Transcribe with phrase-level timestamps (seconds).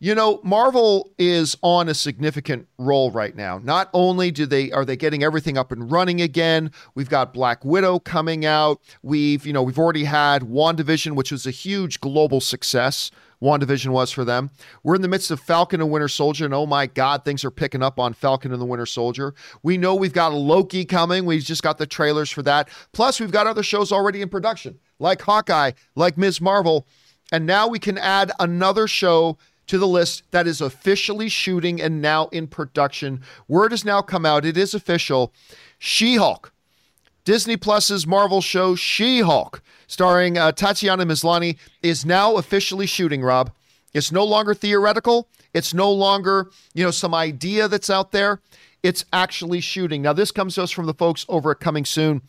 [0.00, 3.58] You know, Marvel is on a significant roll right now.
[3.62, 7.64] Not only do they are they getting everything up and running again, we've got Black
[7.64, 8.80] Widow coming out.
[9.02, 13.10] We've, you know, we've already had WandaVision, which was a huge global success.
[13.40, 14.50] WandaVision was for them.
[14.82, 17.50] We're in the midst of Falcon and Winter Soldier, and oh my God, things are
[17.50, 19.34] picking up on Falcon and the Winter Soldier.
[19.62, 21.24] We know we've got Loki coming.
[21.24, 22.68] We've just got the trailers for that.
[22.92, 26.40] Plus, we've got other shows already in production, like Hawkeye, like Ms.
[26.40, 26.86] Marvel.
[27.32, 32.02] And now we can add another show to the list that is officially shooting and
[32.02, 33.20] now in production.
[33.48, 34.44] Word has now come out.
[34.44, 35.32] It is official.
[35.78, 36.52] She Hulk.
[37.24, 43.50] Disney Plus's Marvel show She Hulk, starring uh, Tatiana Maslany, is now officially shooting, Rob.
[43.94, 45.28] It's no longer theoretical.
[45.54, 48.40] It's no longer, you know, some idea that's out there.
[48.82, 50.02] It's actually shooting.
[50.02, 52.20] Now, this comes to us from the folks over at Coming Soon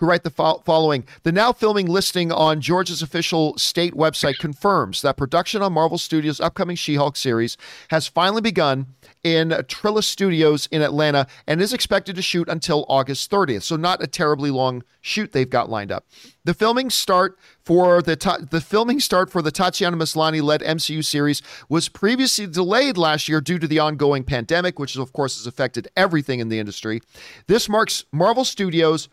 [0.00, 5.02] who write the fo- following The now filming listing on Georgia's official state website confirms
[5.02, 7.58] that production on Marvel Studios' upcoming She Hulk series
[7.90, 8.86] has finally begun
[9.22, 13.62] in Trilith Studios in Atlanta and is expected to shoot until August 30th.
[13.62, 16.06] So, not a terribly long shoot they've got lined up.
[16.44, 21.04] The filming start for the ta- the filming start for the Tatiana Maslany led MCU
[21.04, 25.46] series was previously delayed last year due to the ongoing pandemic, which of course has
[25.46, 27.02] affected everything in the industry.
[27.46, 29.10] This marks Marvel Studios'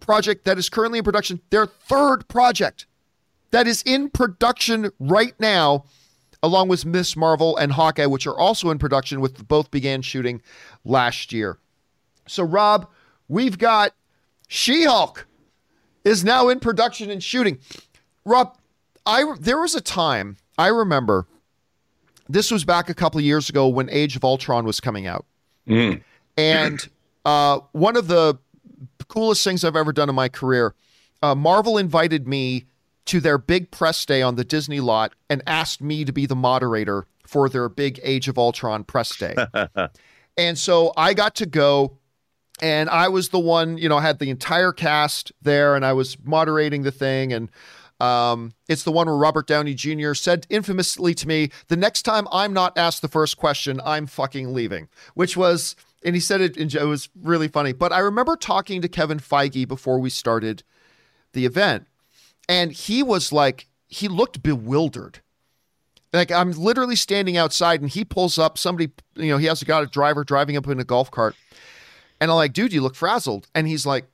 [0.00, 2.86] project that is currently in production, their third project
[3.50, 5.84] that is in production right now,
[6.42, 10.42] along with Miss Marvel and Hawkeye, which are also in production, with both began shooting
[10.84, 11.58] last year.
[12.26, 12.88] So, Rob,
[13.28, 13.92] we've got
[14.48, 15.26] She Hulk
[16.04, 17.58] is now in production and shooting.
[18.24, 18.56] Rob,
[19.06, 21.26] I there was a time I remember.
[22.28, 25.24] This was back a couple of years ago when Age of Ultron was coming out,
[25.66, 26.02] Mm.
[26.36, 26.88] and
[27.24, 28.38] uh, one of the
[29.08, 30.74] coolest things I've ever done in my career.
[31.22, 32.66] Uh, Marvel invited me
[33.06, 36.36] to their big press day on the Disney lot and asked me to be the
[36.36, 39.34] moderator for their big Age of Ultron press day.
[40.36, 41.98] and so I got to go
[42.60, 46.16] and I was the one, you know, had the entire cast there and I was
[46.22, 47.50] moderating the thing and
[48.00, 50.14] um, it's the one where Robert Downey Jr.
[50.14, 54.54] said infamously to me, "The next time I'm not asked the first question, I'm fucking
[54.54, 55.74] leaving," which was
[56.08, 57.74] and he said it, it was really funny.
[57.74, 60.62] But I remember talking to Kevin Feige before we started
[61.34, 61.86] the event,
[62.48, 65.20] and he was like, he looked bewildered.
[66.14, 68.56] Like I'm literally standing outside, and he pulls up.
[68.56, 71.36] Somebody, you know, he has got a driver driving up in a golf cart,
[72.22, 73.46] and I'm like, dude, you look frazzled.
[73.54, 74.06] And he's like,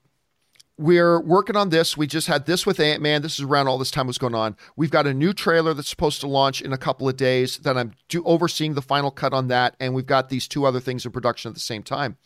[0.77, 1.97] we're working on this.
[1.97, 3.23] We just had this with Ant Man.
[3.23, 4.57] This is around all this time was going on.
[4.77, 7.59] We've got a new trailer that's supposed to launch in a couple of days.
[7.59, 10.81] That I'm do- overseeing the final cut on that, and we've got these two other
[10.81, 12.17] things in production at the same time.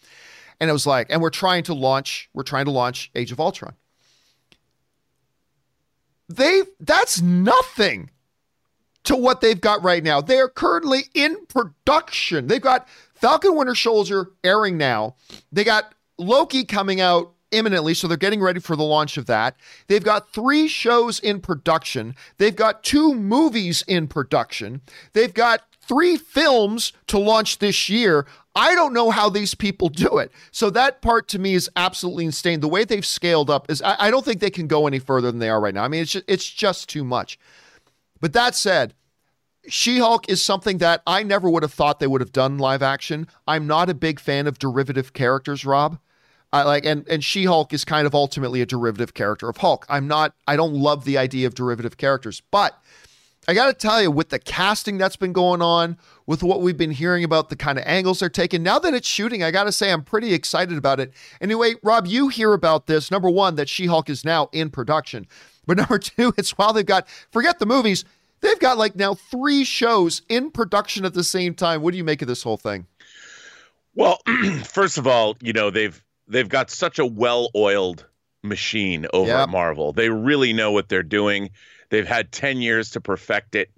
[0.60, 2.30] And it was like, and we're trying to launch.
[2.32, 3.74] We're trying to launch Age of Ultron.
[6.28, 8.10] They that's nothing
[9.04, 10.20] to what they've got right now.
[10.20, 12.46] They are currently in production.
[12.46, 15.16] They've got Falcon Winter Soldier airing now.
[15.52, 19.56] They got Loki coming out imminently, so they're getting ready for the launch of that.
[19.86, 22.14] They've got three shows in production.
[22.38, 24.82] They've got two movies in production.
[25.12, 28.26] They've got three films to launch this year.
[28.54, 30.30] I don't know how these people do it.
[30.50, 32.60] So that part to me is absolutely insane.
[32.60, 35.30] The way they've scaled up is I, I don't think they can go any further
[35.30, 35.84] than they are right now.
[35.84, 37.38] I mean, it's just, it's just too much.
[38.20, 38.94] But that said,
[39.68, 42.82] she Hulk is something that I never would have thought they would have done live
[42.82, 43.28] action.
[43.46, 45.98] I'm not a big fan of derivative characters, Rob.
[46.52, 49.84] I like and and She Hulk is kind of ultimately a derivative character of Hulk.
[49.88, 50.34] I'm not.
[50.46, 52.80] I don't love the idea of derivative characters, but
[53.48, 56.76] I got to tell you, with the casting that's been going on, with what we've
[56.76, 59.64] been hearing about the kind of angles they're taking, now that it's shooting, I got
[59.64, 61.14] to say I'm pretty excited about it.
[61.40, 63.10] Anyway, Rob, you hear about this.
[63.10, 65.26] Number one, that She Hulk is now in production.
[65.66, 68.04] But number two, it's while they've got, forget the movies,
[68.40, 71.80] they've got like now three shows in production at the same time.
[71.80, 72.86] What do you make of this whole thing?
[73.94, 74.20] Well,
[74.64, 78.06] first of all, you know, they've, they've got such a well-oiled
[78.42, 79.38] machine over Yep.
[79.40, 79.92] at Marvel.
[79.92, 81.50] They really know what they're doing.
[81.90, 83.70] They've had 10 years to perfect it.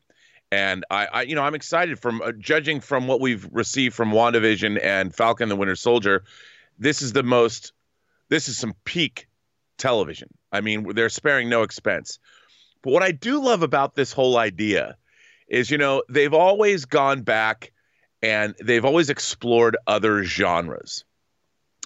[0.52, 4.10] And I, I you know, I'm excited from uh, judging from what we've received from
[4.10, 6.24] WandaVision and Falcon the Winter Soldier.
[6.78, 7.72] This is the most,
[8.28, 9.28] this is some peak
[9.78, 10.28] television.
[10.50, 12.18] I mean, they're sparing no expense.
[12.82, 14.96] But what I do love about this whole idea
[15.46, 17.72] is, you know, they've always gone back
[18.22, 21.04] and they've always explored other genres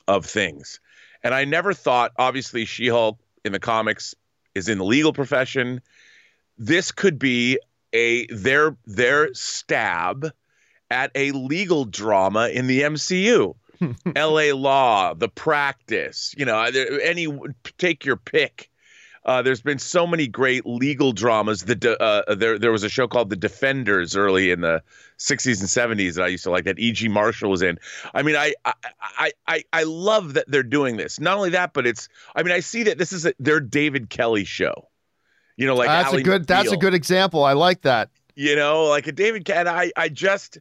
[0.08, 0.80] of things.
[1.22, 4.14] And I never thought, obviously, She Hulk in the comics
[4.54, 5.80] is in the legal profession.
[6.58, 7.58] This could be
[7.92, 10.32] a their their stab
[10.90, 13.54] at a legal drama in the MCU.
[14.14, 14.52] L.A.
[14.56, 17.26] Law, The Practice, you know, any
[17.76, 18.70] take your pick.
[19.24, 21.62] Uh, there's been so many great legal dramas.
[21.62, 24.82] The de- uh, there there was a show called The Defenders early in the
[25.18, 27.08] 60s and 70s that I used to like that E.G.
[27.08, 27.78] Marshall was in.
[28.12, 31.18] I mean, I I I I love that they're doing this.
[31.18, 34.10] Not only that, but it's I mean, I see that this is a, their David
[34.10, 34.88] Kelley show.
[35.56, 37.44] You know, like that's Ally a good that's a good example.
[37.44, 38.10] I like that.
[38.34, 39.66] You know, like a David Cat.
[39.66, 40.58] I I just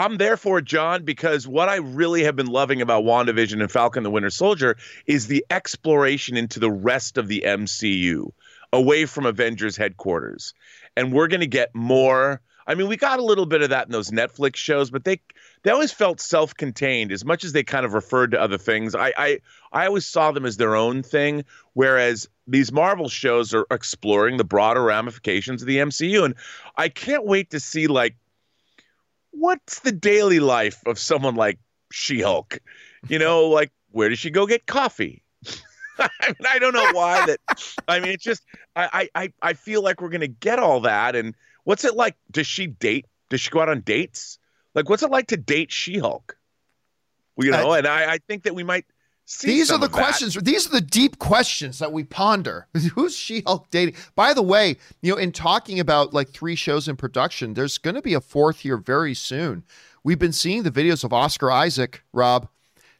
[0.00, 3.70] I'm there for it, John, because what I really have been loving about WandaVision and
[3.70, 8.30] Falcon the Winter Soldier is the exploration into the rest of the MCU
[8.72, 10.54] away from Avengers headquarters.
[10.96, 12.40] And we're going to get more.
[12.66, 15.20] I mean, we got a little bit of that in those Netflix shows, but they
[15.64, 18.94] they always felt self-contained as much as they kind of referred to other things.
[18.94, 19.38] I I,
[19.70, 21.44] I always saw them as their own thing,
[21.74, 26.24] whereas these Marvel shows are exploring the broader ramifications of the MCU.
[26.24, 26.36] And
[26.78, 28.16] I can't wait to see like
[29.30, 31.58] what's the daily life of someone like
[31.92, 32.58] She-Hulk?
[33.08, 35.22] You know, like where does she go get coffee?
[35.98, 37.40] I, mean, I don't know why that.
[37.86, 38.42] I mean, it's just
[38.76, 41.14] I I I feel like we're gonna get all that.
[41.14, 41.34] And
[41.64, 42.16] what's it like?
[42.30, 43.06] Does she date?
[43.28, 44.38] Does she go out on dates?
[44.74, 46.36] Like, what's it like to date She-Hulk?
[47.36, 48.86] Well, you uh, know, and I I think that we might.
[49.42, 49.96] These are the of that.
[49.96, 50.34] questions.
[50.34, 52.66] These are the deep questions that we ponder.
[52.94, 53.94] Who's She-Hulk dating?
[54.14, 57.94] By the way, you know, in talking about like three shows in production, there's going
[57.94, 59.64] to be a fourth here very soon.
[60.02, 62.48] We've been seeing the videos of Oscar Isaac, Rob,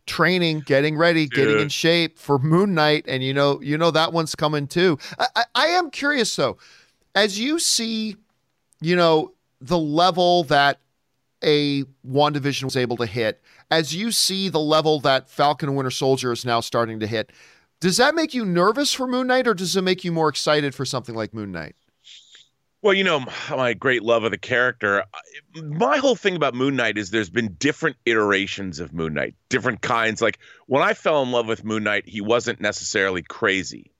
[0.06, 4.12] training, getting ready, getting in shape for Moon Knight, and you know, you know that
[4.12, 4.98] one's coming too.
[5.18, 6.58] I, I, I am curious though,
[7.14, 8.16] as you see,
[8.80, 10.80] you know, the level that
[11.42, 13.40] a WandaVision was able to hit,
[13.70, 17.30] as you see the level that Falcon Winter Soldier is now starting to hit,
[17.80, 20.74] does that make you nervous for Moon Knight or does it make you more excited
[20.74, 21.76] for something like Moon Knight?
[22.82, 25.04] Well, you know, my great love of the character.
[25.62, 29.82] My whole thing about Moon Knight is there's been different iterations of Moon Knight, different
[29.82, 30.22] kinds.
[30.22, 33.92] Like when I fell in love with Moon Knight, he wasn't necessarily crazy.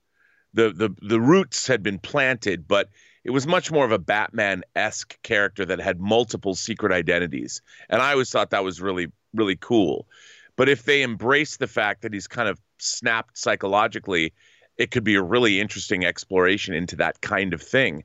[0.53, 2.89] The the the roots had been planted, but
[3.23, 7.61] it was much more of a Batman-esque character that had multiple secret identities.
[7.87, 10.07] And I always thought that was really really cool.
[10.55, 14.33] But if they embrace the fact that he's kind of snapped psychologically,
[14.77, 18.03] it could be a really interesting exploration into that kind of thing.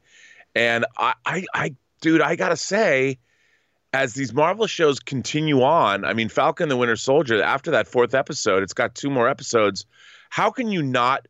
[0.55, 3.19] And I, I, I dude, I gotta say,
[3.93, 8.15] as these Marvel shows continue on, I mean, Falcon the Winter Soldier, after that fourth
[8.15, 9.87] episode, it's got two more episodes.
[10.31, 11.27] How can you not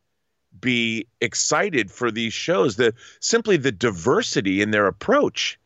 [0.59, 2.75] be excited for these shows?
[2.75, 5.59] The simply the diversity in their approach.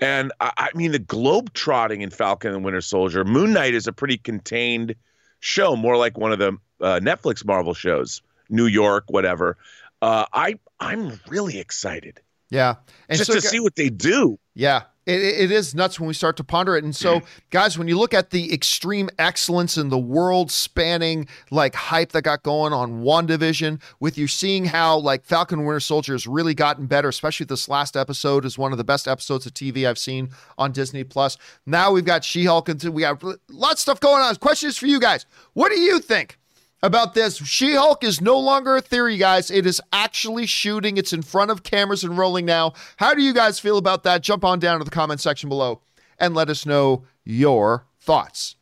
[0.00, 3.24] And I, I mean, the globe trotting in Falcon and Winter Soldier.
[3.24, 4.94] Moon Knight is a pretty contained
[5.40, 9.56] show, more like one of the uh, Netflix Marvel shows, New York, whatever.
[10.00, 12.76] Uh, I I'm really excited Yeah.
[13.08, 14.38] And just so, to see what they do.
[14.54, 16.84] Yeah, it, it is nuts when we start to ponder it.
[16.84, 17.26] And so, mm-hmm.
[17.50, 22.22] guys, when you look at the extreme excellence in the world spanning like hype that
[22.22, 26.86] got going on WandaVision, with you seeing how like Falcon Winter Soldier has really gotten
[26.86, 30.28] better, especially this last episode is one of the best episodes of TV I've seen
[30.58, 31.38] on Disney Plus.
[31.64, 34.36] Now we've got She Hulk and we got lots of stuff going on.
[34.36, 35.24] Question is for you guys.
[35.54, 36.37] What do you think?
[36.82, 37.36] About this.
[37.38, 39.50] She Hulk is no longer a theory, guys.
[39.50, 40.96] It is actually shooting.
[40.96, 42.74] It's in front of cameras and rolling now.
[42.96, 44.22] How do you guys feel about that?
[44.22, 45.80] Jump on down to the comment section below
[46.18, 48.56] and let us know your thoughts.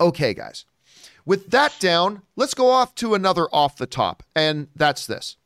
[0.00, 0.64] Okay, guys.
[1.26, 5.36] With that down, let's go off to another off the top, and that's this.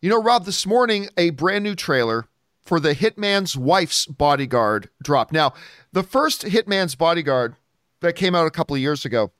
[0.00, 2.26] You know, Rob, this morning, a brand new trailer
[2.64, 5.32] for the Hitman's Wife's Bodyguard dropped.
[5.32, 5.52] Now,
[5.92, 7.56] the first Hitman's Bodyguard
[8.00, 9.32] that came out a couple of years ago,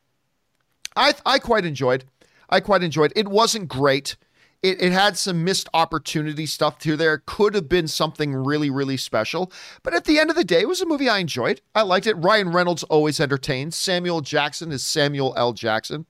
[0.97, 2.05] I I quite enjoyed.
[2.49, 3.13] I quite enjoyed.
[3.17, 4.17] It wasn't great.
[4.63, 7.23] It, it had some missed opportunity stuff to there.
[7.27, 9.53] Could have been something really, really special.
[9.83, 11.61] But at the end of the day, it was a movie I enjoyed.
[11.75, 12.15] I liked it.
[12.15, 13.77] Ryan Reynolds always entertains.
[13.77, 15.53] Samuel Jackson is Samuel L.
[15.53, 16.07] Jackson.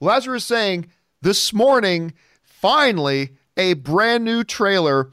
[0.00, 0.86] Were saying,
[1.22, 5.10] this morning, finally, a brand new trailer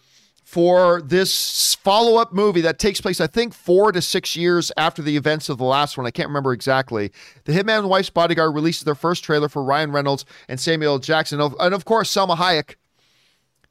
[0.53, 5.01] for this follow up movie that takes place, I think, four to six years after
[5.01, 6.05] the events of the last one.
[6.05, 7.11] I can't remember exactly.
[7.45, 11.41] The Hitman and Wife's Bodyguard releases their first trailer for Ryan Reynolds and Samuel Jackson.
[11.41, 12.75] And of course, Salma Hayek.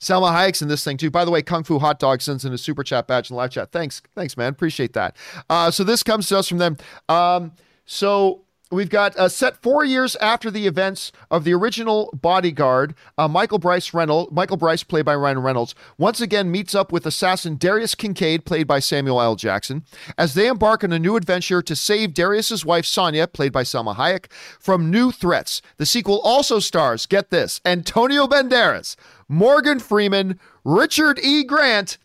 [0.00, 1.08] Salma Hayek's in this thing too.
[1.08, 3.52] By the way, Kung Fu Hot Dog sends in a super chat badge in live
[3.52, 3.70] chat.
[3.70, 4.48] Thanks, thanks, man.
[4.48, 5.14] Appreciate that.
[5.48, 6.76] Uh, so this comes to us from them.
[7.08, 7.52] Um,
[7.86, 12.94] so we've got uh, set four years after the events of the original Bodyguard.
[13.16, 17.06] Uh, Michael Bryce Reynolds, Michael Bryce, played by Ryan Reynolds, once again meets up with
[17.06, 19.36] assassin Darius Kincaid, played by Samuel L.
[19.36, 19.84] Jackson,
[20.16, 23.94] as they embark on a new adventure to save Darius's wife Sonia, played by Salma
[23.96, 25.62] Hayek, from new threats.
[25.76, 28.96] The sequel also stars, get this, Antonio Banderas,
[29.28, 31.44] Morgan Freeman, Richard E.
[31.44, 31.98] Grant,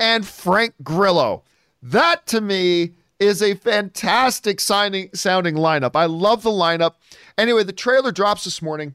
[0.00, 1.44] and Frank Grillo.
[1.82, 5.92] That to me is a fantastic signing sounding lineup.
[5.94, 6.94] I love the lineup.
[7.38, 8.94] Anyway, the trailer drops this morning,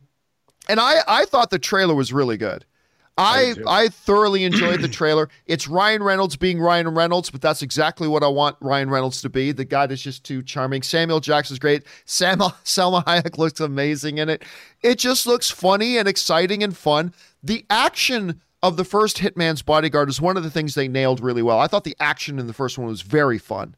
[0.67, 2.65] and I I thought the trailer was really good.
[3.19, 5.29] I I thoroughly enjoyed the trailer.
[5.45, 9.29] It's Ryan Reynolds being Ryan Reynolds, but that's exactly what I want Ryan Reynolds to
[9.29, 9.51] be.
[9.51, 10.83] The guy that's just too charming.
[10.83, 11.83] Samuel Jackson's great.
[12.05, 14.43] Sam Salma Hayek looks amazing in it.
[14.81, 17.13] It just looks funny and exciting and fun.
[17.43, 21.41] The action of the first Hitman's Bodyguard is one of the things they nailed really
[21.41, 21.59] well.
[21.59, 23.75] I thought the action in the first one was very fun.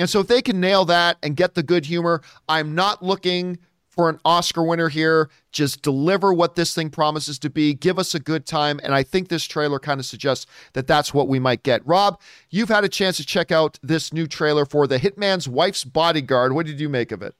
[0.00, 3.58] And so if they can nail that and get the good humor, I'm not looking
[3.90, 5.28] for an Oscar winner here.
[5.52, 7.74] Just deliver what this thing promises to be.
[7.74, 8.80] Give us a good time.
[8.82, 11.86] And I think this trailer kind of suggests that that's what we might get.
[11.86, 15.84] Rob, you've had a chance to check out this new trailer for The Hitman's Wife's
[15.84, 16.54] Bodyguard.
[16.54, 17.34] What did you make of it?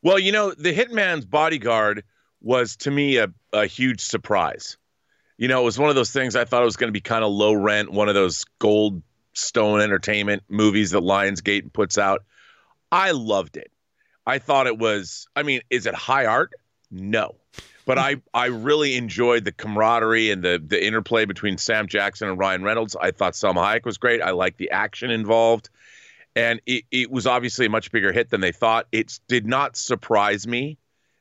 [0.00, 2.04] Well, you know, The Hitman's Bodyguard
[2.40, 4.76] was to me a, a huge surprise.
[5.36, 7.00] You know, it was one of those things I thought it was going to be
[7.00, 9.02] kind of low rent, one of those gold
[9.38, 12.24] stone entertainment movies that Lionsgate puts out.
[12.90, 13.70] I loved it.
[14.26, 15.26] I thought it was.
[15.34, 16.52] I mean, is it high art?
[16.90, 17.34] No,
[17.86, 22.38] but I I really enjoyed the camaraderie and the the interplay between Sam Jackson and
[22.38, 22.96] Ryan Reynolds.
[23.00, 24.20] I thought Salma Hayek was great.
[24.20, 25.70] I liked the action involved,
[26.36, 28.86] and it it was obviously a much bigger hit than they thought.
[28.92, 30.78] It did not surprise me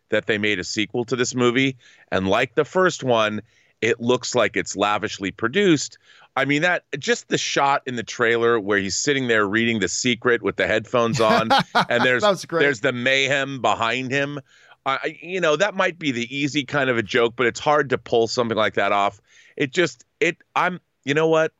[0.09, 1.77] that they made a sequel to this movie,
[2.11, 3.41] and like the first one,
[3.81, 5.97] it looks like it's lavishly produced.
[6.37, 9.89] I mean that just the shot in the trailer where he's sitting there reading The
[9.89, 11.49] Secret with the headphones on,
[11.89, 14.39] and there's there's the mayhem behind him.
[14.85, 17.89] I, you know, that might be the easy kind of a joke, but it's hard
[17.89, 19.19] to pull something like that off.
[19.57, 20.37] It just it.
[20.55, 20.79] I'm.
[21.03, 21.53] You know what?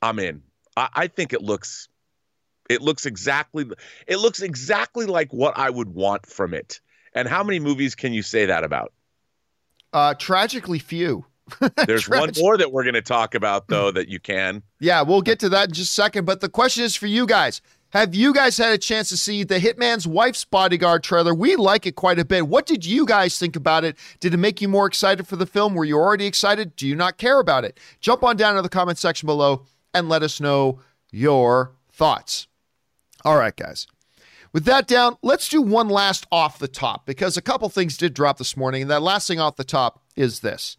[0.00, 0.42] I'm in.
[0.74, 1.90] I, I think it looks.
[2.70, 3.66] It looks exactly.
[4.06, 6.80] It looks exactly like what I would want from it.
[7.12, 8.94] And how many movies can you say that about?
[9.92, 11.26] Uh, tragically few.
[11.86, 14.62] There's one more that we're going to talk about, though, that you can.
[14.80, 16.24] Yeah, we'll get to that in just a second.
[16.24, 19.44] But the question is for you guys Have you guys had a chance to see
[19.44, 21.34] the Hitman's Wife's Bodyguard trailer?
[21.34, 22.48] We like it quite a bit.
[22.48, 23.96] What did you guys think about it?
[24.20, 25.74] Did it make you more excited for the film?
[25.74, 26.76] Were you already excited?
[26.76, 27.78] Do you not care about it?
[28.00, 29.64] Jump on down to the comment section below
[29.94, 32.46] and let us know your thoughts.
[33.24, 33.86] All right, guys.
[34.52, 38.14] With that down, let's do one last off the top because a couple things did
[38.14, 38.82] drop this morning.
[38.82, 40.76] And that last thing off the top is this.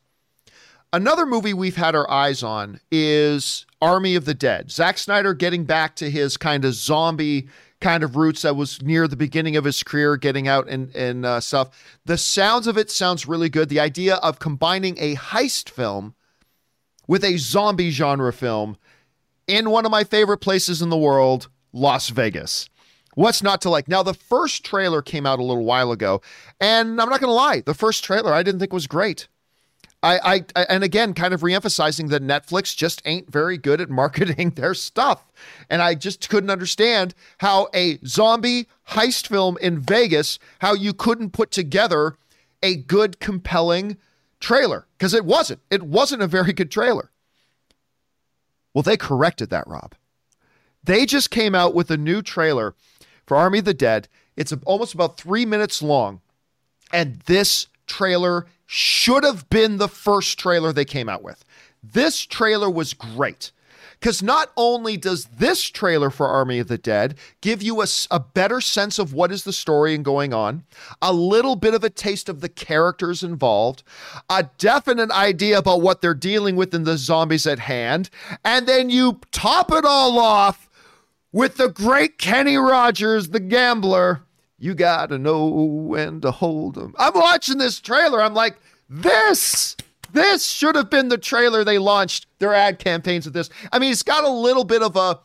[0.91, 4.72] Another movie we've had our eyes on is Army of the Dead.
[4.72, 7.48] Zack Snyder getting back to his kind of zombie
[7.79, 11.27] kind of roots that was near the beginning of his career, getting out and, and
[11.27, 12.00] uh, stuff.
[12.05, 13.69] The sounds of it sounds really good.
[13.69, 16.15] The idea of combining a heist film
[17.08, 18.75] with a zombie genre film
[19.48, 22.67] in one of my favorite places in the world, Las Vegas.
[23.13, 23.88] What's not to like?
[23.88, 26.22] Now, the first trailer came out a little while ago,
[26.60, 29.27] and I'm not going to lie, the first trailer I didn't think was great.
[30.01, 34.51] I, I, and again, kind of reemphasizing that Netflix just ain't very good at marketing
[34.51, 35.25] their stuff.
[35.70, 41.32] And I just couldn't understand how a zombie heist film in Vegas, how you couldn't
[41.32, 42.15] put together
[42.63, 43.98] a good, compelling
[44.39, 45.60] trailer because it wasn't.
[45.70, 47.12] It wasn't a very good trailer.
[48.74, 49.96] Well, they corrected that, Rob.
[50.84, 52.74] They just came out with a new trailer
[53.25, 54.08] for Army of the Dead.
[54.38, 56.22] It's almost about three minutes long.
[56.91, 61.43] And this trailer should have been the first trailer they came out with.
[61.81, 63.51] This trailer was great.
[63.99, 68.19] Because not only does this trailer for Army of the Dead give you a, a,
[68.19, 70.63] better sense of what is the story and going on,
[71.01, 73.81] a little bit of a taste of the characters involved,
[74.29, 78.11] a definite idea about what they're dealing with in the zombies at hand,
[78.45, 80.69] and then you top it all off
[81.33, 84.21] with the great Kenny Rogers, the gambler,
[84.59, 86.93] you gotta know when to hold them.
[86.97, 88.21] I'm watching this trailer.
[88.21, 88.57] I'm like,
[88.89, 89.75] this,
[90.11, 93.49] this should have been the trailer they launched their ad campaigns with this.
[93.71, 95.19] I mean, it's got a little bit of a,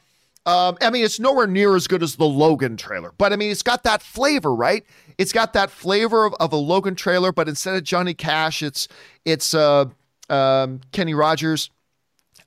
[0.48, 3.50] um, I mean, it's nowhere near as good as the Logan trailer, but I mean,
[3.50, 4.84] it's got that flavor, right?
[5.16, 8.88] It's got that flavor of, of a Logan trailer, but instead of Johnny Cash, it's
[9.24, 9.86] it's uh,
[10.28, 11.70] um, Kenny Rogers.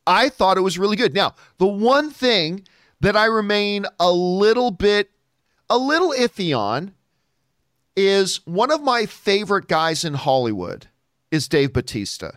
[0.05, 1.13] I thought it was really good.
[1.13, 2.67] Now, the one thing
[3.01, 5.11] that I remain a little bit
[5.69, 6.93] a little iffy on
[7.95, 10.87] is one of my favorite guys in Hollywood
[11.31, 12.31] is Dave Batista.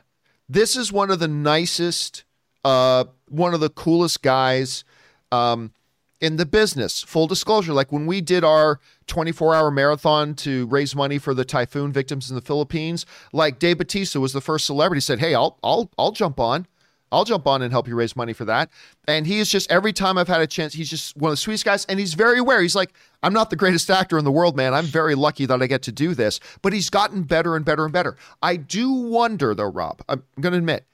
[0.48, 2.24] This is one of the nicest,
[2.64, 4.84] uh, one of the coolest guys
[5.30, 5.72] um,
[6.20, 7.02] in the business.
[7.02, 11.44] Full disclosure, like when we did our 24 hour marathon to raise money for the
[11.44, 15.58] typhoon victims in the Philippines, like Dave Batista was the first celebrity said, "Hey, I'll
[15.62, 16.66] I'll I'll jump on."
[17.12, 18.70] I'll jump on and help you raise money for that.
[19.08, 21.36] And he is just every time I've had a chance, he's just one of the
[21.38, 21.84] sweetest guys.
[21.86, 22.62] And he's very aware.
[22.62, 24.74] He's like, I'm not the greatest actor in the world, man.
[24.74, 26.38] I'm very lucky that I get to do this.
[26.62, 28.16] But he's gotten better and better and better.
[28.42, 30.86] I do wonder, though, Rob, I'm going to admit,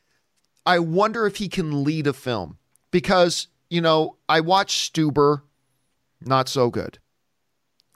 [0.65, 2.59] I wonder if he can lead a film
[2.91, 5.43] because, you know, I watched Stuber,
[6.21, 6.99] not so good.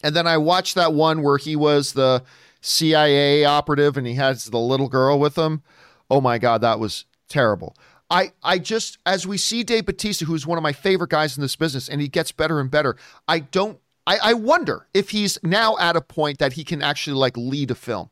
[0.02, 2.22] And then I watched that one where he was the
[2.60, 5.62] CIA operative and he has the little girl with him.
[6.10, 7.74] Oh my God, that was terrible.
[8.10, 11.42] I, I just as we see Dave Batista, who's one of my favorite guys in
[11.42, 12.96] this business, and he gets better and better.
[13.28, 13.78] I don't.
[14.06, 17.70] I, I wonder if he's now at a point that he can actually like lead
[17.70, 18.10] a film.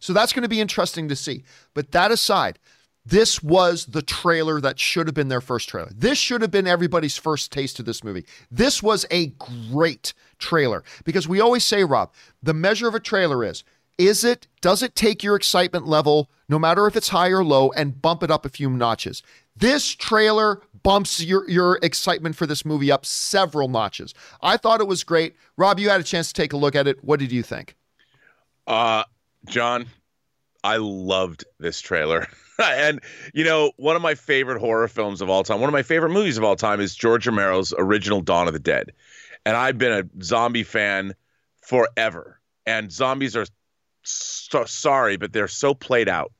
[0.00, 1.44] So that's going to be interesting to see.
[1.74, 2.58] But that aside,
[3.06, 5.90] this was the trailer that should have been their first trailer.
[5.94, 8.26] This should have been everybody's first taste of this movie.
[8.50, 12.12] This was a great trailer because we always say, Rob,
[12.42, 13.64] the measure of a trailer is
[13.98, 17.70] is it does it take your excitement level no matter if it's high or low
[17.72, 19.22] and bump it up a few notches?
[19.56, 24.14] This trailer bumps your your excitement for this movie up several notches.
[24.40, 25.34] I thought it was great.
[25.56, 27.02] Rob you had a chance to take a look at it.
[27.02, 27.76] What did you think?
[28.66, 29.04] Uh
[29.46, 29.86] john
[30.64, 32.26] i loved this trailer.
[32.60, 33.00] And
[33.34, 36.10] you know one of my favorite horror films of all time one of my favorite
[36.10, 38.92] movies of all time is george romero's original dawn of the dead.
[39.46, 41.14] And i've been a zombie fan
[41.62, 42.40] forever.
[42.66, 43.46] And zombies are
[44.08, 46.32] so sorry, but they're so played out,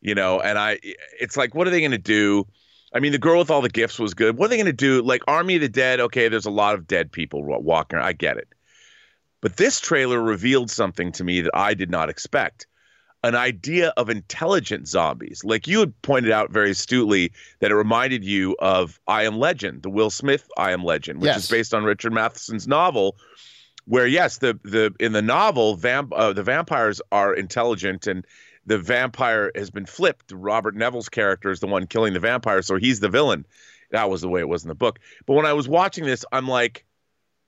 [0.00, 0.40] you know.
[0.40, 0.78] And I,
[1.20, 2.46] it's like, what are they going to do?
[2.94, 4.38] I mean, the girl with all the gifts was good.
[4.38, 5.02] What are they going to do?
[5.02, 6.00] Like Army of the Dead.
[6.00, 7.98] Okay, there's a lot of dead people walking.
[7.98, 8.48] I get it,
[9.40, 12.66] but this trailer revealed something to me that I did not expect.
[13.24, 15.42] An idea of intelligent zombies.
[15.42, 19.82] Like you had pointed out very astutely that it reminded you of I Am Legend,
[19.82, 21.38] the Will Smith I Am Legend, which yes.
[21.38, 23.16] is based on Richard Matheson's novel,
[23.88, 28.24] where yes, the the in the novel, vamp, uh, the vampires are intelligent and
[28.66, 30.30] the vampire has been flipped.
[30.30, 33.46] Robert Neville's character is the one killing the vampire, so he's the villain.
[33.90, 34.98] That was the way it was in the book.
[35.26, 36.84] But when I was watching this, I'm like,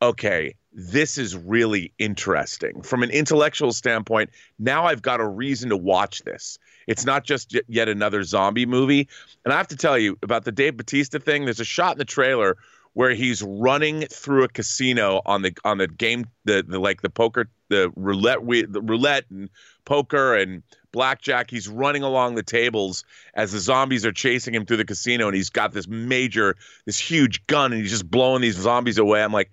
[0.01, 4.31] okay, this is really interesting from an intellectual standpoint.
[4.59, 6.59] Now I've got a reason to watch this.
[6.87, 9.09] It's not just yet another zombie movie.
[9.45, 11.45] And I have to tell you about the Dave Batista thing.
[11.45, 12.57] There's a shot in the trailer
[12.95, 17.11] where he's running through a casino on the on the game the, the like the
[17.11, 19.49] poker the roulette we, the roulette and
[19.85, 21.51] poker and blackjack.
[21.51, 23.05] He's running along the tables
[23.35, 26.99] as the zombies are chasing him through the casino and he's got this major this
[26.99, 29.23] huge gun and he's just blowing these zombies away.
[29.23, 29.51] I'm like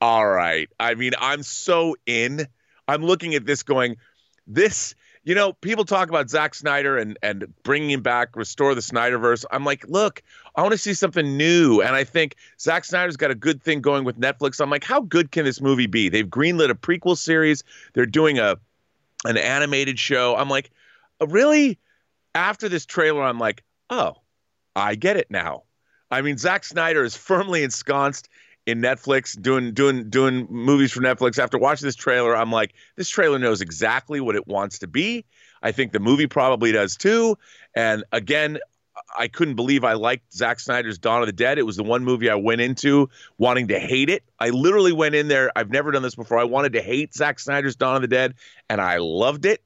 [0.00, 0.68] all right.
[0.78, 2.46] I mean i'm so in.
[2.88, 3.96] I'm looking at this going
[4.46, 8.80] this you know, people talk about Zack Snyder and and bringing him back, restore the
[8.80, 9.44] Snyderverse.
[9.50, 10.22] I'm like, look,
[10.56, 13.80] I want to see something new, and I think Zack Snyder's got a good thing
[13.80, 14.60] going with Netflix.
[14.60, 16.08] I'm like, how good can this movie be?
[16.08, 17.62] They've greenlit a prequel series.
[17.92, 18.56] They're doing a
[19.24, 20.36] an animated show.
[20.36, 20.70] I'm like,
[21.20, 21.78] uh, really?
[22.34, 24.14] After this trailer, I'm like, oh,
[24.76, 25.64] I get it now.
[26.10, 28.28] I mean, Zack Snyder is firmly ensconced
[28.70, 31.38] in Netflix doing doing doing movies for Netflix.
[31.38, 35.24] After watching this trailer, I'm like, this trailer knows exactly what it wants to be.
[35.62, 37.36] I think the movie probably does too.
[37.74, 38.58] And again,
[39.18, 41.58] I couldn't believe I liked Zack Snyder's Dawn of the Dead.
[41.58, 44.22] It was the one movie I went into wanting to hate it.
[44.38, 45.50] I literally went in there.
[45.56, 46.38] I've never done this before.
[46.38, 48.34] I wanted to hate Zack Snyder's Dawn of the Dead,
[48.68, 49.62] and I loved it.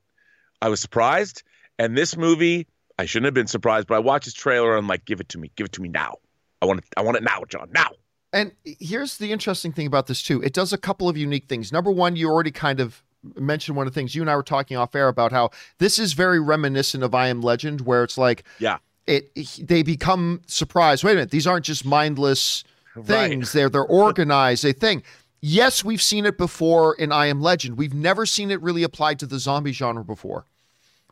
[0.62, 1.42] I was surprised.
[1.78, 2.66] And this movie,
[2.98, 5.30] I shouldn't have been surprised, but I watched this trailer and I'm like, give it
[5.30, 5.50] to me.
[5.56, 6.16] Give it to me now.
[6.62, 6.86] I want it.
[6.96, 7.68] I want it now, John.
[7.72, 7.90] Now.
[8.34, 10.42] And here's the interesting thing about this too.
[10.42, 11.72] It does a couple of unique things.
[11.72, 13.00] Number one, you already kind of
[13.36, 16.00] mentioned one of the things you and I were talking off air about how this
[16.00, 19.30] is very reminiscent of I Am Legend, where it's like, yeah, it
[19.62, 21.04] they become surprised.
[21.04, 22.64] Wait a minute, these aren't just mindless
[23.04, 23.54] things.
[23.54, 23.60] Right.
[23.60, 24.64] They're they're organized.
[24.64, 25.04] a thing.
[25.40, 27.76] Yes, we've seen it before in I Am Legend.
[27.78, 30.46] We've never seen it really applied to the zombie genre before.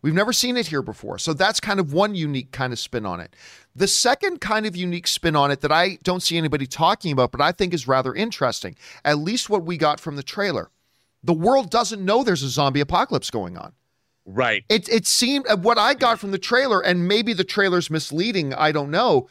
[0.03, 1.19] We've never seen it here before.
[1.19, 3.35] So that's kind of one unique kind of spin on it.
[3.75, 7.31] The second kind of unique spin on it that I don't see anybody talking about,
[7.31, 10.71] but I think is rather interesting, at least what we got from the trailer.
[11.23, 13.73] The world doesn't know there's a zombie apocalypse going on.
[14.25, 14.65] Right.
[14.69, 18.55] It it seemed uh, what I got from the trailer, and maybe the trailer's misleading,
[18.55, 19.29] I don't know,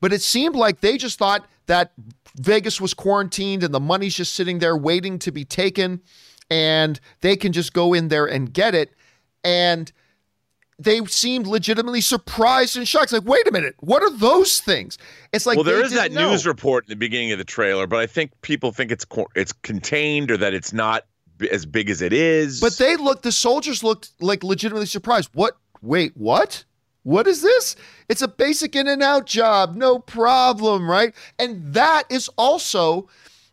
[0.00, 1.92] but it seemed like they just thought that
[2.36, 6.02] Vegas was quarantined and the money's just sitting there waiting to be taken,
[6.50, 8.94] and they can just go in there and get it.
[9.42, 9.90] And
[10.78, 13.04] they seemed legitimately surprised and shocked.
[13.04, 14.96] It's like, wait a minute, what are those things?
[15.32, 16.30] It's like, well, there is that know.
[16.30, 19.52] news report in the beginning of the trailer, but I think people think it's it's
[19.52, 21.04] contained or that it's not
[21.50, 22.60] as big as it is.
[22.60, 25.30] But they looked, the soldiers looked like legitimately surprised.
[25.34, 25.56] What?
[25.82, 26.64] Wait, what?
[27.02, 27.74] What is this?
[28.08, 31.14] It's a basic in and out job, no problem, right?
[31.38, 33.08] And that is also,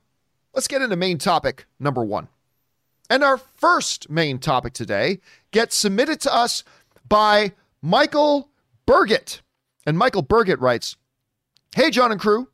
[0.55, 2.29] let's get into main topic number one.
[3.09, 5.19] And our first main topic today
[5.51, 6.63] gets submitted to us
[7.07, 8.49] by Michael
[8.87, 9.41] Burgett.
[9.85, 10.95] And Michael Burgett writes
[11.75, 12.47] Hey, John and crew.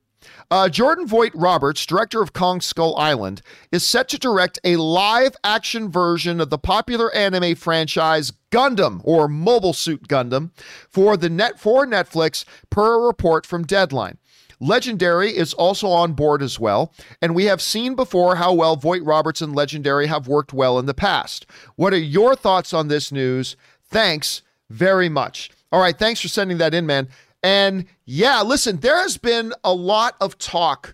[0.51, 5.35] Uh, Jordan Vogt Roberts, director of Kong Skull Island, is set to direct a live
[5.43, 10.51] action version of the popular anime franchise Gundam or Mobile Suit Gundam
[10.89, 14.17] for the net for Netflix per a report from Deadline.
[14.61, 19.03] Legendary is also on board as well, and we have seen before how well Vogt
[19.03, 21.47] Roberts and Legendary have worked well in the past.
[21.75, 23.57] What are your thoughts on this news?
[23.83, 25.49] Thanks very much.
[25.71, 27.09] All right, thanks for sending that in, man.
[27.41, 30.93] And yeah, listen, there has been a lot of talk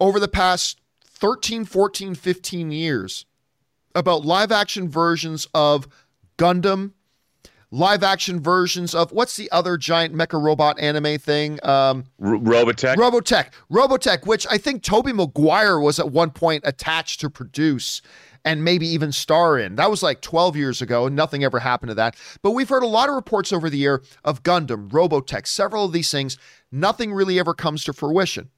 [0.00, 3.26] over the past 13, 14, 15 years
[3.94, 5.88] about live action versions of
[6.38, 6.92] Gundam,
[7.74, 11.58] live action versions of what's the other giant mecha robot anime thing?
[11.64, 12.94] Um, R- Robotech.
[12.94, 13.50] Robotech.
[13.70, 18.00] Robotech, which I think Tobey Maguire was at one point attached to produce
[18.44, 19.74] and maybe even star in.
[19.74, 22.14] That was like 12 years ago, and nothing ever happened to that.
[22.42, 25.92] But we've heard a lot of reports over the year of Gundam, Robotech, several of
[25.92, 26.38] these things.
[26.70, 28.50] Nothing really ever comes to fruition.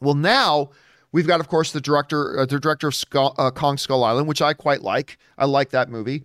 [0.00, 0.70] Well, now
[1.12, 4.26] we've got, of course, the director, uh, the director of Skull, uh, Kong Skull Island,
[4.26, 5.18] which I quite like.
[5.36, 6.24] I like that movie.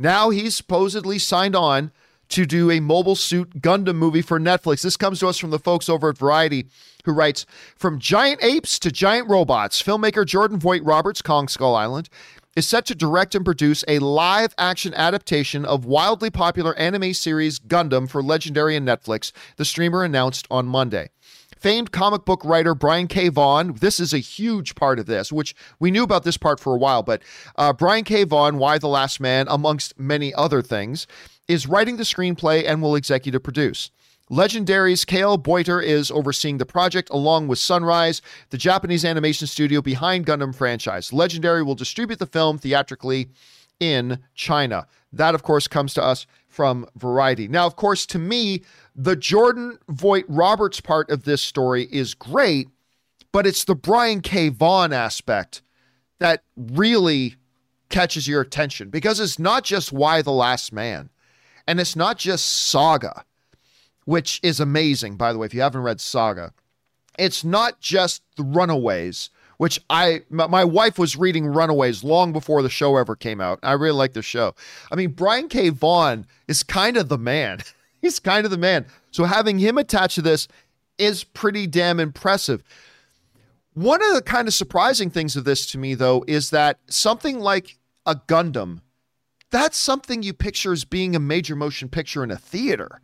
[0.00, 1.92] Now he's supposedly signed on
[2.30, 4.80] to do a mobile suit Gundam movie for Netflix.
[4.80, 6.68] This comes to us from the folks over at Variety,
[7.04, 7.44] who writes
[7.76, 12.08] From giant apes to giant robots, filmmaker Jordan Vogt Roberts, Kong Skull Island,
[12.56, 17.58] is set to direct and produce a live action adaptation of wildly popular anime series
[17.58, 21.10] Gundam for Legendary and Netflix, the streamer announced on Monday.
[21.60, 23.28] Famed comic book writer Brian K.
[23.28, 26.74] Vaughan, this is a huge part of this, which we knew about this part for
[26.74, 27.20] a while, but
[27.56, 28.24] uh, Brian K.
[28.24, 31.06] Vaughan, Y the Last Man, amongst many other things,
[31.48, 33.90] is writing the screenplay and will executive produce.
[34.30, 40.24] Legendary's Cale Boyter is overseeing the project along with Sunrise, the Japanese animation studio behind
[40.24, 41.12] Gundam franchise.
[41.12, 43.28] Legendary will distribute the film theatrically
[43.80, 44.86] in China.
[45.12, 47.48] That, of course, comes to us from Variety.
[47.48, 48.62] Now, of course, to me,
[48.94, 52.68] the Jordan Vogt Roberts part of this story is great,
[53.32, 54.48] but it's the Brian K.
[54.48, 55.62] Vaughan aspect
[56.18, 57.36] that really
[57.88, 61.10] catches your attention because it's not just Y the Last Man
[61.66, 63.24] and it's not just Saga,
[64.04, 66.52] which is amazing, by the way, if you haven't read Saga.
[67.18, 72.70] It's not just the Runaways, which I my wife was reading Runaways long before the
[72.70, 73.58] show ever came out.
[73.62, 74.54] I really like the show.
[74.90, 75.68] I mean, Brian K.
[75.68, 77.60] Vaughan is kind of the man.
[78.00, 78.86] He's kind of the man.
[79.10, 80.48] So having him attached to this
[80.98, 82.62] is pretty damn impressive.
[83.74, 87.40] One of the kind of surprising things of this to me, though, is that something
[87.40, 88.80] like a Gundam,
[89.50, 93.00] that's something you picture as being a major motion picture in a theater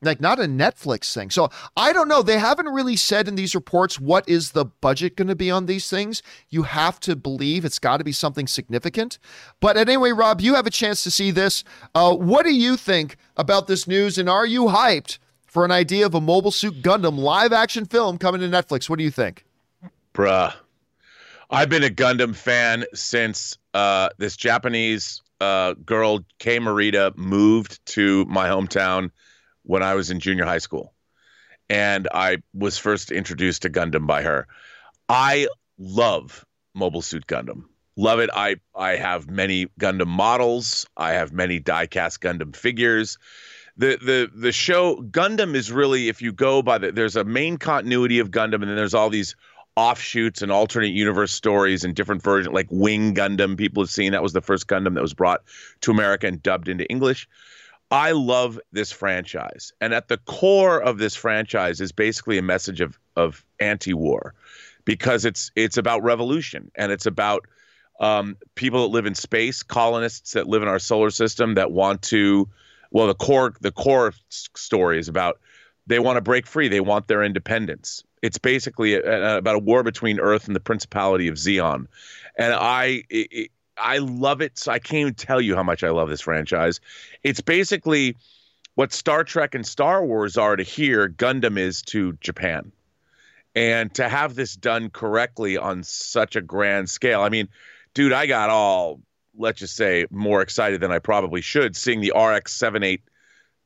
[0.00, 1.30] like not a Netflix thing.
[1.30, 2.22] So I don't know.
[2.22, 5.66] They haven't really said in these reports what is the budget going to be on
[5.66, 6.22] these things.
[6.50, 9.18] You have to believe it's got to be something significant.
[9.60, 11.64] But anyway, Rob, you have a chance to see this.
[11.94, 14.18] Uh, what do you think about this news?
[14.18, 18.18] And are you hyped for an idea of a Mobile Suit Gundam live action film
[18.18, 18.88] coming to Netflix?
[18.88, 19.44] What do you think?
[20.14, 20.54] Bruh.
[21.50, 28.26] I've been a Gundam fan since uh, this Japanese uh, girl, Kei Morita, moved to
[28.26, 29.10] my hometown
[29.68, 30.94] when I was in junior high school.
[31.68, 34.48] And I was first introduced to Gundam by her.
[35.10, 35.46] I
[35.78, 37.64] love Mobile Suit Gundam.
[37.94, 38.30] Love it.
[38.34, 40.86] I I have many Gundam models.
[40.96, 43.18] I have many diecast Gundam figures.
[43.76, 47.58] The the the show Gundam is really if you go by the there's a main
[47.58, 49.36] continuity of Gundam and then there's all these
[49.76, 54.22] offshoots and alternate universe stories and different versions like Wing Gundam people have seen that
[54.22, 55.42] was the first Gundam that was brought
[55.82, 57.28] to America and dubbed into English.
[57.90, 59.72] I love this franchise.
[59.80, 64.34] And at the core of this franchise is basically a message of of anti-war
[64.84, 67.46] because it's it's about revolution and it's about
[68.00, 72.02] um, people that live in space, colonists that live in our solar system that want
[72.02, 72.48] to
[72.90, 75.40] well, the core the core story is about
[75.86, 76.68] they want to break free.
[76.68, 78.02] They want their independence.
[78.22, 81.86] It's basically a, a, about a war between Earth and the Principality of Zeon,
[82.36, 84.58] and I it, I love it.
[84.58, 86.80] So I can't even tell you how much I love this franchise.
[87.22, 88.16] It's basically
[88.74, 92.70] what Star Trek and Star Wars are to here, Gundam is to Japan.
[93.54, 97.48] And to have this done correctly on such a grand scale, I mean,
[97.94, 99.00] dude, I got all,
[99.36, 103.02] let's just say, more excited than I probably should seeing the RX 78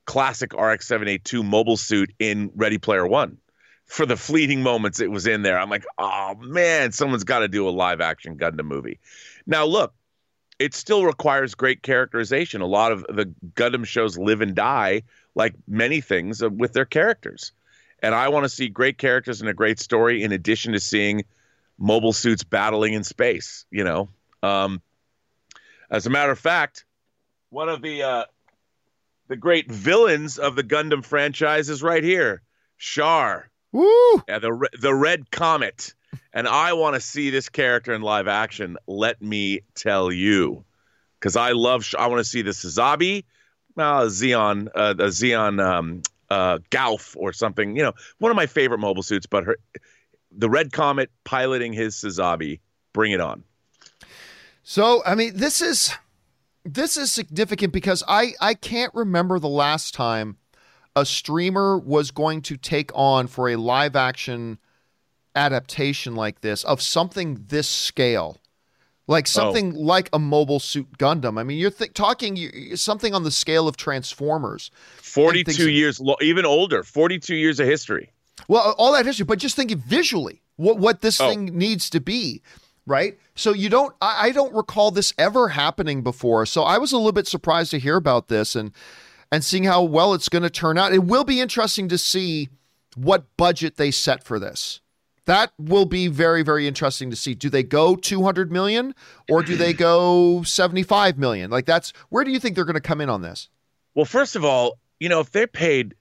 [0.06, 3.36] classic RX 782 mobile suit in Ready Player One.
[3.84, 7.48] For the fleeting moments it was in there, I'm like, oh man, someone's got to
[7.48, 8.98] do a live action Gundam movie.
[9.46, 9.92] Now, look,
[10.62, 12.60] it still requires great characterization.
[12.60, 15.02] A lot of the Gundam shows live and die,
[15.34, 17.50] like many things, uh, with their characters.
[18.00, 21.24] And I want to see great characters and a great story in addition to seeing
[21.78, 24.08] mobile suits battling in space, you know.
[24.40, 24.80] Um,
[25.90, 26.84] as a matter of fact,
[27.50, 28.24] one of the uh,
[29.26, 32.42] the great villains of the Gundam franchise is right here,
[32.78, 33.50] Char.
[33.72, 34.22] Woo!
[34.28, 35.92] Yeah, the the Red Comet
[36.32, 38.76] and I want to see this character in live action.
[38.86, 40.64] Let me tell you,
[41.18, 41.86] because I love.
[41.98, 43.24] I want to see the Sazabi,
[43.76, 47.76] uh, Zeon, uh, the Zeon um, uh, Gouf or something.
[47.76, 49.26] You know, one of my favorite mobile suits.
[49.26, 49.56] But her,
[50.30, 52.60] the Red Comet piloting his Sazabi.
[52.92, 53.44] Bring it on.
[54.62, 55.94] So, I mean, this is
[56.64, 60.36] this is significant because I I can't remember the last time
[60.94, 64.58] a streamer was going to take on for a live action
[65.34, 68.38] adaptation like this of something this scale
[69.08, 69.28] like oh.
[69.28, 69.80] something oh.
[69.80, 71.38] like a mobile suit Gundam.
[71.38, 74.70] I mean, you're th- talking you, something on the scale of Transformers.
[74.98, 78.12] 42 years, lo- even older, 42 years of history.
[78.48, 81.28] Well, all that history, but just thinking visually, what what this oh.
[81.28, 82.42] thing needs to be,
[82.86, 83.18] right?
[83.34, 86.46] So you don't, I, I don't recall this ever happening before.
[86.46, 88.72] So I was a little bit surprised to hear about this and
[89.30, 90.92] and seeing how well it's going to turn out.
[90.92, 92.50] It will be interesting to see
[92.94, 94.81] what budget they set for this.
[95.26, 97.34] That will be very, very interesting to see.
[97.34, 98.94] Do they go 200 million
[99.30, 101.50] or do they go 75 million?
[101.50, 103.48] Like, that's where do you think they're going to come in on this?
[103.94, 105.94] Well, first of all, you know, if they paid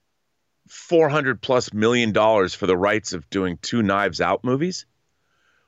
[0.69, 4.86] 400 plus million dollars for the rights of doing two Knives Out movies,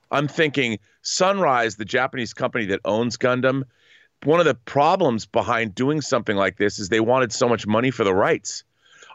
[0.10, 3.64] I'm thinking Sunrise, the Japanese company that owns Gundam,
[4.24, 7.92] one of the problems behind doing something like this is they wanted so much money
[7.92, 8.64] for the rights.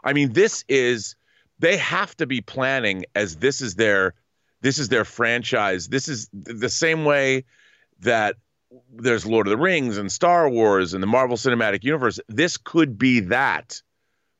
[0.03, 1.15] I mean, this is
[1.59, 4.13] they have to be planning as this is their
[4.61, 5.87] this is their franchise.
[5.87, 7.45] This is the same way
[8.01, 8.35] that
[8.93, 12.19] there's Lord of the Rings and Star Wars and the Marvel Cinematic Universe.
[12.27, 13.81] This could be that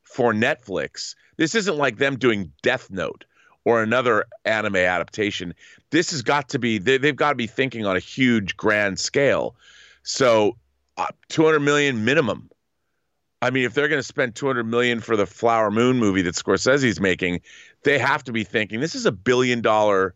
[0.02, 1.14] for Netflix.
[1.36, 3.24] This isn't like them doing Death Note
[3.64, 5.54] or another anime adaptation.
[5.90, 8.98] This has got to be, they, have got to be thinking on a huge, grand
[8.98, 9.54] scale.
[10.02, 10.56] So,
[10.96, 12.50] uh, 200 million minimum.
[13.42, 16.34] I mean, if they're going to spend 200 million for the Flower Moon movie that
[16.34, 17.40] Scorsese's making,
[17.84, 20.14] they have to be thinking this is a billion dollar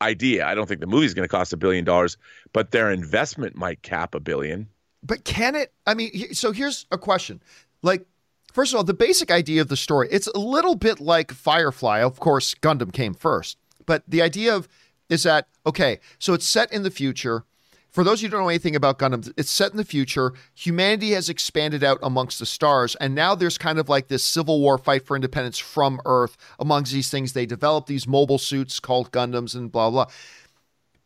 [0.00, 0.46] idea.
[0.46, 2.16] I don't think the movie's going to cost a billion dollars,
[2.52, 4.68] but their investment might cap a billion.
[5.02, 5.72] But can it?
[5.86, 7.42] I mean, so here's a question.
[7.82, 8.06] Like,
[8.52, 12.00] first of all, the basic idea of the story, it's a little bit like Firefly.
[12.00, 14.68] Of course, Gundam came first, but the idea of
[15.08, 17.44] is that okay, so it's set in the future
[17.90, 20.32] for those who don't know anything about Gundam, it's set in the future.
[20.54, 24.60] Humanity has expanded out amongst the stars, and now there's kind of like this civil
[24.60, 26.36] war fight for independence from Earth.
[26.58, 30.06] Amongst these things, they develop these mobile suits called Gundams and blah blah.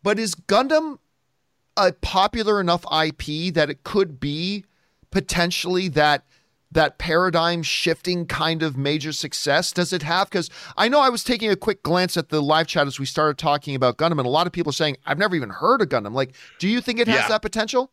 [0.03, 0.99] But is Gundam
[1.77, 4.65] a popular enough IP that it could be
[5.11, 6.25] potentially that
[6.73, 10.29] that paradigm shifting kind of major success does it have?
[10.29, 13.07] Because I know I was taking a quick glance at the live chat as we
[13.07, 15.89] started talking about Gundam, and a lot of people saying, I've never even heard of
[15.89, 16.15] Gundam.
[16.15, 17.29] Like, do you think it has yeah.
[17.29, 17.93] that potential?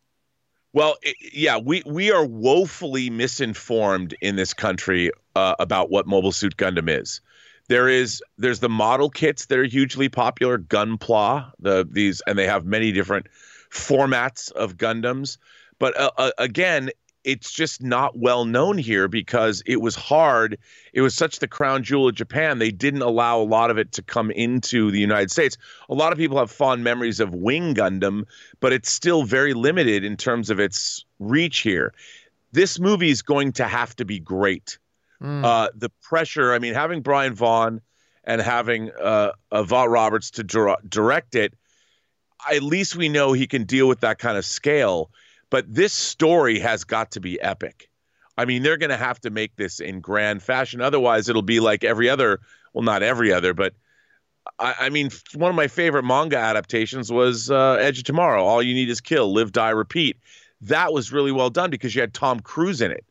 [0.72, 6.32] Well, it, yeah, we, we are woefully misinformed in this country uh, about what Mobile
[6.32, 7.20] Suit Gundam is.
[7.68, 12.46] There is there's the model kits that are hugely popular, Gunpla, the these, and they
[12.46, 13.28] have many different
[13.70, 15.38] formats of Gundams.
[15.78, 16.90] But uh, uh, again,
[17.24, 20.58] it's just not well known here because it was hard.
[20.92, 22.58] It was such the crown jewel of Japan.
[22.58, 25.56] They didn't allow a lot of it to come into the United States.
[25.88, 28.24] A lot of people have fond memories of Wing Gundam,
[28.60, 31.92] but it's still very limited in terms of its reach here.
[32.52, 34.78] This movie is going to have to be great.
[35.22, 35.44] Mm.
[35.44, 37.80] Uh, the pressure, I mean, having Brian Vaughan
[38.24, 41.54] and having uh, uh, Vogt Roberts to direct it,
[42.50, 45.10] at least we know he can deal with that kind of scale
[45.50, 47.90] but this story has got to be epic.
[48.38, 50.80] I mean, they're going to have to make this in grand fashion.
[50.80, 52.40] Otherwise, it'll be like every other,
[52.72, 53.74] well, not every other, but
[54.58, 58.44] I, I mean, one of my favorite manga adaptations was uh, Edge of Tomorrow.
[58.44, 60.16] All you need is kill, live, die, repeat.
[60.62, 63.04] That was really well done because you had Tom Cruise in it.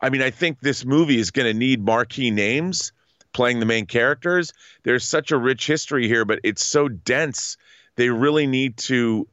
[0.00, 2.92] I mean, I think this movie is going to need marquee names
[3.32, 4.52] playing the main characters.
[4.82, 7.56] There's such a rich history here, but it's so dense.
[7.96, 9.28] They really need to.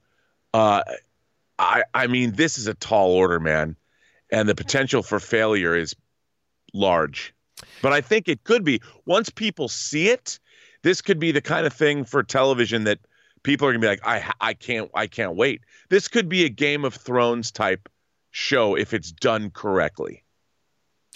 [0.54, 0.84] Uh,
[1.60, 3.76] I I mean, this is a tall order, man,
[4.32, 5.96] and the potential for failure is
[6.74, 7.34] large.
[7.82, 10.40] But I think it could be once people see it.
[10.84, 13.00] This could be the kind of thing for television that
[13.44, 15.62] people are gonna be like, I I can't I can't wait.
[15.90, 17.90] This could be a Game of Thrones type
[18.32, 20.24] show if it's done correctly.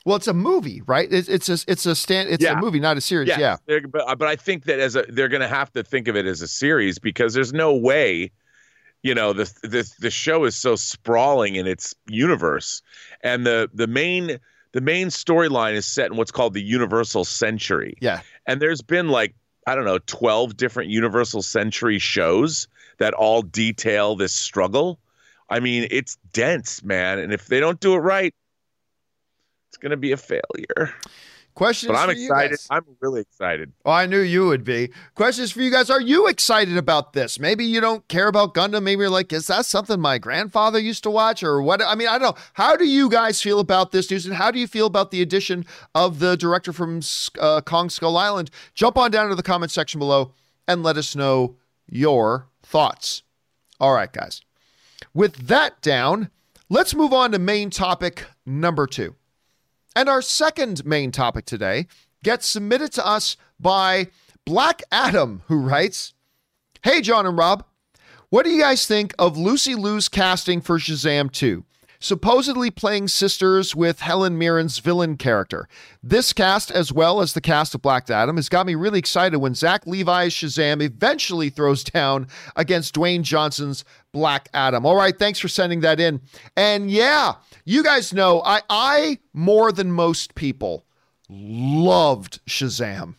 [0.03, 1.07] Well, it's a movie, right?
[1.13, 2.57] It's it's a it's a stand it's Yeah.
[2.57, 3.27] a movie, not a series.
[3.27, 3.79] Yes, Yeah.
[3.91, 6.25] But, but I think that as a they're going to have to think of it
[6.25, 8.31] as a series because there's no way,
[9.03, 12.81] you know, the the the show is so sprawling in its universe,
[13.21, 14.39] and the the main
[14.73, 17.97] the main storyline is set in what's called the Universal Century.
[17.99, 18.21] Yeah.
[18.45, 19.33] and there's been like
[19.67, 22.67] I don't know twelve different Universal Century shows
[22.99, 24.99] that all detail this struggle.
[25.49, 28.33] I mean, it's dense, man, and if they don't do it right.
[29.69, 30.93] It's going to be a failure,
[31.53, 32.49] Questions but I'm for you excited.
[32.51, 32.67] guys.
[32.69, 33.73] I'm really excited.
[33.85, 34.91] Oh, I knew you would be.
[35.15, 35.89] Questions for you guys.
[35.89, 37.39] Are you excited about this?
[37.39, 38.83] Maybe you don't care about Gundam.
[38.83, 41.81] Maybe you're like, is that something my grandfather used to watch or what?
[41.81, 42.41] I mean, I don't know.
[42.53, 45.21] How do you guys feel about this news and how do you feel about the
[45.21, 47.01] addition of the director from
[47.39, 48.49] uh, Kong Skull Island?
[48.73, 50.33] Jump on down to the comment section below
[50.67, 51.57] and let us know
[51.89, 53.23] your thoughts.
[53.79, 54.41] All right, guys.
[55.13, 56.29] With that down,
[56.69, 59.15] let's move on to main topic number two.
[59.95, 61.87] And our second main topic today
[62.23, 64.07] gets submitted to us by
[64.45, 66.13] Black Adam, who writes
[66.83, 67.63] Hey, John and Rob,
[68.29, 71.65] what do you guys think of Lucy Liu's casting for Shazam 2?
[72.01, 75.67] Supposedly playing sisters with Helen Mirren's villain character.
[76.01, 79.37] This cast, as well as the cast of Black Adam, has got me really excited
[79.37, 84.83] when Zach Levi's Shazam eventually throws down against Dwayne Johnson's Black Adam.
[84.83, 86.21] All right, thanks for sending that in.
[86.57, 87.35] And yeah,
[87.65, 90.85] you guys know I I more than most people
[91.29, 93.13] loved Shazam.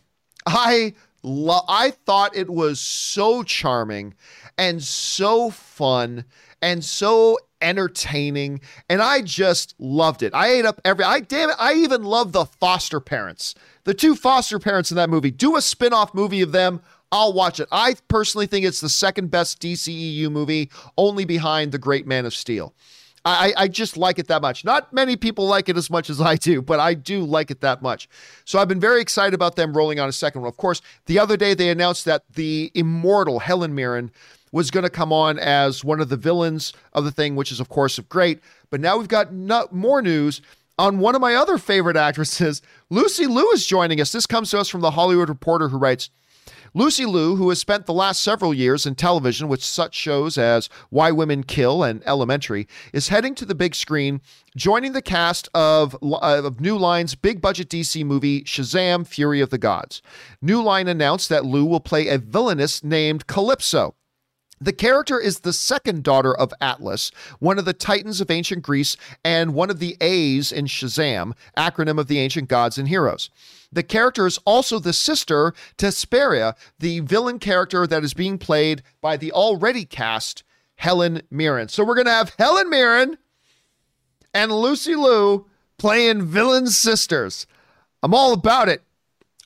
[0.45, 4.15] I lo- I thought it was so charming
[4.59, 6.25] and so fun
[6.61, 10.35] and so entertaining and I just loved it.
[10.35, 13.55] I ate up every I damn it, I even love the foster parents.
[13.85, 15.31] The two foster parents in that movie.
[15.31, 16.83] Do a spin-off movie of them.
[17.11, 17.69] I'll watch it.
[17.71, 22.35] I personally think it's the second best DCEU movie, only behind The Great Man of
[22.35, 22.75] Steel.
[23.25, 24.65] I, I just like it that much.
[24.65, 27.61] Not many people like it as much as I do, but I do like it
[27.61, 28.09] that much.
[28.45, 30.49] So I've been very excited about them rolling on a second one.
[30.49, 34.11] Of course, the other day they announced that the immortal Helen Mirren
[34.53, 37.59] was going to come on as one of the villains of the thing, which is,
[37.59, 38.41] of course, great.
[38.71, 39.33] But now we've got
[39.73, 40.41] more news
[40.79, 42.63] on one of my other favorite actresses.
[42.91, 44.13] Lucy Liu is joining us.
[44.13, 46.11] This comes to us from the Hollywood Reporter, who writes,
[46.75, 50.71] Lucy Liu, who has spent the last several years in television with such shows as
[50.89, 54.23] Why Women Kill and Elementary, is heading to the big screen,
[54.57, 59.51] joining the cast of, uh, of New Line's big budget DC movie Shazam Fury of
[59.51, 60.01] the Gods.
[60.41, 63.95] New Line announced that Liu will play a villainess named Calypso.
[64.63, 68.97] The character is the second daughter of Atlas, one of the titans of ancient Greece,
[69.25, 73.29] and one of the A's in Shazam, acronym of the ancient gods and heroes.
[73.73, 78.85] The character is also the sister to Hesperia, the villain character that is being played
[79.01, 80.45] by the already cast
[80.77, 81.69] Helen Mirren.
[81.69, 83.19] So we're going to have Helen Mirren
[84.33, 85.47] and Lucy Liu
[85.77, 87.49] playing villain sisters.
[88.01, 88.83] I'm all about it.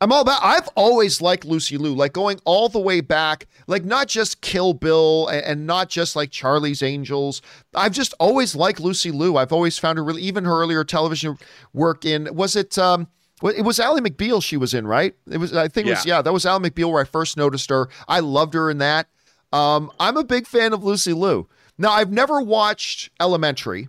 [0.00, 0.40] I'm all about.
[0.42, 4.74] I've always liked Lucy Liu, like going all the way back, like not just Kill
[4.74, 7.40] Bill and, and not just like Charlie's Angels.
[7.74, 9.36] I've just always liked Lucy Liu.
[9.36, 11.38] I've always found her really, even her earlier television
[11.72, 12.76] work in was it?
[12.78, 13.08] um
[13.42, 15.14] it was Ally McBeal she was in, right?
[15.30, 15.54] It was.
[15.54, 16.06] I think it was.
[16.06, 16.16] Yeah.
[16.16, 17.88] Yeah, that was Ally McBeal where I first noticed her.
[18.08, 19.08] I loved her in that.
[19.52, 21.46] Um, I'm a big fan of Lucy Liu.
[21.78, 23.88] Now I've never watched Elementary.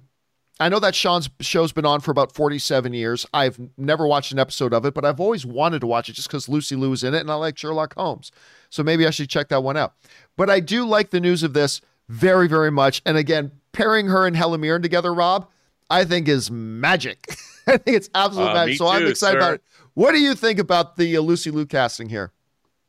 [0.59, 3.25] I know that Sean's show's been on for about 47 years.
[3.33, 6.27] I've never watched an episode of it, but I've always wanted to watch it just
[6.27, 8.31] because Lucy Liu is in it and I like Sherlock Holmes.
[8.69, 9.93] So maybe I should check that one out.
[10.35, 13.01] But I do like the news of this very, very much.
[13.05, 15.47] And again, pairing her and Helen Mirren together, Rob,
[15.89, 17.27] I think is magic.
[17.67, 18.77] I think it's absolute Uh, magic.
[18.77, 19.37] So I'm excited sir.
[19.37, 19.63] about it.
[19.93, 22.31] What do you think about the uh, Lucy Liu casting here?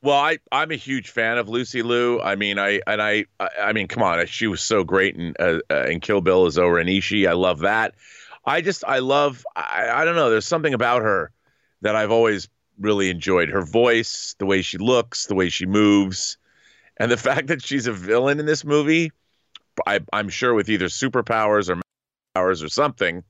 [0.08, 2.18] Well, I I'm a huge fan of Lucy Liu.
[2.18, 5.58] I mean, I and I I, mean, come on, she was so great in uh,
[5.70, 7.28] uh, in Kill Bill as O-Ren Ishii.
[7.28, 7.94] I love that.
[8.46, 10.30] I just I love I, I don't know.
[10.30, 11.30] There's something about her
[11.82, 12.48] that I've always
[12.80, 13.50] really enjoyed.
[13.50, 16.38] Her voice, the way she looks, the way she moves,
[16.96, 19.12] and the fact that she's a villain in this movie.
[19.86, 21.82] I, I'm sure with either superpowers or
[22.34, 23.24] powers or something.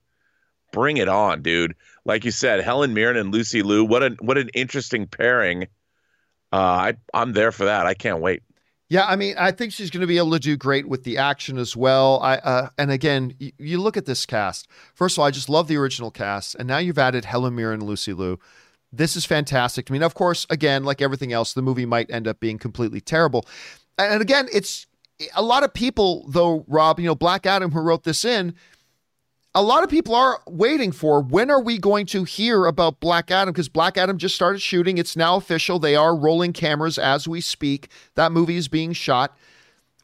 [0.70, 1.74] Bring it on, dude.
[2.04, 3.84] Like you said, Helen Mirren and Lucy Liu.
[3.84, 5.66] What an what an interesting pairing.
[6.52, 7.86] Uh, I I'm there for that.
[7.86, 8.42] I can't wait.
[8.90, 11.18] Yeah, I mean, I think she's going to be able to do great with the
[11.18, 12.20] action as well.
[12.22, 14.66] I uh, and again, you, you look at this cast.
[14.94, 17.80] First of all, I just love the original cast, and now you've added Helen Mirren
[17.80, 18.38] and Lucy Liu.
[18.90, 19.90] This is fantastic.
[19.90, 23.02] I mean, of course, again, like everything else, the movie might end up being completely
[23.02, 23.44] terrible.
[23.98, 24.86] And again, it's
[25.34, 28.54] a lot of people, though, Rob, you know, Black Adam, who wrote this in,
[29.54, 33.30] a lot of people are waiting for when are we going to hear about Black
[33.30, 33.52] Adam?
[33.52, 34.98] Because Black Adam just started shooting.
[34.98, 35.78] It's now official.
[35.78, 37.88] They are rolling cameras as we speak.
[38.14, 39.36] That movie is being shot.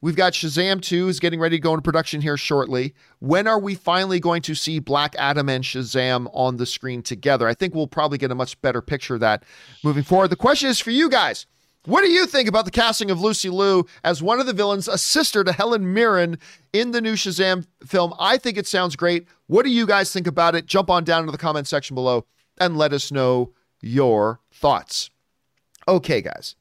[0.00, 2.94] We've got Shazam 2 is getting ready to go into production here shortly.
[3.20, 7.48] When are we finally going to see Black Adam and Shazam on the screen together?
[7.48, 9.44] I think we'll probably get a much better picture of that
[9.82, 10.28] moving forward.
[10.28, 11.46] The question is for you guys.
[11.86, 14.88] What do you think about the casting of Lucy Liu as one of the villains,
[14.88, 16.38] a sister to Helen Mirren
[16.72, 18.14] in the new Shazam film?
[18.18, 19.28] I think it sounds great.
[19.48, 20.64] What do you guys think about it?
[20.64, 22.24] Jump on down into the comment section below
[22.58, 25.10] and let us know your thoughts.
[25.86, 26.56] Okay, guys.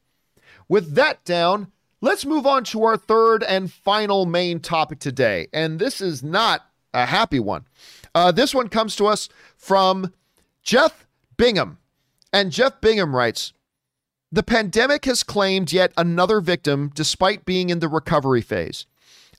[0.68, 1.72] With that down,
[2.02, 5.48] let's move on to our third and final main topic today.
[5.54, 7.64] And this is not a happy one.
[8.14, 10.12] Uh, this one comes to us from
[10.62, 11.06] Jeff
[11.38, 11.78] Bingham.
[12.30, 13.54] And Jeff Bingham writes,
[14.34, 18.84] the pandemic has claimed yet another victim despite being in the recovery phase.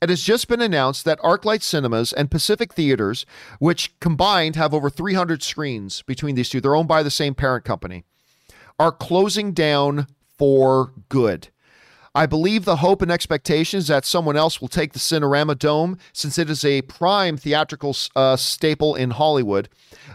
[0.01, 3.25] It has just been announced that Arclight Cinemas and Pacific Theaters,
[3.59, 7.65] which combined have over 300 screens between these two, they're owned by the same parent
[7.65, 8.05] company,
[8.79, 11.49] are closing down for good.
[12.15, 15.97] I believe the hope and expectation is that someone else will take the Cinerama Dome
[16.13, 19.67] since it is a prime theatrical uh, staple in Hollywood,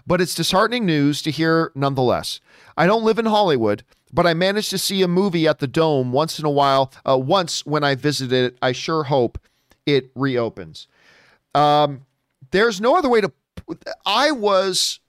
[0.07, 2.41] but it's disheartening news to hear nonetheless.
[2.75, 6.11] I don't live in Hollywood, but I managed to see a movie at the Dome
[6.11, 6.91] once in a while.
[7.07, 9.39] Uh, once when I visited it, I sure hope
[9.85, 10.89] it reopens.
[11.55, 12.07] Um,
[12.51, 13.31] there's no other way to.
[14.07, 15.01] I was,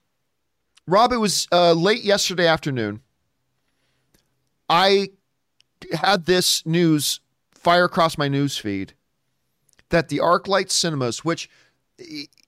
[0.87, 1.13] Rob.
[1.13, 2.99] It was uh, late yesterday afternoon.
[4.69, 5.09] I
[5.93, 7.19] had this news
[7.53, 8.93] fire across my news feed
[9.89, 11.49] that the ArcLight Cinemas, which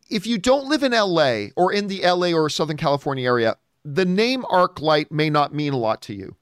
[0.09, 4.05] if you don't live in LA or in the LA or Southern California area, the
[4.05, 6.35] name ArcLight may not mean a lot to you.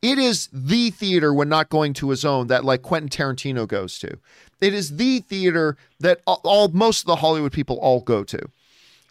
[0.00, 3.98] It is the theater when not going to his own that like Quentin Tarantino goes
[3.98, 4.18] to.
[4.60, 8.40] It is the theater that all, most of the Hollywood people all go to.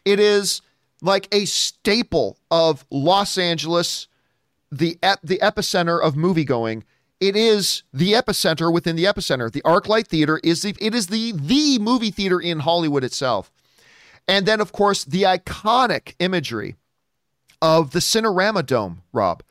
[0.06, 0.62] It is
[1.02, 4.08] like a staple of Los Angeles,
[4.72, 6.84] the ep- the epicenter of movie going.
[7.20, 9.52] It is the epicenter within the epicenter.
[9.52, 13.52] The ArcLight Theater is the it is the the movie theater in Hollywood itself.
[14.28, 16.76] And then of course the iconic imagery
[17.62, 19.42] of the Cinerama Dome, Rob.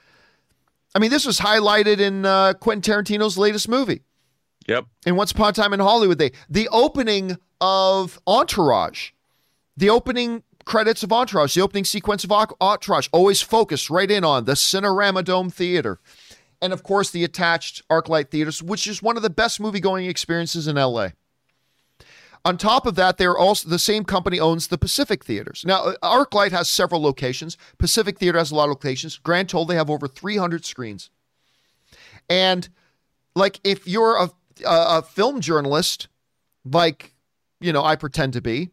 [0.94, 4.02] I mean, this was highlighted in uh, Quentin Tarantino's latest movie.
[4.66, 4.86] Yep.
[5.04, 9.10] In Once Upon a Time in Hollywood, they the opening of Entourage,
[9.76, 14.44] the opening credits of Entourage, the opening sequence of Entourage, always focused right in on
[14.44, 15.98] the Cinerama Dome Theater.
[16.60, 20.06] And of course, the attached Arclight Theaters, which is one of the best movie going
[20.06, 21.08] experiences in LA.
[22.44, 25.64] On top of that, they're also the same company owns the Pacific Theaters.
[25.66, 25.94] Now, uh,
[26.24, 27.56] ArcLight has several locations.
[27.76, 29.18] Pacific Theater has a lot of locations.
[29.18, 31.10] Grand told they have over 300 screens.
[32.30, 32.68] And
[33.34, 34.30] like, if you're a,
[34.64, 36.06] a, a film journalist,
[36.64, 37.14] like
[37.60, 38.70] you know I pretend to be,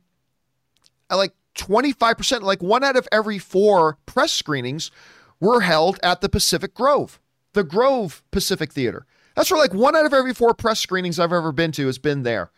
[1.09, 4.91] uh, like 25%, like one out of every four press screenings
[5.39, 7.19] were held at the Pacific Grove,
[7.54, 9.06] the Grove Pacific Theater.
[9.36, 11.97] That's where like one out of every four press screenings I've ever been to has
[11.97, 12.51] been there.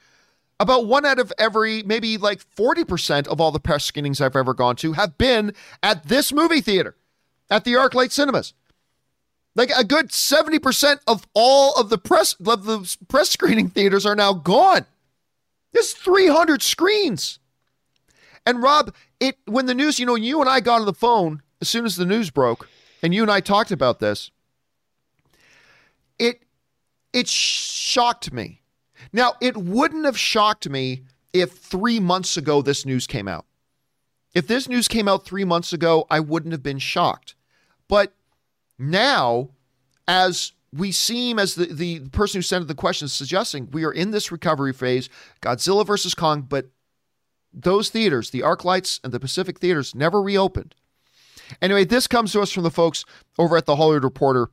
[0.59, 4.53] About one out of every, maybe like 40% of all the press screenings I've ever
[4.53, 6.95] gone to have been at this movie theater,
[7.49, 8.53] at the ArcLight Cinemas.
[9.53, 14.15] Like a good 70% of all of the press of the press screening theaters are
[14.15, 14.85] now gone.
[15.71, 17.39] There's 300 screens.
[18.45, 21.41] And Rob, it when the news, you know, you and I got on the phone
[21.61, 22.67] as soon as the news broke,
[23.01, 24.31] and you and I talked about this,
[27.15, 28.61] it shocked me
[29.11, 31.03] now, it wouldn't have shocked me
[31.33, 33.45] if three months ago this news came out.
[34.33, 37.35] If this news came out three months ago, I wouldn't have been shocked.
[37.87, 38.13] But
[38.77, 39.51] now,
[40.07, 43.93] as we seem, as the, the person who sent the question is suggesting, we are
[43.93, 45.09] in this recovery phase,
[45.41, 46.67] Godzilla versus Kong, but
[47.53, 50.75] those theaters, the ArcLights and the Pacific theaters, never reopened.
[51.61, 53.05] Anyway, this comes to us from the folks
[53.39, 54.49] over at the Hollywood Reporter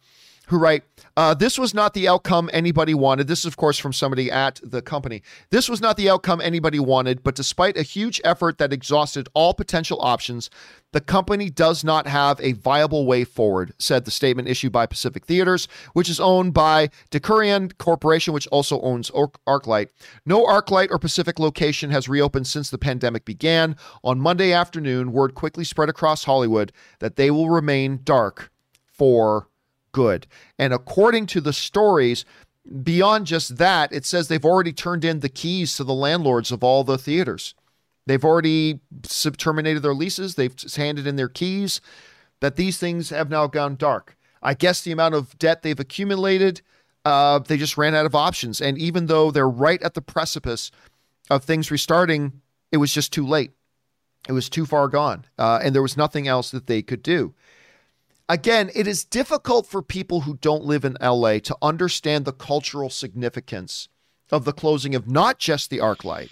[0.48, 0.84] who write,
[1.16, 3.26] uh, This was not the outcome anybody wanted.
[3.26, 5.22] This is, of course, from somebody at the company.
[5.50, 9.54] This was not the outcome anybody wanted, but despite a huge effort that exhausted all
[9.54, 10.50] potential options,
[10.92, 15.24] the company does not have a viable way forward, said the statement issued by Pacific
[15.24, 19.88] Theaters, which is owned by Decurion Corporation, which also owns Arclight.
[20.26, 23.76] No Arclight or Pacific location has reopened since the pandemic began.
[24.04, 28.50] On Monday afternoon, word quickly spread across Hollywood that they will remain dark
[28.86, 29.48] for
[29.92, 30.26] good.
[30.58, 32.24] And according to the stories,
[32.82, 36.64] beyond just that, it says they've already turned in the keys to the landlords of
[36.64, 37.54] all the theaters.
[38.06, 38.80] They've already
[39.36, 40.34] terminated their leases.
[40.34, 41.80] They've handed in their keys.
[42.40, 44.16] That these things have now gone dark.
[44.42, 46.60] I guess the amount of debt they've accumulated,
[47.04, 48.60] uh, they just ran out of options.
[48.60, 50.72] And even though they're right at the precipice
[51.30, 52.40] of things restarting,
[52.72, 53.52] it was just too late.
[54.28, 57.34] It was too far gone, uh, and there was nothing else that they could do.
[58.32, 62.88] Again, it is difficult for people who don't live in LA to understand the cultural
[62.88, 63.90] significance
[64.30, 66.30] of the closing of not just the ArcLight,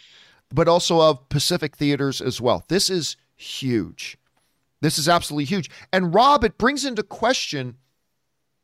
[0.50, 2.64] but also of Pacific theaters as well.
[2.68, 4.16] This is huge.
[4.80, 5.68] This is absolutely huge.
[5.92, 7.76] And Rob, it brings into question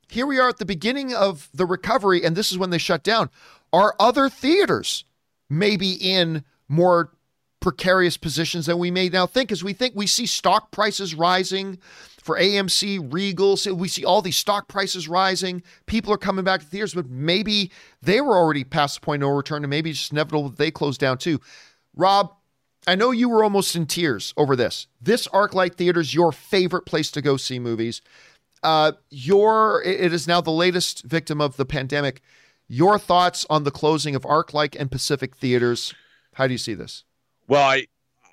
[0.08, 3.02] here we are at the beginning of the recovery, and this is when they shut
[3.02, 3.28] down.
[3.70, 5.04] Are other theaters
[5.50, 7.12] maybe in more
[7.60, 9.50] precarious positions than we may now think?
[9.50, 11.78] As we think we see stock prices rising
[12.18, 15.62] for AMC, Regal, so we see all these stock prices rising.
[15.86, 17.70] People are coming back to theaters, but maybe
[18.02, 20.70] they were already past the point of no return, and maybe it's inevitable that they
[20.70, 21.40] close down too.
[21.94, 22.32] Rob,
[22.86, 24.86] I know you were almost in tears over this.
[25.00, 28.00] This ArcLight Theater is your favorite place to go see movies.
[28.62, 32.22] Uh, your it is now the latest victim of the pandemic.
[32.68, 35.94] Your thoughts on the closing of ArcLight and Pacific theaters?
[36.34, 37.04] How do you see this?
[37.48, 37.86] Well, I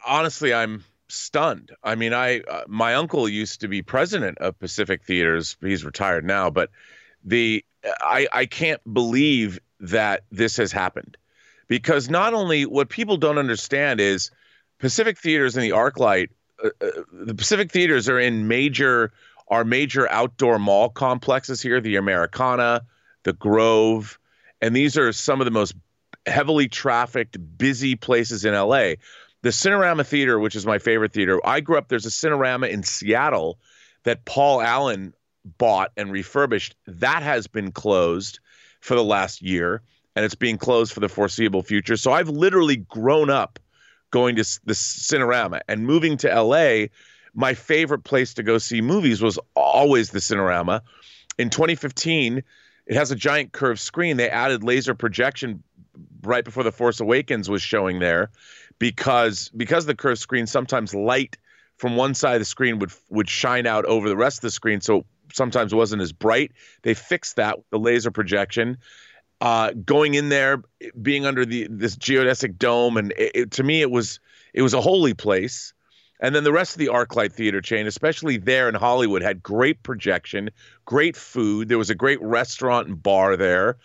[0.06, 1.72] honestly I'm stunned.
[1.84, 5.56] I mean, I uh, my uncle used to be president of Pacific Theaters.
[5.62, 6.70] He's retired now, but
[7.24, 7.64] the
[8.02, 11.18] I I can't believe that this has happened
[11.68, 14.32] because not only what people don't understand is
[14.80, 16.30] Pacific Theaters and the ArcLight,
[16.64, 19.12] uh, uh, the Pacific Theaters are in major
[19.50, 22.82] our major outdoor mall complexes here, the Americana,
[23.24, 24.18] the Grove,
[24.62, 25.76] and these are some of the most
[26.26, 28.96] heavily trafficked, busy places in LA.
[29.42, 31.90] The Cinerama Theater, which is my favorite theater, I grew up.
[31.90, 33.60] There's a Cinerama in Seattle
[34.04, 35.14] that Paul Allen
[35.58, 36.76] bought and refurbished.
[36.88, 38.40] That has been closed
[38.80, 39.82] for the last year
[40.16, 41.98] and it's being closed for the foreseeable future.
[41.98, 43.60] So I've literally grown up
[44.12, 46.88] going to the Cinerama and moving to LA.
[47.34, 50.82] My favorite place to go see movies was always the Cinerama.
[51.40, 52.44] In 2015,
[52.86, 54.18] it has a giant curved screen.
[54.18, 55.64] They added laser projection
[56.22, 58.32] right before The Force Awakens was showing there
[58.80, 61.38] because because the curved screen sometimes light
[61.78, 64.52] from one side of the screen would would shine out over the rest of the
[64.52, 66.52] screen so sometimes it wasn't as bright.
[66.84, 68.78] They fixed that with the laser projection
[69.44, 70.64] uh, going in there,
[71.02, 74.22] being under the this geodesic dome, and it, it, to me it was
[74.54, 75.74] it was a holy place.
[76.22, 79.84] And then the rest of the ArcLight theater chain, especially there in Hollywood, had great
[79.84, 80.52] projection,
[80.86, 81.68] great food.
[81.68, 83.76] There was a great restaurant and bar there.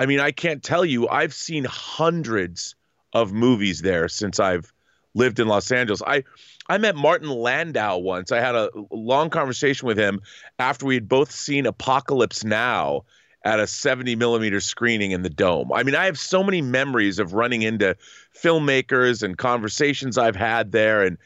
[0.00, 2.74] I mean, I can't tell you, I've seen hundreds
[3.12, 4.72] of movies there since I've
[5.14, 6.00] lived in Los Angeles.
[6.06, 6.24] I
[6.70, 8.32] I met Martin Landau once.
[8.32, 10.22] I had a long conversation with him
[10.58, 13.02] after we had both seen Apocalypse Now
[13.44, 15.70] at a 70 millimeter screening in the dome.
[15.70, 17.94] I mean, I have so many memories of running into
[18.34, 21.02] filmmakers and conversations I've had there.
[21.02, 21.18] And,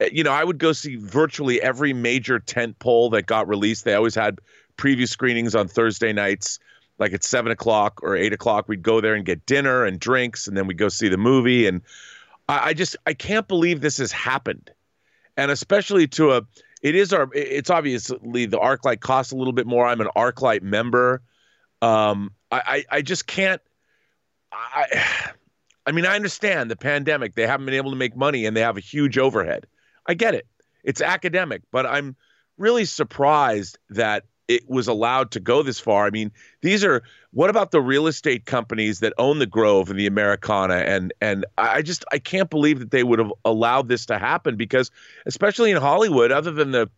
[0.00, 3.84] eh, you know, I would go see virtually every major tent pole that got released.
[3.84, 4.38] They always had
[4.78, 6.58] preview screenings on Thursday nights,
[6.98, 8.68] like at seven o'clock or eight o'clock.
[8.68, 11.66] We'd go there and get dinner and drinks, and then we'd go see the movie.
[11.66, 11.82] And
[12.48, 14.70] I, I just, I can't believe this has happened.
[15.36, 16.42] And especially to a,
[16.82, 19.86] it is our, it's obviously the ArcLight costs a little bit more.
[19.86, 21.22] I'm an ArcLight member
[21.84, 23.60] um, I, I, I just can't.
[24.52, 25.32] I,
[25.86, 27.34] I mean, I understand the pandemic.
[27.34, 29.66] They haven't been able to make money and they have a huge overhead.
[30.06, 30.46] I get it.
[30.82, 32.16] It's academic, but I'm
[32.56, 36.06] really surprised that it was allowed to go this far.
[36.06, 36.30] I mean,
[36.60, 40.74] these are what about the real estate companies that own the Grove and the Americana
[40.74, 44.56] and and I just I can't believe that they would have allowed this to happen
[44.56, 44.90] because
[45.26, 46.90] especially in Hollywood other than the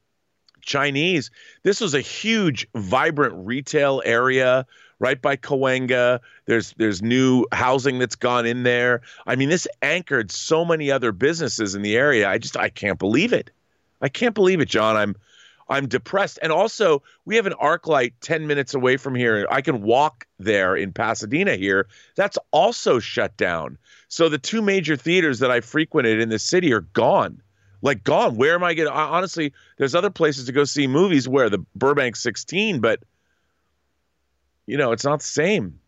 [0.67, 1.31] Chinese.
[1.63, 4.67] This was a huge, vibrant retail area
[4.99, 6.21] right by Cahuenga.
[6.45, 9.01] There's there's new housing that's gone in there.
[9.27, 12.29] I mean, this anchored so many other businesses in the area.
[12.29, 13.51] I just I can't believe it.
[14.03, 14.97] I can't believe it, John.
[14.97, 15.17] I'm
[15.69, 16.39] I'm depressed.
[16.43, 19.47] And also, we have an ArcLight 10 minutes away from here.
[19.51, 21.89] I can walk there in Pasadena here.
[22.15, 23.79] That's also shut down.
[24.09, 27.43] So the two major theaters that I frequented in the city are gone
[27.83, 28.37] like gone.
[28.37, 31.65] Where am I going to Honestly, there's other places to go see movies where the
[31.75, 33.01] Burbank 16, but
[34.67, 35.79] you know, it's not the same.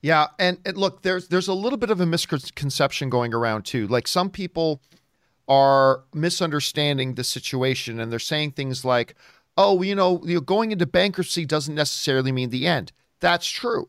[0.00, 3.86] Yeah, and, and look, there's there's a little bit of a misconception going around too.
[3.86, 4.80] Like some people
[5.48, 9.14] are misunderstanding the situation and they're saying things like,
[9.56, 13.88] "Oh, you know, going into bankruptcy doesn't necessarily mean the end." That's true.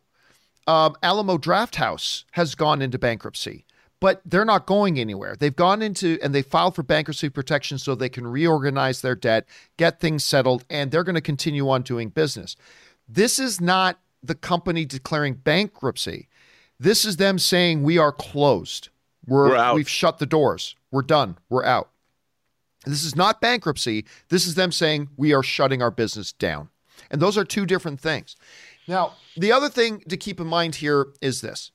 [0.68, 3.66] Um, Alamo Drafthouse has gone into bankruptcy
[4.00, 5.36] but they're not going anywhere.
[5.38, 9.46] They've gone into and they filed for bankruptcy protection so they can reorganize their debt,
[9.78, 12.56] get things settled, and they're going to continue on doing business.
[13.08, 16.28] This is not the company declaring bankruptcy.
[16.80, 18.90] This is them saying we are closed.
[19.28, 19.76] We're, We're out.
[19.76, 20.76] We've shut the doors.
[20.92, 21.38] We're done.
[21.50, 21.90] We're out.
[22.86, 24.06] This is not bankruptcy.
[24.30, 26.70] This is them saying we are shutting our business down.
[27.12, 28.36] And those are two different things.
[28.88, 31.72] Now, the other thing to keep in mind here is this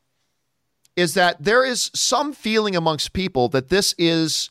[0.94, 4.50] is that there is some feeling amongst people that this is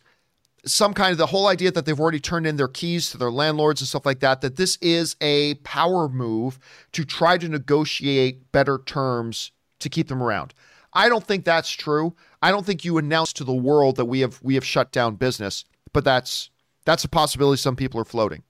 [0.66, 3.32] some kind of the whole idea that they've already turned in their keys to their
[3.32, 6.60] landlords and stuff like that, that this is a power move
[6.92, 10.54] to try to negotiate better terms to keep them around.
[10.94, 12.16] I don't think that's true.
[12.42, 15.16] I don't think you announce to the world that we have we have shut down
[15.16, 16.50] business, but that's
[16.86, 18.44] that's a possibility some people are floating.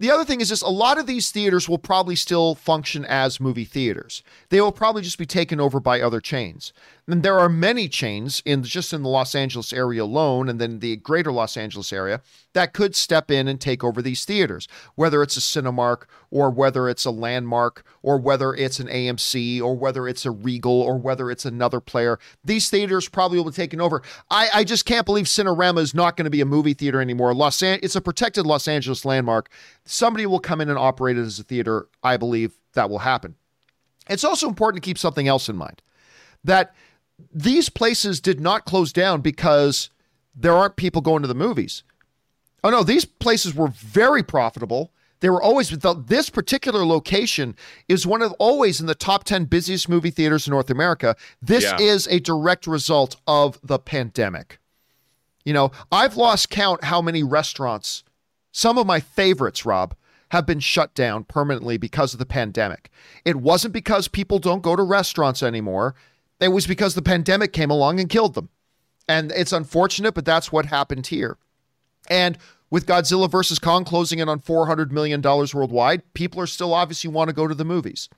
[0.00, 3.38] The other thing is just a lot of these theaters will probably still function as
[3.38, 4.22] movie theaters.
[4.48, 6.72] They will probably just be taken over by other chains.
[7.06, 10.78] And there are many chains in just in the Los Angeles area alone and then
[10.78, 12.22] the greater Los Angeles area
[12.52, 16.88] that could step in and take over these theaters, whether it's a Cinemark or whether
[16.88, 21.30] it's a Landmark or whether it's an AMC or whether it's a Regal or whether
[21.30, 22.18] it's another player.
[22.44, 24.02] These theaters probably will be taken over.
[24.30, 27.34] I, I just can't believe Cinerama is not going to be a movie theater anymore.
[27.34, 29.48] Los An- it's a protected Los Angeles landmark.
[29.90, 31.88] Somebody will come in and operate it as a theater.
[32.02, 33.34] I believe that will happen.
[34.08, 35.82] It's also important to keep something else in mind
[36.44, 36.74] that
[37.34, 39.90] these places did not close down because
[40.34, 41.82] there aren't people going to the movies.
[42.62, 44.92] Oh no, these places were very profitable.
[45.18, 47.56] They were always this particular location
[47.88, 51.16] is one of always in the top 10 busiest movie theaters in North America.
[51.42, 51.78] This Yeah.
[51.78, 54.60] is a direct result of the pandemic.
[55.44, 58.02] You know, I've lost count how many restaurants,
[58.52, 59.94] some of my favorites, Rob,
[60.30, 62.90] have been shut down permanently because of the pandemic.
[63.24, 65.94] It wasn't because people don't go to restaurants anymore.
[66.40, 68.48] It was because the pandemic came along and killed them.
[69.08, 71.36] And it's unfortunate, but that's what happened here.
[72.08, 72.38] And
[72.70, 77.28] with Godzilla versus Kong closing in on $400 million worldwide, people are still obviously want
[77.28, 78.08] to go to the movies.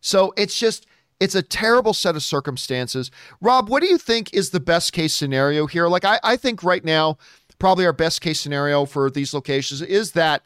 [0.00, 0.86] So it's just,
[1.18, 3.10] it's a terrible set of circumstances.
[3.40, 5.88] Rob, what do you think is the best case scenario here?
[5.88, 7.18] Like, I, I think right now,
[7.62, 10.42] probably our best case scenario for these locations is that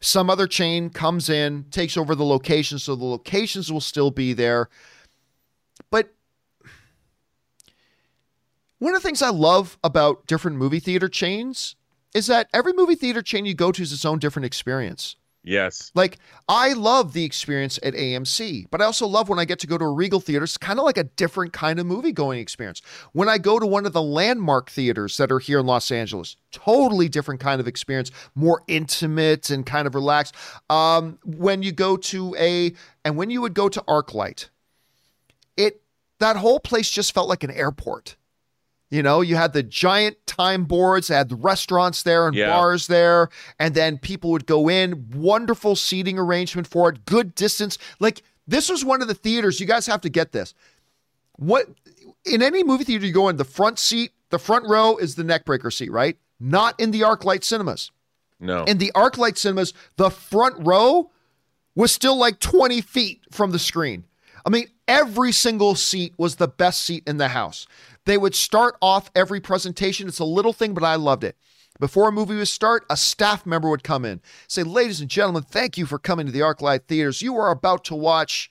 [0.00, 4.32] some other chain comes in, takes over the location, so the locations will still be
[4.32, 4.68] there.
[5.90, 6.14] But
[8.78, 11.74] one of the things I love about different movie theater chains
[12.14, 15.16] is that every movie theater chain you go to is its own different experience.
[15.42, 15.90] Yes.
[15.94, 16.18] Like
[16.48, 19.78] I love the experience at AMC, but I also love when I get to go
[19.78, 20.44] to a Regal theater.
[20.44, 22.82] It's kind of like a different kind of movie going experience.
[23.12, 26.36] When I go to one of the landmark theaters that are here in Los Angeles,
[26.52, 30.34] totally different kind of experience, more intimate and kind of relaxed.
[30.68, 32.74] Um, when you go to a
[33.04, 34.50] and when you would go to ArcLight,
[35.56, 35.80] it
[36.18, 38.16] that whole place just felt like an airport.
[38.90, 42.50] You know, you had the giant time boards, had the restaurants there and Yeah.
[42.50, 43.28] bars there,
[43.58, 45.08] and then people would go in.
[45.14, 47.78] Wonderful seating arrangement for it, good distance.
[48.00, 49.60] Like this was one of the theaters.
[49.60, 50.54] You guys have to get this.
[51.36, 51.68] What
[52.24, 55.22] in any movie theater you go in, the front seat, the front row is the
[55.22, 56.18] neckbreaker seat, right?
[56.40, 57.92] Not in the ArcLight cinemas.
[58.40, 58.64] No.
[58.64, 61.10] In the ArcLight cinemas, the front row
[61.76, 64.04] was still like 20 feet from the screen.
[64.44, 67.66] I mean, every single seat was the best seat in the house.
[68.06, 70.08] They would start off every presentation.
[70.08, 71.36] It's a little thing, but I loved it.
[71.78, 75.42] Before a movie would start, a staff member would come in, say, Ladies and gentlemen,
[75.42, 77.22] thank you for coming to the ArcLight Theaters.
[77.22, 78.50] You are about to watch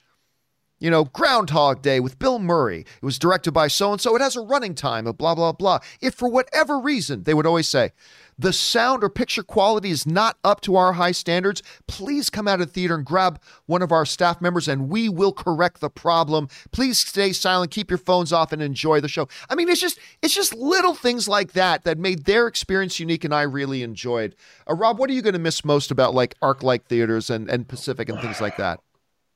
[0.79, 2.81] you know, Groundhog Day with Bill Murray.
[2.81, 4.15] It was directed by so and so.
[4.15, 5.79] It has a running time of blah, blah, blah.
[6.01, 7.91] If for whatever reason, they would always say,
[8.39, 12.61] the sound or picture quality is not up to our high standards, please come out
[12.61, 15.89] of the theater and grab one of our staff members and we will correct the
[15.89, 16.47] problem.
[16.71, 19.27] Please stay silent, keep your phones off, and enjoy the show.
[19.49, 23.25] I mean, it's just it's just little things like that that made their experience unique
[23.25, 24.35] and I really enjoyed.
[24.69, 27.49] Uh, Rob, what are you going to miss most about like arc like theaters and,
[27.49, 28.79] and Pacific and things like that?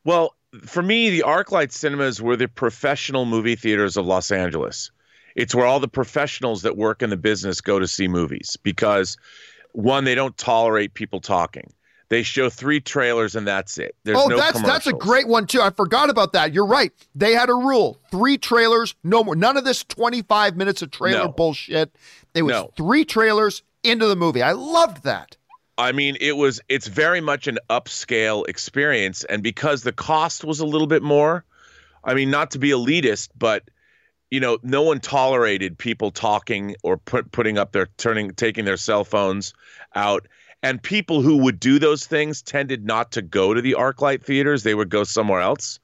[0.05, 4.91] Well, for me, the ArcLight cinemas were the professional movie theaters of Los Angeles.
[5.35, 9.17] It's where all the professionals that work in the business go to see movies because
[9.71, 11.73] one, they don't tolerate people talking.
[12.09, 13.95] They show three trailers and that's it.
[14.03, 15.61] There's oh, no that's that's a great one too.
[15.61, 16.53] I forgot about that.
[16.53, 16.91] You're right.
[17.15, 19.35] They had a rule: three trailers, no more.
[19.35, 21.29] None of this 25 minutes of trailer No.
[21.29, 21.95] bullshit.
[22.35, 22.71] It was No.
[22.77, 24.43] three trailers into the movie.
[24.43, 25.37] I loved that.
[25.77, 30.59] I mean, it was it's very much an upscale experience, and because the cost was
[30.59, 31.43] a little bit more,
[32.03, 33.63] I mean, not to be elitist, but
[34.33, 38.77] you know, no one tolerated people talking or put, putting up their turning taking their
[38.77, 39.53] cell phones
[39.93, 40.27] out.
[40.63, 44.63] And people who would do those things tended not to go to the ArcLight theaters;
[44.63, 45.79] they would go somewhere else.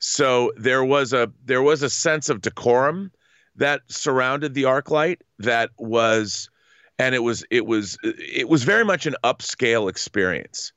[0.00, 3.12] So there was a there was a sense of decorum
[3.54, 6.50] that surrounded the ArcLight that was
[6.98, 10.72] and it was it was it was very much an upscale experience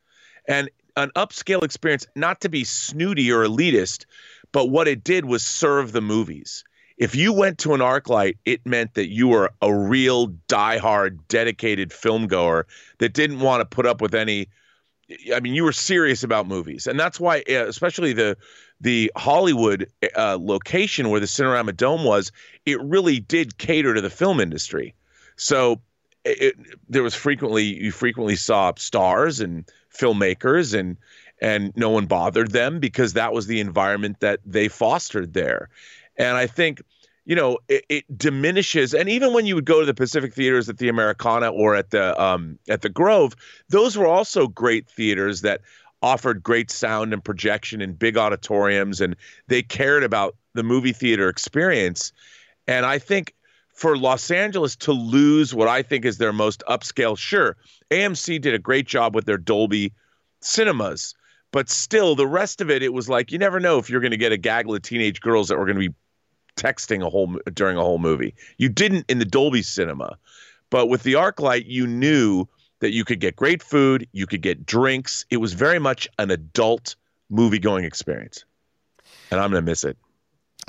[0.47, 4.05] and an upscale experience, not to be snooty or elitist,
[4.51, 6.63] but what it did was serve the movies.
[6.97, 11.93] If you went to an ArcLight, it meant that you were a real diehard, dedicated
[11.93, 12.65] film goer
[12.97, 14.47] that didn't want to put up with any.
[15.33, 18.35] I mean, you were serious about movies, and that's why, uh, especially the
[18.81, 22.31] the Hollywood uh, location where the Cinerama Dome was,
[22.65, 24.93] it really did cater to the film industry.
[25.35, 25.81] So
[26.25, 26.55] it,
[26.89, 30.97] there was frequently you frequently saw stars and filmmakers and
[31.39, 35.69] and no one bothered them because that was the environment that they fostered there.
[36.17, 36.81] And I think
[37.25, 40.69] you know it, it, diminishes and even when you would go to the pacific theaters
[40.69, 43.35] at the americana or at the um, at the grove
[43.67, 45.59] those were also great theaters that
[46.01, 49.13] offered great sound and projection in big auditoriums and
[49.47, 52.13] they cared about the movie theater experience.
[52.67, 53.33] And i think
[53.77, 57.55] for Los Angeles to lose what I think is their most upscale, sure,
[57.91, 59.93] AMC did a great job with their Dolby
[60.41, 61.13] cinemas,
[61.51, 64.11] but still, the rest of it, it was like you never know if you're going
[64.11, 65.95] to get a gaggle of teenage girls that were going to be
[66.57, 68.35] texting a whole during a whole movie.
[68.57, 70.17] You didn't in the Dolby cinema,
[70.69, 72.45] but with the ArcLight, you knew
[72.79, 75.25] that you could get great food, you could get drinks.
[75.29, 76.95] It was very much an adult
[77.29, 78.43] movie going experience,
[79.31, 79.97] and I'm to miss it.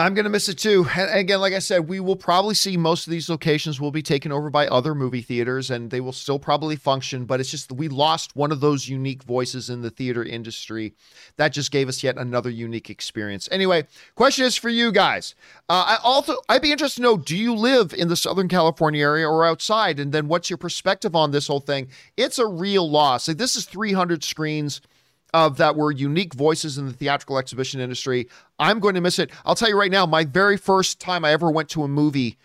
[0.00, 0.86] I'm going to miss it too.
[0.96, 4.00] And again, like I said, we will probably see most of these locations will be
[4.00, 7.72] taken over by other movie theaters and they will still probably function, but it's just
[7.72, 10.94] we lost one of those unique voices in the theater industry.
[11.36, 13.48] That just gave us yet another unique experience.
[13.50, 15.34] Anyway, question is for you guys.
[15.68, 19.02] Uh, I also I'd be interested to know do you live in the Southern California
[19.02, 21.88] area or outside and then what's your perspective on this whole thing?
[22.16, 23.26] It's a real loss.
[23.26, 24.80] Like this is 300 screens
[25.34, 28.28] of that were unique voices in the theatrical exhibition industry.
[28.58, 29.30] I'm going to miss it.
[29.44, 32.38] I'll tell you right now, my very first time I ever went to a movie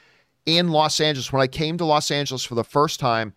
[0.46, 3.34] in Los Angeles, when I came to Los Angeles for the first time,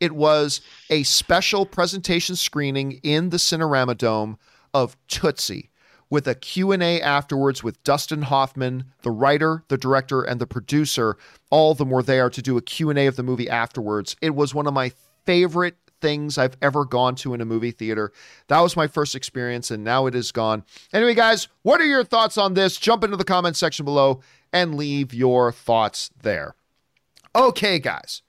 [0.00, 0.60] it was
[0.90, 4.38] a special presentation screening in the Cinerama Dome
[4.74, 5.70] of Tootsie
[6.10, 11.16] with a Q&A afterwards with Dustin Hoffman, the writer, the director, and the producer.
[11.50, 14.16] All of them were there to do a Q&A of the movie afterwards.
[14.20, 14.92] It was one of my
[15.24, 18.12] favorite things I've ever gone to in a movie theater.
[18.48, 20.64] That was my first experience, and now it is gone.
[20.92, 22.76] Anyway, guys, what are your thoughts on this?
[22.76, 24.20] Jump into the comment section below
[24.52, 26.54] and leave your thoughts there.
[27.34, 28.20] Okay, guys,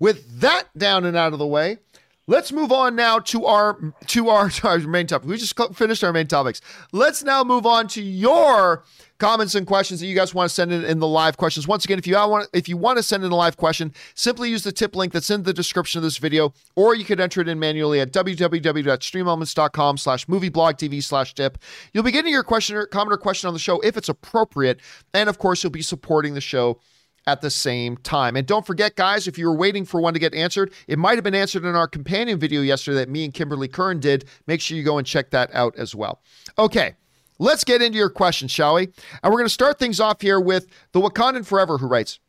[0.00, 1.78] with that down and out of the way,
[2.26, 5.28] Let's move on now to our to our, to our main topic.
[5.28, 6.60] We just finished our main topics.
[6.92, 8.84] Let's now move on to your
[9.20, 11.68] comments and questions that you guys want to send in, in the live questions.
[11.68, 14.50] Once again, if you want if you want to send in a live question, simply
[14.50, 17.40] use the tip link that's in the description of this video, or you could enter
[17.40, 21.58] it in manually at www.streamelements.com slash movieblogtv slash tip.
[21.92, 24.80] You'll be getting your question or comment or question on the show if it's appropriate,
[25.14, 26.80] and of course, you'll be supporting the show
[27.26, 28.34] at the same time.
[28.34, 31.16] And don't forget, guys, if you were waiting for one to get answered, it might
[31.16, 34.24] have been answered in our companion video yesterday that me and Kimberly Kern did.
[34.46, 36.22] Make sure you go and check that out as well.
[36.58, 36.94] Okay.
[37.40, 38.82] Let's get into your questions, shall we?
[39.22, 42.20] And we're going to start things off here with the Wakandan Forever, who writes,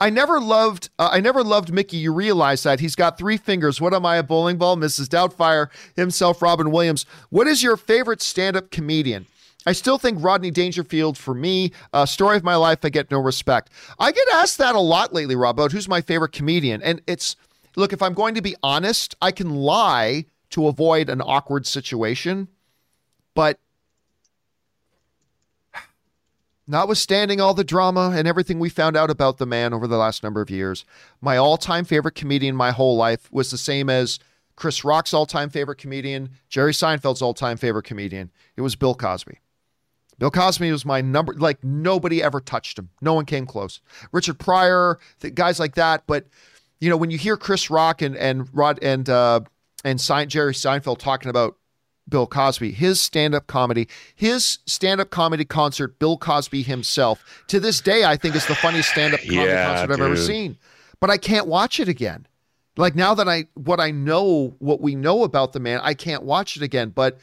[0.00, 1.96] I never loved uh, I never loved Mickey.
[1.96, 3.80] You realize that he's got three fingers.
[3.80, 4.76] What am I, a bowling ball?
[4.76, 5.06] Mrs.
[5.06, 7.06] Doubtfire himself, Robin Williams.
[7.30, 9.26] What is your favorite stand-up comedian?
[9.66, 13.18] I still think Rodney Dangerfield for me, uh, story of my life, I get no
[13.18, 13.70] respect.
[13.98, 16.80] I get asked that a lot lately, Rob, about who's my favorite comedian.
[16.82, 17.36] And it's,
[17.76, 22.48] look, if I'm going to be honest, I can lie to avoid an awkward situation.
[23.34, 23.58] But
[26.68, 30.22] notwithstanding all the drama and everything we found out about the man over the last
[30.22, 30.84] number of years,
[31.20, 34.20] my all time favorite comedian my whole life was the same as
[34.54, 38.30] Chris Rock's all time favorite comedian, Jerry Seinfeld's all time favorite comedian.
[38.56, 39.38] It was Bill Cosby.
[40.18, 42.90] Bill Cosby was my number, like nobody ever touched him.
[43.00, 43.80] No one came close.
[44.12, 44.98] Richard Pryor,
[45.34, 46.02] guys like that.
[46.06, 46.26] But,
[46.80, 49.40] you know, when you hear Chris Rock and, and Rod and, uh,
[49.84, 51.56] and Jerry Seinfeld talking about
[52.08, 57.60] Bill Cosby, his stand up comedy, his stand up comedy concert, Bill Cosby himself, to
[57.60, 60.56] this day, I think is the funniest stand up comedy yeah, concert I've ever seen.
[61.00, 62.26] But I can't watch it again.
[62.76, 66.22] Like now that I, what I know, what we know about the man, I can't
[66.22, 66.90] watch it again.
[66.90, 67.18] But,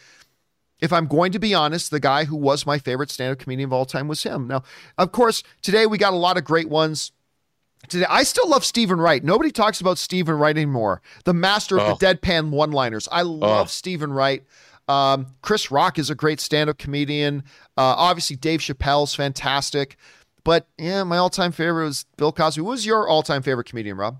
[0.81, 3.69] if I'm going to be honest, the guy who was my favorite stand up comedian
[3.69, 4.47] of all time was him.
[4.47, 4.63] Now,
[4.97, 7.11] of course, today we got a lot of great ones.
[7.87, 9.23] Today, I still love Steven Wright.
[9.23, 11.01] Nobody talks about Steven Wright anymore.
[11.23, 12.13] The master of the oh.
[12.13, 13.07] deadpan one liners.
[13.11, 13.25] I oh.
[13.25, 13.69] love oh.
[13.69, 14.43] Steven Wright.
[14.87, 17.43] Um, Chris Rock is a great stand up comedian.
[17.77, 19.97] Uh, obviously, Dave Chappelle's fantastic.
[20.43, 22.59] But yeah, my all time favorite was Bill Cosby.
[22.59, 24.17] Who was your all time favorite comedian, Rob?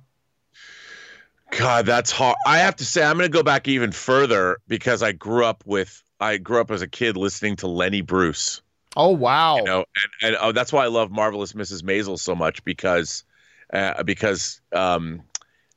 [1.51, 2.35] God, that's hard.
[2.47, 5.63] I have to say, I'm going to go back even further because I grew up
[5.65, 8.61] with I grew up as a kid listening to Lenny Bruce.
[8.97, 9.57] Oh wow!
[9.57, 9.85] You know,
[10.21, 11.83] and, and oh, that's why I love Marvelous Mrs.
[11.83, 13.23] Maisel so much because
[13.73, 15.21] uh, because um,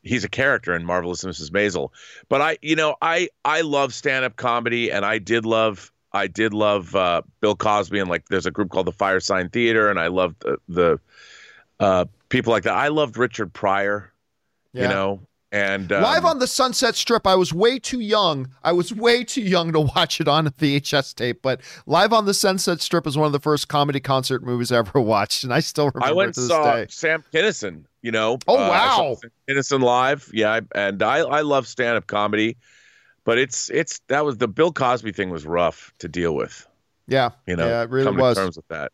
[0.03, 1.51] he's a character in Marvelous Mrs.
[1.51, 1.90] Maisel.
[2.28, 6.26] But I, you know, I I love stand up comedy, and I did love I
[6.26, 9.99] did love uh, Bill Cosby, and like there's a group called the Firesign Theater, and
[9.99, 11.01] I loved the, the
[11.80, 12.74] uh, people like that.
[12.74, 14.12] I loved Richard Pryor,
[14.72, 14.82] yeah.
[14.82, 15.20] you know,
[15.53, 17.26] and um, live on the Sunset Strip.
[17.26, 18.49] I was way too young.
[18.64, 22.24] I was way too young to watch it on a VHS tape, but live on
[22.24, 25.53] the Sunset Strip is one of the first comedy concert movies I ever watched, and
[25.53, 26.07] I still remember.
[26.07, 26.86] I went and saw day.
[26.88, 27.84] Sam Kinison.
[28.03, 28.38] You know.
[28.46, 29.16] Oh uh, wow,
[29.49, 30.30] Kinison live.
[30.32, 32.57] Yeah, and I I love stand up comedy,
[33.24, 36.66] but it's it's that was the Bill Cosby thing was rough to deal with.
[37.07, 38.36] Yeah, you know, yeah, it really come was.
[38.36, 38.92] terms with that.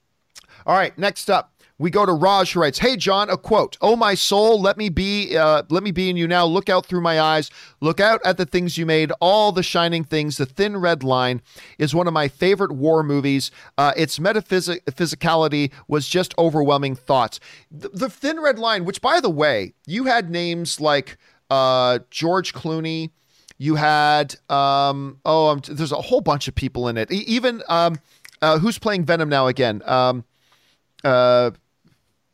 [0.66, 1.53] All right, next up.
[1.76, 4.88] We go to Raj who writes, "Hey John, a quote: Oh my soul, let me
[4.88, 6.46] be, uh, let me be in you now.
[6.46, 7.50] Look out through my eyes.
[7.80, 9.10] Look out at the things you made.
[9.20, 10.36] All the shining things.
[10.36, 11.42] The Thin Red Line
[11.76, 13.50] is one of my favorite war movies.
[13.76, 17.40] Uh, its metaphysicality was just overwhelming thoughts.
[17.72, 21.16] The, the, Thin Red Line, which by the way, you had names like
[21.50, 23.10] uh, George Clooney.
[23.58, 27.10] You had um, oh, um, there's a whole bunch of people in it.
[27.10, 27.98] even um,
[28.40, 29.82] uh, who's playing Venom now again?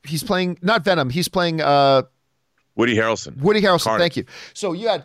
[0.04, 1.10] He's playing not Venom.
[1.10, 2.02] He's playing uh,
[2.74, 3.36] Woody Harrelson.
[3.38, 3.84] Woody Harrelson.
[3.84, 4.00] Carnage.
[4.00, 4.24] Thank you.
[4.54, 5.04] So you had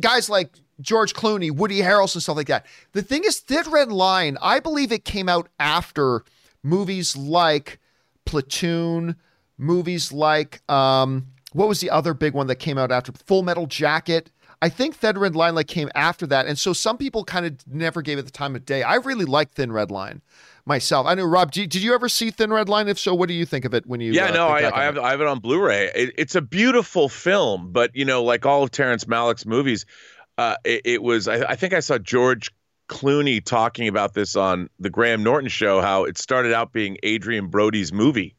[0.00, 2.66] guys like George Clooney, Woody Harrelson, stuff like that.
[2.92, 4.36] The thing is, Thin Red Line.
[4.42, 6.24] I believe it came out after
[6.62, 7.78] movies like
[8.24, 9.16] Platoon,
[9.58, 13.66] movies like um, what was the other big one that came out after Full Metal
[13.66, 14.30] Jacket.
[14.60, 17.56] I think Thin Red Line like came after that, and so some people kind of
[17.66, 18.82] never gave it the time of day.
[18.82, 20.22] I really like Thin Red Line
[20.66, 21.06] myself.
[21.06, 21.52] I know Rob.
[21.52, 22.88] Did, did you ever see Thin Red Line?
[22.88, 24.12] If so, what do you think of it when you?
[24.12, 25.90] Yeah, uh, no, I, I have I have it on Blu-ray.
[25.94, 29.86] It, it's a beautiful film, but you know, like all of Terrence Malick's movies,
[30.38, 31.28] uh, it, it, was.
[31.28, 32.50] I, I think I saw George
[32.88, 35.80] Clooney talking about this on the Graham Norton show.
[35.80, 38.36] How it started out being Adrien Brody's movie.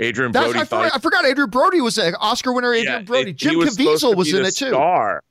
[0.00, 0.60] Adrien That's, Brody.
[0.60, 2.72] I forgot, I forgot, Adrien Brody was an Oscar winner.
[2.72, 3.30] Adrien yeah, Brody.
[3.30, 4.68] It, Jim Caviezel was in it too.
[4.68, 5.24] Star,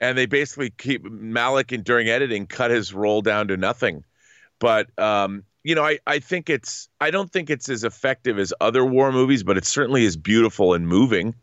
[0.00, 4.02] and they basically keep Malick and during editing cut his role down to nothing.
[4.58, 8.52] But um, you know, I, I think it's I don't think it's as effective as
[8.60, 11.34] other war movies, but it certainly is beautiful and moving.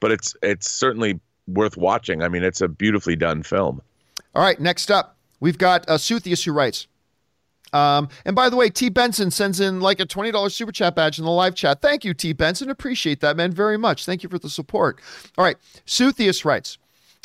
[0.00, 2.22] But it's it's certainly worth watching.
[2.22, 3.82] I mean, it's a beautifully done film.
[4.34, 6.86] All right, next up, we've got uh, Suthius who writes.
[7.72, 8.88] Um, and by the way, T.
[8.88, 11.80] Benson sends in like a $20 super chat badge in the live chat.
[11.80, 12.32] Thank you, T.
[12.32, 12.68] Benson.
[12.68, 14.06] Appreciate that, man, very much.
[14.06, 15.00] Thank you for the support.
[15.38, 15.56] All right.
[15.86, 16.78] Suthius writes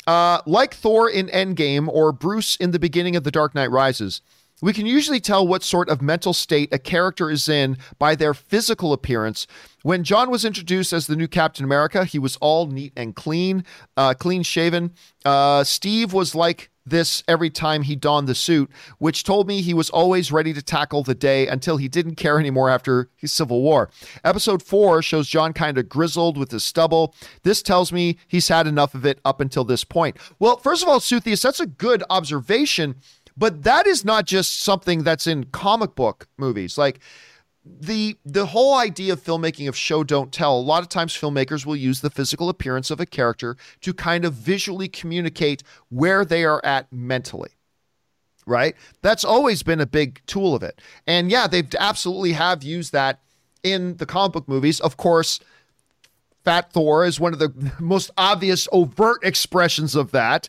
[0.06, 4.20] uh, Like Thor in Endgame or Bruce in the beginning of The Dark Knight Rises,
[4.62, 8.34] we can usually tell what sort of mental state a character is in by their
[8.34, 9.46] physical appearance.
[9.82, 13.64] When John was introduced as the new Captain America, he was all neat and clean,
[13.96, 14.94] uh, clean shaven.
[15.24, 19.74] Uh, Steve was like this every time he donned the suit, which told me he
[19.74, 23.60] was always ready to tackle the day until he didn't care anymore after his Civil
[23.60, 23.90] War.
[24.24, 27.14] Episode 4 shows John kind of grizzled with his stubble.
[27.42, 30.16] This tells me he's had enough of it up until this point.
[30.38, 32.96] Well, first of all, Suthius, that's a good observation
[33.36, 36.78] but that is not just something that's in comic book movies.
[36.78, 37.00] Like
[37.64, 40.56] the the whole idea of filmmaking of show don't tell.
[40.56, 44.24] A lot of times filmmakers will use the physical appearance of a character to kind
[44.24, 47.50] of visually communicate where they are at mentally.
[48.46, 48.76] Right?
[49.02, 50.80] That's always been a big tool of it.
[51.06, 53.20] And yeah, they've absolutely have used that
[53.64, 54.78] in the comic book movies.
[54.78, 55.40] Of course,
[56.44, 60.48] Fat Thor is one of the most obvious overt expressions of that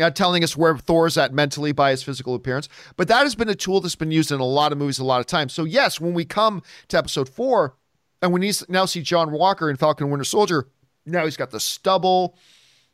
[0.00, 2.68] uh, telling us where Thor's at mentally by his physical appearance.
[2.96, 5.04] But that has been a tool that's been used in a lot of movies a
[5.04, 5.52] lot of times.
[5.52, 7.74] So, yes, when we come to episode four
[8.22, 10.68] and we now see John Walker in Falcon Winter Soldier,
[11.04, 12.36] now he's got the stubble.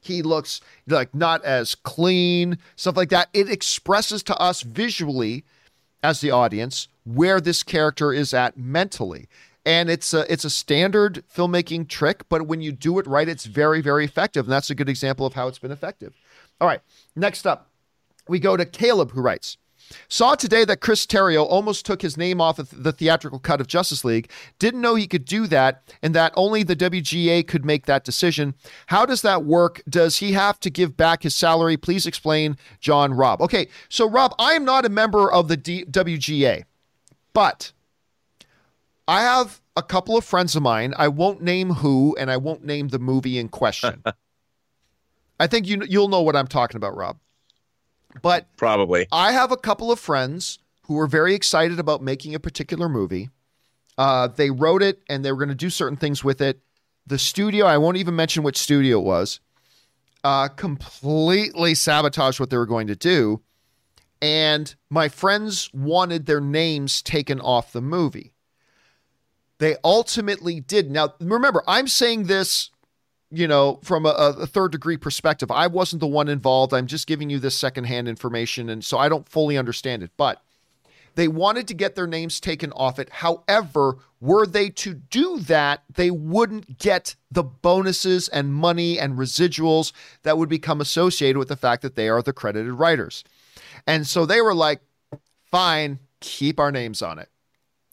[0.00, 3.28] He looks like not as clean, stuff like that.
[3.32, 5.44] It expresses to us visually,
[6.02, 9.28] as the audience, where this character is at mentally
[9.64, 13.44] and it's a it's a standard filmmaking trick but when you do it right it's
[13.44, 16.14] very very effective and that's a good example of how it's been effective
[16.62, 16.80] all right,
[17.16, 17.68] next up,
[18.28, 19.58] we go to Caleb, who writes.
[20.08, 23.66] Saw today that Chris Terrio almost took his name off of the theatrical cut of
[23.66, 24.30] Justice League.
[24.60, 28.54] Didn't know he could do that and that only the WGA could make that decision.
[28.86, 29.82] How does that work?
[29.88, 31.76] Does he have to give back his salary?
[31.76, 33.42] Please explain, John Rob.
[33.42, 36.62] Okay, so Rob, I am not a member of the D- WGA,
[37.32, 37.72] but
[39.08, 40.94] I have a couple of friends of mine.
[40.96, 44.04] I won't name who and I won't name the movie in question.
[45.42, 47.18] I think you you'll know what I'm talking about, Rob.
[48.22, 52.38] But probably I have a couple of friends who are very excited about making a
[52.38, 53.28] particular movie.
[53.98, 56.60] Uh, they wrote it and they were going to do certain things with it.
[57.08, 59.40] The studio, I won't even mention which studio it was,
[60.22, 63.42] uh, completely sabotaged what they were going to do.
[64.20, 68.32] And my friends wanted their names taken off the movie.
[69.58, 70.88] They ultimately did.
[70.88, 72.70] Now, remember, I'm saying this
[73.32, 75.50] you know, from a, a, third degree perspective.
[75.50, 76.74] I wasn't the one involved.
[76.74, 78.68] I'm just giving you this secondhand information.
[78.68, 80.10] And so I don't fully understand it.
[80.18, 80.42] But
[81.14, 83.08] they wanted to get their names taken off it.
[83.08, 89.92] However, were they to do that, they wouldn't get the bonuses and money and residuals
[90.22, 93.24] that would become associated with the fact that they are the credited writers.
[93.86, 94.80] And so they were like,
[95.50, 97.28] fine, keep our names on it.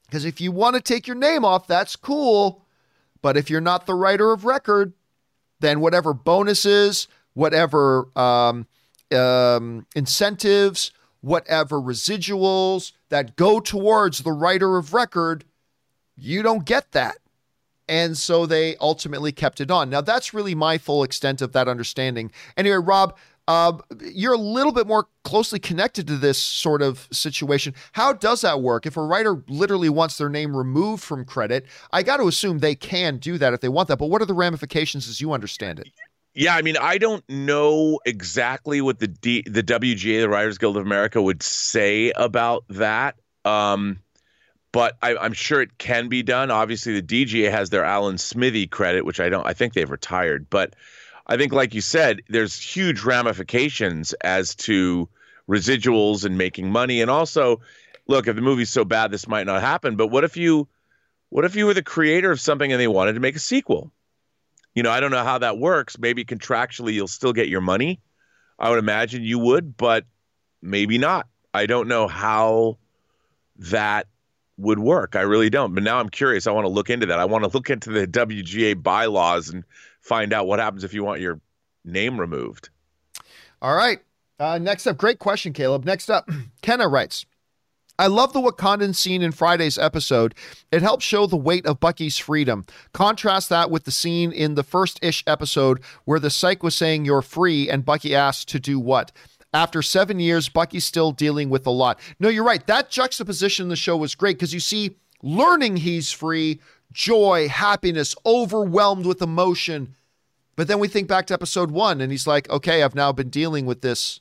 [0.05, 2.65] Because if you want to take your name off, that's cool.
[3.21, 4.93] But if you're not the writer of record,
[5.59, 8.67] then whatever bonuses, whatever um,
[9.11, 10.91] um, incentives,
[11.21, 15.45] whatever residuals that go towards the writer of record,
[16.15, 17.17] you don't get that.
[17.87, 19.89] And so they ultimately kept it on.
[19.89, 22.31] Now, that's really my full extent of that understanding.
[22.55, 23.17] Anyway, Rob,
[23.49, 23.75] uh,
[24.13, 27.73] you're a little bit more closely connected to this sort of situation.
[27.93, 28.85] How does that work?
[28.85, 32.75] If a writer literally wants their name removed from credit, I got to assume they
[32.75, 33.97] can do that if they want that.
[33.97, 35.87] But what are the ramifications as you understand it?
[36.35, 40.77] Yeah, I mean, I don't know exactly what the D, the WGA, the Writers Guild
[40.77, 43.15] of America, would say about that.
[43.45, 43.97] Um,
[44.71, 46.51] but I, am sure it can be done.
[46.51, 49.47] Obviously, the DGA has their Alan Smithee credit, which I don't.
[49.47, 50.75] I think they've retired, but
[51.29, 55.07] I think, like you said, there's huge ramifications as to
[55.47, 57.01] residuals and making money.
[57.01, 57.61] And also,
[58.07, 59.95] look, if the movie's so bad, this might not happen.
[59.95, 60.67] But what if you,
[61.29, 63.91] what if you were the creator of something and they wanted to make a sequel?
[64.73, 65.99] You know, I don't know how that works.
[65.99, 68.01] Maybe contractually you'll still get your money.
[68.57, 70.05] I would imagine you would, but
[70.63, 71.27] maybe not.
[71.53, 72.79] I don't know how
[73.57, 74.07] that
[74.57, 75.15] would work.
[75.15, 75.75] I really don't.
[75.75, 76.47] But now I'm curious.
[76.47, 77.19] I want to look into that.
[77.19, 79.63] I want to look into the WGA bylaws and
[80.09, 81.39] find out what happens if you want your
[81.85, 82.69] name removed.
[83.61, 83.99] All right.
[84.39, 85.85] Uh, next up, great question, Caleb.
[85.85, 86.27] Next up,
[86.61, 87.25] Kenna writes.
[87.99, 90.33] I love the Wakandan scene in Friday's episode.
[90.71, 92.65] It helps show the weight of Bucky's freedom.
[92.93, 97.03] Contrast that with the scene in the first ish episode where the psych was saying
[97.03, 99.11] you're free and Bucky asked to do what?
[99.53, 101.99] After seven years, Bucky's still dealing with a lot.
[102.21, 102.65] No, you're right.
[102.67, 106.61] That juxtaposition in the show was great because you see, learning he's free,
[106.93, 109.95] joy, happiness, overwhelmed with emotion.
[110.59, 113.29] But then we think back to episode one, and he's like, okay, I've now been
[113.29, 114.19] dealing with this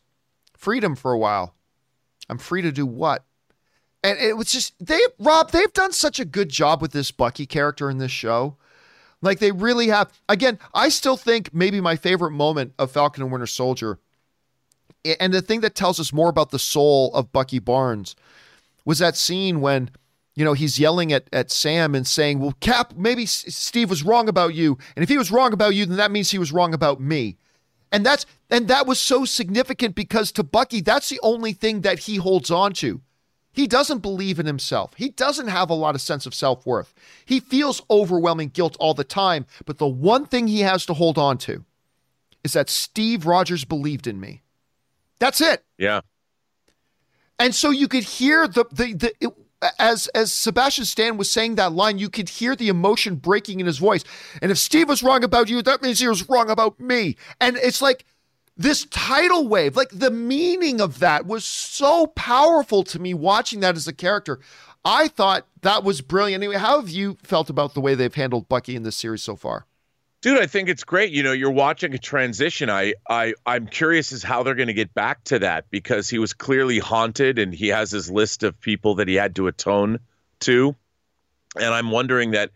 [0.57, 1.57] freedom for a while.
[2.28, 3.24] I'm free to do what?
[4.05, 7.45] And it was just, they, Rob, they've done such a good job with this Bucky
[7.45, 8.57] character in this show.
[9.20, 10.12] Like they really have.
[10.28, 13.99] Again, I still think maybe my favorite moment of Falcon and Winter Soldier,
[15.18, 18.14] and the thing that tells us more about the soul of Bucky Barnes
[18.84, 19.91] was that scene when
[20.39, 24.05] you know, he's yelling at, at Sam and saying, Well, Cap, maybe S- Steve was
[24.05, 24.78] wrong about you.
[24.95, 27.36] And if he was wrong about you, then that means he was wrong about me.
[27.91, 32.01] And that's and that was so significant because to Bucky, that's the only thing that
[32.01, 33.01] he holds on to.
[33.51, 34.95] He doesn't believe in himself.
[34.95, 36.95] He doesn't have a lot of sense of self-worth.
[37.24, 41.18] He feels overwhelming guilt all the time, but the one thing he has to hold
[41.18, 41.64] on to
[42.45, 44.43] is that Steve Rogers believed in me.
[45.18, 45.64] That's it.
[45.78, 46.03] Yeah.
[47.41, 49.34] And so you could hear the the the it,
[49.78, 53.66] as as Sebastian Stan was saying that line, you could hear the emotion breaking in
[53.66, 54.04] his voice.
[54.40, 57.16] And if Steve was wrong about you, that means he was wrong about me.
[57.40, 58.04] And it's like
[58.56, 63.76] this tidal wave, like the meaning of that was so powerful to me watching that
[63.76, 64.40] as a character.
[64.84, 66.42] I thought that was brilliant.
[66.42, 69.36] Anyway, how have you felt about the way they've handled Bucky in this series so
[69.36, 69.66] far?
[70.21, 71.12] Dude, I think it's great.
[71.12, 72.71] You know, you're watching a transition.
[72.71, 76.19] I, I, I'm curious as how they're going to get back to that because he
[76.19, 80.01] was clearly haunted, and he has his list of people that he had to atone
[80.41, 80.75] to,
[81.57, 82.51] and I'm wondering that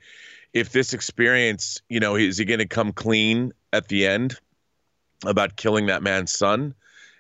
[0.53, 4.39] if this experience, you know, is he going to come clean at the end
[5.25, 6.75] about killing that man's son,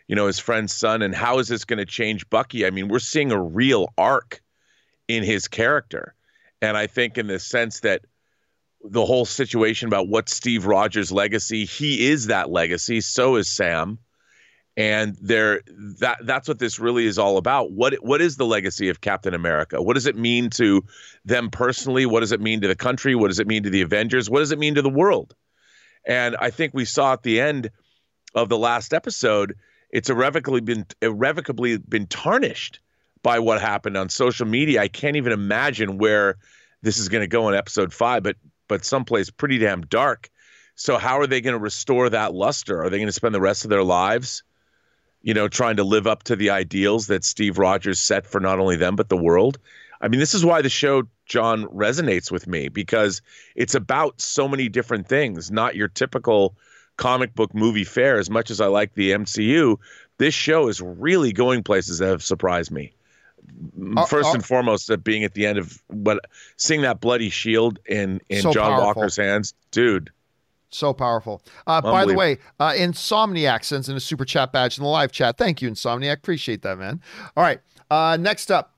[0.09, 2.66] you know, his friend's son, and how is this going to change Bucky?
[2.66, 4.43] I mean, we're seeing a real arc
[5.09, 6.14] in his character,
[6.61, 8.03] and I think in the sense that
[8.84, 11.64] the whole situation about what Steve Rogers' legacy.
[11.64, 13.00] He is that legacy.
[13.00, 13.98] So is Sam.
[14.76, 15.60] And there
[16.00, 17.72] that that's what this really is all about.
[17.72, 19.82] What what is the legacy of Captain America?
[19.82, 20.82] What does it mean to
[21.26, 22.06] them personally?
[22.06, 23.14] What does it mean to the country?
[23.14, 24.30] What does it mean to the Avengers?
[24.30, 25.34] What does it mean to the world?
[26.06, 27.70] And I think we saw at the end
[28.34, 29.56] of the last episode,
[29.90, 32.80] it's irrevocably been irrevocably been tarnished
[33.22, 34.80] by what happened on social media.
[34.80, 36.38] I can't even imagine where
[36.80, 38.22] this is going to go in episode five.
[38.22, 38.36] But
[38.72, 40.30] but someplace pretty damn dark.
[40.76, 42.82] So how are they going to restore that luster?
[42.82, 44.44] Are they going to spend the rest of their lives,
[45.20, 48.60] you know, trying to live up to the ideals that Steve Rogers set for not
[48.60, 49.58] only them but the world?
[50.00, 53.20] I mean, this is why the show John resonates with me because
[53.54, 56.56] it's about so many different things, not your typical
[56.96, 58.18] comic book movie fare.
[58.18, 59.76] As much as I like the MCU,
[60.16, 62.94] this show is really going places that have surprised me.
[63.97, 66.20] Uh, first uh, and foremost at being at the end of what
[66.57, 68.86] seeing that bloody shield in in so John powerful.
[68.86, 70.11] Walker's hands, dude.
[70.70, 71.43] So powerful.
[71.66, 75.12] Uh, by the way, uh, Insomniac sends in a super chat badge in the live
[75.12, 75.36] chat.
[75.36, 76.14] Thank you, Insomniac.
[76.14, 77.03] Appreciate that, man.
[77.36, 77.61] All right.
[77.90, 78.71] Uh, next up,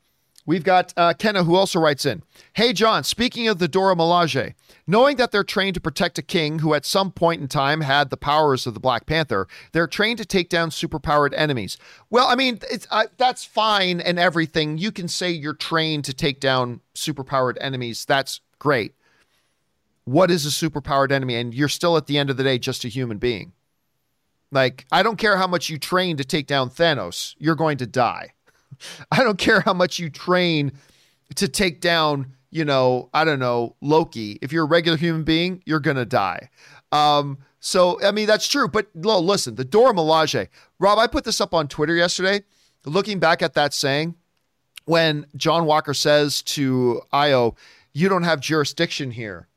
[0.46, 2.22] we've got uh, Kenna, who also writes in
[2.54, 4.54] Hey, John, speaking of the Dora Milaje,
[4.86, 8.10] knowing that they're trained to protect a king who at some point in time had
[8.10, 11.76] the powers of the Black Panther, they're trained to take down superpowered enemies.
[12.10, 12.58] Well, I mean,
[12.90, 14.78] uh, that's fine and everything.
[14.78, 18.04] You can say you're trained to take down superpowered enemies.
[18.04, 18.94] That's great
[20.04, 22.84] what is a superpowered enemy and you're still at the end of the day just
[22.84, 23.52] a human being
[24.50, 27.86] like i don't care how much you train to take down thanos you're going to
[27.86, 28.32] die
[29.10, 30.72] i don't care how much you train
[31.34, 35.62] to take down you know i don't know loki if you're a regular human being
[35.66, 36.48] you're going to die
[36.92, 40.48] um so i mean that's true but no, listen the dora milaje
[40.78, 42.42] rob i put this up on twitter yesterday
[42.84, 44.14] looking back at that saying
[44.84, 47.56] when john walker says to Ayo
[47.92, 49.48] you don't have jurisdiction here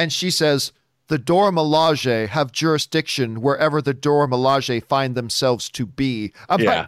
[0.00, 0.72] and she says,
[1.08, 6.32] the Dora Milaje have jurisdiction wherever the Dora Milaje find themselves to be.
[6.48, 6.86] I'm yeah.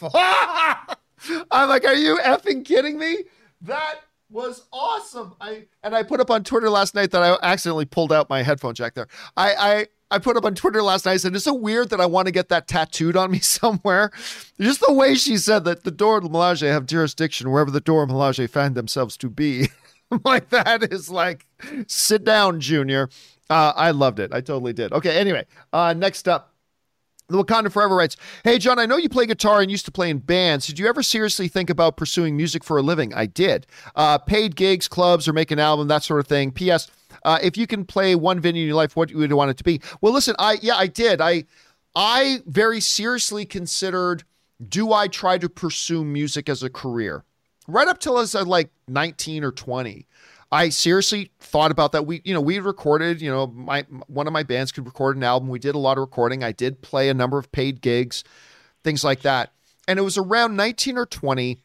[0.00, 0.98] like,
[1.50, 3.24] I'm like, are you effing kidding me?
[3.62, 3.96] That
[4.30, 5.34] was awesome.
[5.40, 8.42] I and I put up on Twitter last night that I accidentally pulled out my
[8.42, 9.08] headphone jack there.
[9.36, 12.06] I I I put up on Twitter last night and it's so weird that I
[12.06, 14.10] want to get that tattooed on me somewhere.
[14.60, 18.48] Just the way she said that the Dora Milaje have jurisdiction wherever the Dora Milaje
[18.48, 19.68] find themselves to be.
[20.24, 21.46] like that is like
[21.86, 23.08] sit down, Junior.
[23.50, 24.32] Uh, I loved it.
[24.32, 24.92] I totally did.
[24.92, 26.53] Okay, anyway, uh, next up.
[27.28, 30.10] The Wakanda Forever writes, Hey, John, I know you play guitar and used to play
[30.10, 30.66] in bands.
[30.66, 33.14] Did you ever seriously think about pursuing music for a living?
[33.14, 33.66] I did.
[33.96, 36.50] Uh, paid gigs, clubs, or make an album, that sort of thing.
[36.52, 36.90] P.S.
[37.24, 39.56] Uh, if you can play one venue in your life, what would you want it
[39.56, 39.80] to be?
[40.02, 41.20] Well, listen, I yeah, I did.
[41.22, 41.44] I
[41.96, 44.24] I very seriously considered
[44.68, 47.24] do I try to pursue music as a career?
[47.66, 50.06] right up till I was uh, like 19 or 20.
[50.54, 52.06] I seriously thought about that.
[52.06, 55.24] We, you know, we recorded, you know, my one of my bands could record an
[55.24, 55.48] album.
[55.48, 56.44] We did a lot of recording.
[56.44, 58.22] I did play a number of paid gigs,
[58.84, 59.52] things like that.
[59.88, 61.58] And it was around 19 or 20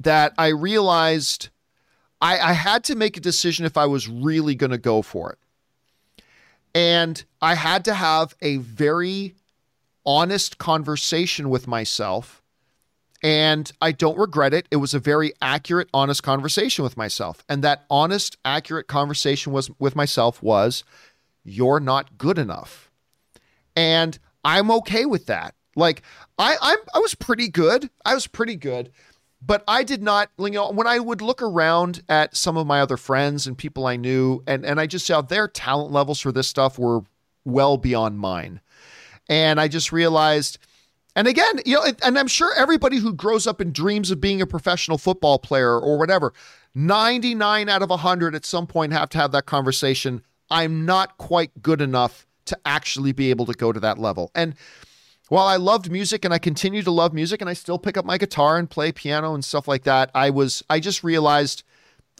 [0.00, 1.50] that I realized
[2.22, 5.32] I, I had to make a decision if I was really going to go for
[5.32, 5.38] it.
[6.74, 9.34] And I had to have a very
[10.06, 12.39] honest conversation with myself
[13.22, 14.66] and I don't regret it.
[14.70, 17.44] It was a very accurate, honest conversation with myself.
[17.48, 20.84] And that honest, accurate conversation was with myself was,
[21.44, 22.90] you're not good enough.
[23.76, 25.54] And I'm okay with that.
[25.76, 26.02] Like
[26.38, 27.90] I I'm I was pretty good.
[28.04, 28.90] I was pretty good.
[29.42, 32.80] But I did not, you know, when I would look around at some of my
[32.80, 36.30] other friends and people I knew, and, and I just saw their talent levels for
[36.30, 37.00] this stuff were
[37.46, 38.60] well beyond mine.
[39.30, 40.58] And I just realized
[41.16, 44.40] and again, you know, and I'm sure everybody who grows up and dreams of being
[44.40, 46.32] a professional football player or whatever,
[46.74, 50.22] 99 out of 100 at some point have to have that conversation.
[50.50, 54.30] I'm not quite good enough to actually be able to go to that level.
[54.34, 54.54] And
[55.28, 58.04] while I loved music and I continue to love music and I still pick up
[58.04, 61.62] my guitar and play piano and stuff like that, I was I just realized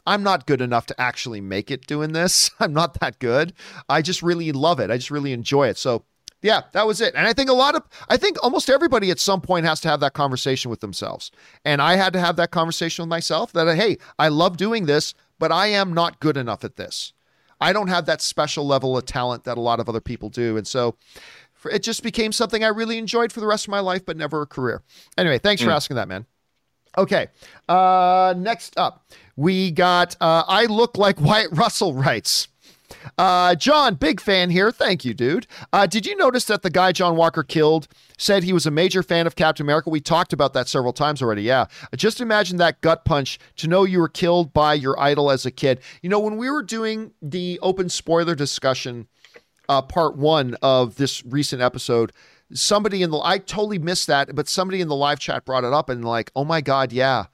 [0.05, 2.51] I'm not good enough to actually make it doing this.
[2.59, 3.53] I'm not that good.
[3.89, 4.89] I just really love it.
[4.89, 5.77] I just really enjoy it.
[5.77, 6.05] So
[6.41, 7.13] yeah, that was it.
[7.15, 9.89] And I think a lot of, I think almost everybody at some point has to
[9.89, 11.31] have that conversation with themselves.
[11.63, 15.13] And I had to have that conversation with myself that, hey, I love doing this,
[15.39, 17.13] but I am not good enough at this.
[17.59, 20.57] I don't have that special level of talent that a lot of other people do.
[20.57, 20.95] And so
[21.71, 24.41] it just became something I really enjoyed for the rest of my life, but never
[24.41, 24.81] a career.
[25.17, 25.65] Anyway, thanks mm.
[25.65, 26.25] for asking that, man.
[26.97, 27.27] Okay.
[27.69, 32.47] Uh, next up, we got uh, I Look Like Wyatt Russell writes.
[33.17, 34.71] Uh, John, big fan here.
[34.71, 35.47] Thank you, dude.
[35.71, 37.87] Uh, did you notice that the guy John Walker killed
[38.17, 39.89] said he was a major fan of Captain America?
[39.89, 41.43] We talked about that several times already.
[41.43, 41.65] Yeah.
[41.95, 45.51] Just imagine that gut punch to know you were killed by your idol as a
[45.51, 45.81] kid.
[46.01, 49.07] You know, when we were doing the open spoiler discussion,
[49.69, 52.11] uh, part one of this recent episode,
[52.53, 55.73] somebody in the I totally missed that, but somebody in the live chat brought it
[55.73, 57.25] up and like, oh my god, yeah,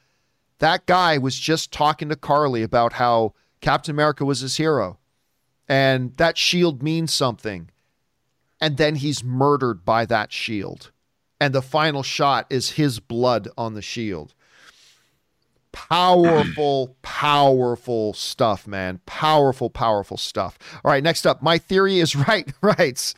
[0.60, 5.00] that guy was just talking to Karli about how Captain America was his hero
[5.68, 7.70] and that shield means something.
[8.60, 10.92] And then he's murdered by that shield.
[11.40, 14.34] And the final shot is his blood on the shield.
[15.72, 19.00] Powerful, powerful stuff, man.
[19.06, 20.58] Powerful, powerful stuff.
[20.84, 21.44] All right, next up.
[21.44, 23.14] My theory is right, right.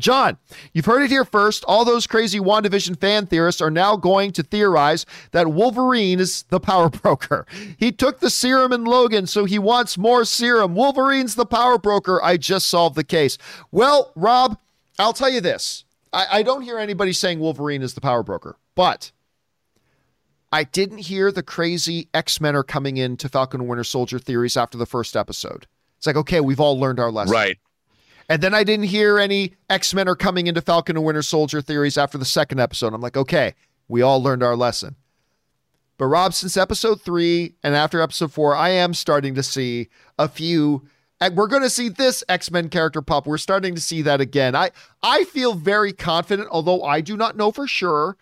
[0.00, 0.38] John,
[0.72, 1.64] you've heard it here first.
[1.64, 6.60] All those crazy WandaVision fan theorists are now going to theorize that Wolverine is the
[6.60, 7.46] power broker.
[7.78, 10.74] He took the serum in Logan, so he wants more serum.
[10.74, 12.22] Wolverine's the power broker.
[12.22, 13.38] I just solved the case.
[13.70, 14.58] Well, Rob,
[14.98, 15.84] I'll tell you this.
[16.12, 19.12] I, I don't hear anybody saying Wolverine is the power broker, but
[20.52, 24.56] I didn't hear the crazy X Men are coming in to Falcon Winter Soldier theories
[24.56, 25.66] after the first episode.
[25.98, 27.32] It's like, okay, we've all learned our lesson.
[27.32, 27.58] Right.
[28.30, 31.60] And then I didn't hear any X Men are coming into Falcon and Winter Soldier
[31.60, 32.94] theories after the second episode.
[32.94, 33.54] I'm like, okay,
[33.88, 34.94] we all learned our lesson.
[35.98, 40.28] But Rob, since episode three and after episode four, I am starting to see a
[40.28, 40.86] few.
[41.34, 43.26] We're going to see this X Men character pop.
[43.26, 44.54] We're starting to see that again.
[44.54, 44.70] I
[45.02, 48.16] I feel very confident, although I do not know for sure.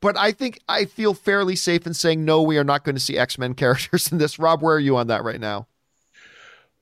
[0.00, 2.40] But I think I feel fairly safe in saying no.
[2.40, 4.38] We are not going to see X Men characters in this.
[4.38, 5.66] Rob, where are you on that right now?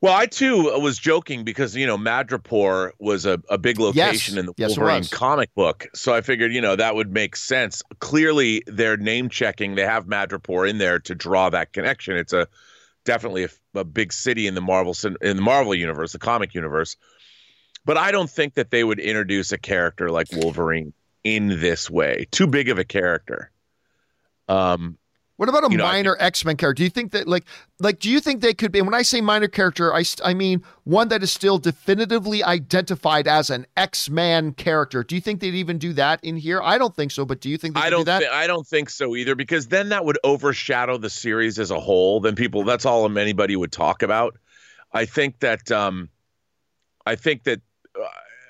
[0.06, 4.38] Well, I too was joking because you know Madripoor was a, a big location yes.
[4.38, 7.82] in the yes, Wolverine comic book, so I figured you know that would make sense.
[7.98, 9.74] Clearly, they're name checking.
[9.74, 12.16] They have Madripoor in there to draw that connection.
[12.16, 12.46] It's a
[13.04, 13.48] definitely a,
[13.80, 16.96] a big city in the Marvel in the Marvel universe, the comic universe.
[17.84, 20.92] But I don't think that they would introduce a character like Wolverine
[21.24, 22.28] in this way.
[22.30, 23.50] Too big of a character.
[24.48, 24.98] Um,
[25.36, 26.80] what about a you know, minor X Men character?
[26.80, 27.44] Do you think that like
[27.78, 28.80] like do you think they could be?
[28.80, 33.50] when I say minor character, I I mean one that is still definitively identified as
[33.50, 35.04] an X Man character.
[35.04, 36.62] Do you think they'd even do that in here?
[36.62, 38.20] I don't think so, but do you think I don't do that?
[38.20, 41.80] Th- I don't think so either because then that would overshadow the series as a
[41.80, 42.20] whole.
[42.20, 44.38] Then people that's all anybody would talk about.
[44.92, 46.08] I think that um,
[47.04, 47.60] I think that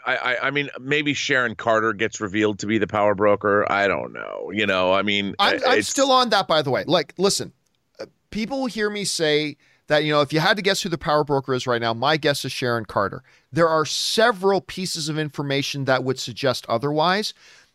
[0.07, 3.71] I, I, mean, maybe Sharon Carter gets revealed to be the power broker.
[3.71, 4.51] I don't know.
[4.53, 6.85] You know, I mean, I'm, I'm still on that, by the way.
[6.87, 7.53] Like, listen,
[7.99, 9.57] uh, people hear me say
[9.89, 11.93] that, you know, if you had to guess who the power broker is right now,
[11.93, 13.25] my guess is Sharon Carter.
[13.51, 17.35] There are several pieces of information that would suggest otherwise,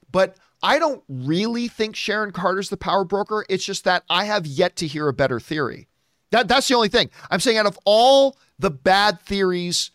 [0.10, 3.46] but I don't really think Sharon Carter's the power broker.
[3.50, 5.88] It's just that I have yet to hear a better theory.
[6.32, 7.10] That that's the only thing.
[7.30, 9.92] I'm saying out of all the bad theories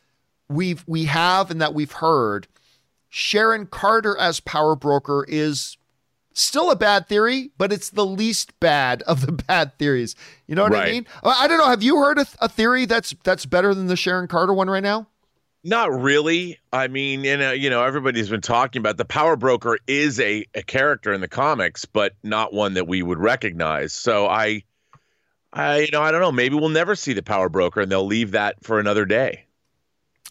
[0.48, 2.46] we've we have and that we've heard,
[3.08, 5.76] Sharon Carter as power broker is
[6.36, 10.14] still a bad theory, but it's the least bad of the bad theories.
[10.46, 10.88] You know what right.
[10.88, 11.06] I mean?
[11.22, 11.68] Uh, I don't know.
[11.68, 14.82] Have you heard a, a, theory that's that's better than the Sharon Carter one right
[14.82, 15.08] now?
[15.64, 16.58] Not really.
[16.72, 20.20] I mean, you uh, know, you know, everybody's been talking about the power broker is
[20.20, 23.92] a, a character in the comics, but not one that we would recognize.
[23.92, 24.62] So I,
[25.52, 26.30] I, you know, I don't know.
[26.30, 29.45] Maybe we'll never see the power broker, and they'll leave that for another day.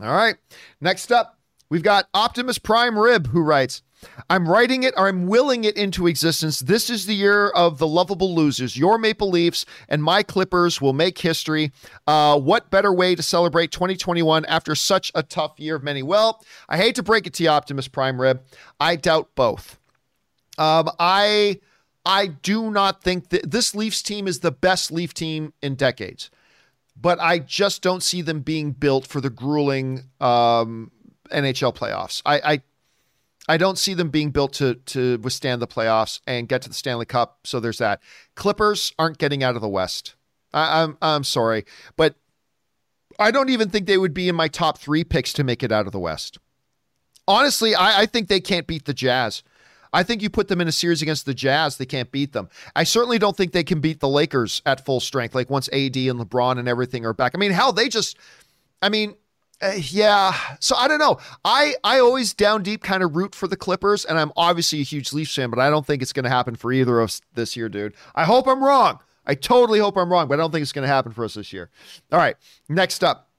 [0.02, 0.36] All right.
[0.82, 1.40] Next up,
[1.70, 3.82] we've got Optimus Prime Rib who writes,
[4.30, 6.60] I'm writing it or I'm willing it into existence.
[6.60, 8.78] This is the year of the lovable losers.
[8.78, 11.72] Your Maple Leafs and my Clippers will make history.
[12.06, 16.04] Uh, what better way to celebrate 2021 after such a tough year of many?
[16.04, 18.44] Well, I hate to break it to you, Optimus Prime Rib.
[18.80, 19.80] I doubt both.
[20.58, 21.60] Um, I
[22.06, 26.30] I do not think that this Leafs team is the best Leaf team in decades
[27.00, 30.92] but I just don't see them being built for the grueling um,
[31.32, 32.22] NHL playoffs.
[32.26, 32.62] I, I
[33.48, 36.76] I don't see them being built to to withstand the playoffs and get to the
[36.76, 37.40] Stanley Cup.
[37.44, 38.02] So there's that.
[38.36, 40.16] Clippers aren't getting out of the West.
[40.54, 41.66] I, I'm I'm sorry,
[41.96, 42.16] but
[43.20, 45.72] I don't even think they would be in my top three picks to make it
[45.72, 46.38] out of the West.
[47.28, 49.44] Honestly, I, I think they can't beat the Jazz.
[49.96, 52.50] I think you put them in a series against the Jazz, they can't beat them.
[52.76, 55.96] I certainly don't think they can beat the Lakers at full strength, like once AD
[55.96, 57.32] and LeBron and everything are back.
[57.34, 58.18] I mean, hell, they just,
[58.82, 59.16] I mean,
[59.62, 60.36] uh, yeah.
[60.60, 61.18] So I don't know.
[61.46, 64.84] I I always down deep kind of root for the Clippers, and I'm obviously a
[64.84, 67.22] huge Leafs fan, but I don't think it's going to happen for either of us
[67.34, 67.94] this year, dude.
[68.16, 69.00] I hope I'm wrong.
[69.26, 71.36] I totally hope I'm wrong, but I don't think it's going to happen for us
[71.36, 71.70] this year.
[72.12, 72.36] All right.
[72.68, 73.30] Next up,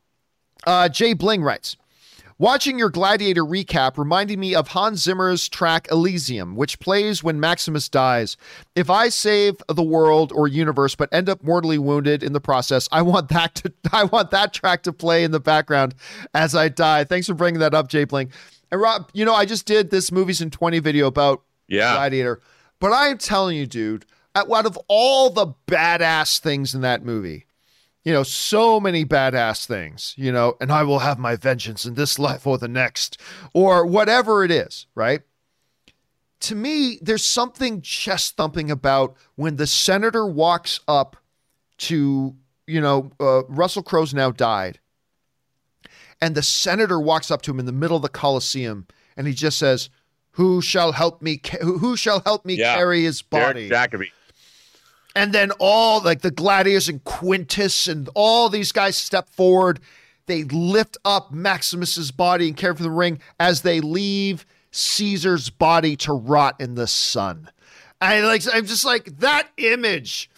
[0.66, 1.77] uh, Jay Bling writes.
[2.39, 7.89] Watching your Gladiator recap reminded me of Hans Zimmer's track Elysium, which plays when Maximus
[7.89, 8.37] dies.
[8.75, 12.91] If I save the world or universe but end up mortally wounded in the process,
[12.93, 15.95] I want that to I want that track to play in the background
[16.35, 17.05] as I die.
[17.05, 18.33] Thanks for bringing that up, Jay Blink.
[18.71, 21.95] And Rob, you know, I just did this movies in 20 video about yeah.
[21.95, 22.43] Gladiator.
[22.81, 24.05] But I am telling you, dude,
[24.35, 27.45] out of all the badass things in that movie,
[28.07, 31.95] you know, so many badass things, you know, and I will have my vengeance in
[31.95, 33.20] this life or the next,
[33.53, 35.23] or whatever it is, right?
[36.43, 41.16] To me, there's something chest thumping about when the senator walks up
[41.78, 42.37] to,
[42.69, 44.78] you know, uh, Russell Crowe's now died,
[46.20, 49.33] and the senator walks up to him in the middle of the Coliseum, and he
[49.33, 49.91] just says,
[50.33, 51.39] "Who shall help me?
[51.39, 52.77] Ca- who shall help me yeah.
[52.77, 54.11] carry his body?" Derek Jacobi
[55.16, 59.80] and then all like the gladiators and Quintus and all these guys step forward.
[60.26, 65.97] They lift up Maximus's body and carry for the ring as they leave Caesar's body
[65.97, 67.51] to rot in the sun.
[68.01, 70.30] I like I'm just like that image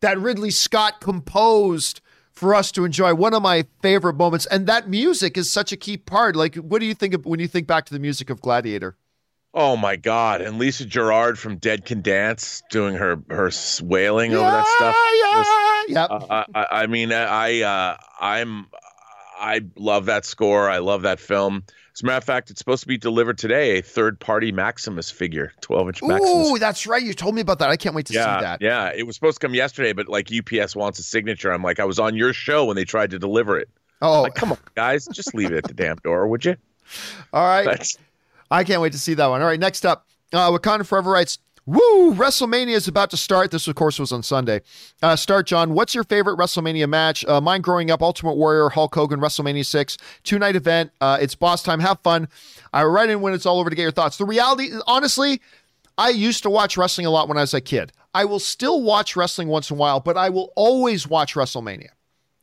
[0.00, 3.14] that Ridley Scott composed for us to enjoy.
[3.14, 6.36] One of my favorite moments, and that music is such a key part.
[6.36, 8.96] Like, what do you think of when you think back to the music of Gladiator?
[9.52, 10.42] Oh my God!
[10.42, 13.50] And Lisa Gerrard from Dead Can Dance doing her her
[13.82, 14.96] wailing yeah, over that stuff.
[15.88, 16.10] Yeah, yep.
[16.10, 18.66] Uh, I, I, mean, I uh, I'm
[19.40, 20.70] I love that score.
[20.70, 21.64] I love that film.
[21.92, 23.78] As a matter of fact, it's supposed to be delivered today.
[23.78, 26.50] A third-party Maximus figure, 12-inch Maximus.
[26.50, 27.02] Ooh, that's right.
[27.02, 27.70] You told me about that.
[27.70, 28.62] I can't wait to yeah, see that.
[28.62, 31.50] Yeah, it was supposed to come yesterday, but like UPS wants a signature.
[31.50, 33.68] I'm like, I was on your show when they tried to deliver it.
[34.02, 36.56] Oh, like, come on, guys, just leave it at the damn door, would you?
[37.32, 37.64] All right.
[37.64, 37.98] That's...
[38.50, 39.40] I can't wait to see that one.
[39.40, 42.14] All right, next up, uh, Wakanda Forever writes, Woo!
[42.14, 43.50] WrestleMania is about to start.
[43.50, 44.62] This, of course, was on Sunday.
[45.02, 45.74] Uh, start, John.
[45.74, 47.24] What's your favorite WrestleMania match?
[47.26, 49.96] Uh, mine growing up, Ultimate Warrior, Hulk Hogan, WrestleMania 6.
[50.24, 50.90] Two night event.
[51.00, 51.78] Uh, it's boss time.
[51.80, 52.28] Have fun.
[52.72, 54.16] I write in when it's all over to get your thoughts.
[54.16, 55.40] The reality, honestly,
[55.96, 57.92] I used to watch wrestling a lot when I was a kid.
[58.14, 61.90] I will still watch wrestling once in a while, but I will always watch WrestleMania.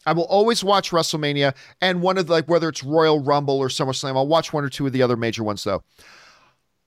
[0.07, 3.67] I will always watch WrestleMania and one of the, like whether it's Royal Rumble or
[3.67, 4.15] SummerSlam.
[4.15, 5.83] I'll watch one or two of the other major ones though.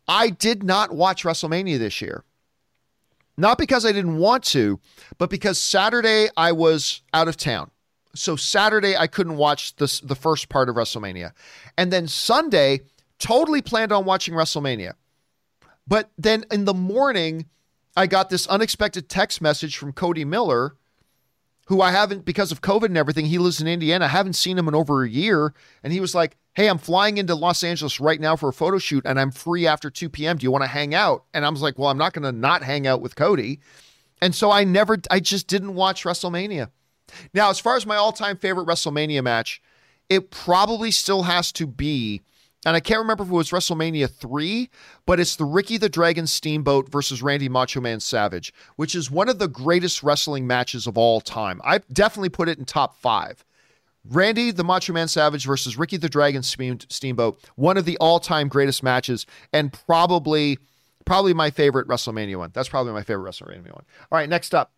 [0.08, 2.24] I did not watch WrestleMania this year.
[3.36, 4.80] Not because I didn't want to,
[5.18, 7.70] but because Saturday I was out of town.
[8.14, 11.32] So Saturday I couldn't watch this the first part of WrestleMania.
[11.76, 12.80] And then Sunday
[13.18, 14.94] totally planned on watching WrestleMania.
[15.86, 17.44] But then in the morning
[17.94, 20.74] I got this unexpected text message from Cody Miller
[21.70, 23.26] who I haven't because of COVID and everything.
[23.26, 24.06] He lives in Indiana.
[24.06, 27.16] I haven't seen him in over a year and he was like, hey, I'm flying
[27.16, 30.36] into Los Angeles right now for a photo shoot and I'm free after 2 p.m.
[30.36, 31.26] Do you want to hang out?
[31.32, 33.60] And I was like, well, I'm not going to not hang out with Cody.
[34.20, 36.70] And so I never, I just didn't watch WrestleMania.
[37.34, 39.62] Now, as far as my all time favorite WrestleMania match,
[40.08, 42.22] it probably still has to be,
[42.66, 44.68] and I can't remember if it was WrestleMania 3,
[45.06, 49.28] but it's the Ricky the Dragon Steamboat versus Randy Macho Man Savage, which is one
[49.28, 51.60] of the greatest wrestling matches of all time.
[51.64, 53.44] I definitely put it in top five.
[54.04, 58.82] Randy the Macho Man Savage versus Ricky the Dragon Steamboat, one of the all-time greatest
[58.82, 60.58] matches, and probably
[61.04, 62.50] probably my favorite WrestleMania one.
[62.52, 63.84] That's probably my favorite WrestleMania one.
[64.12, 64.72] All right, next up,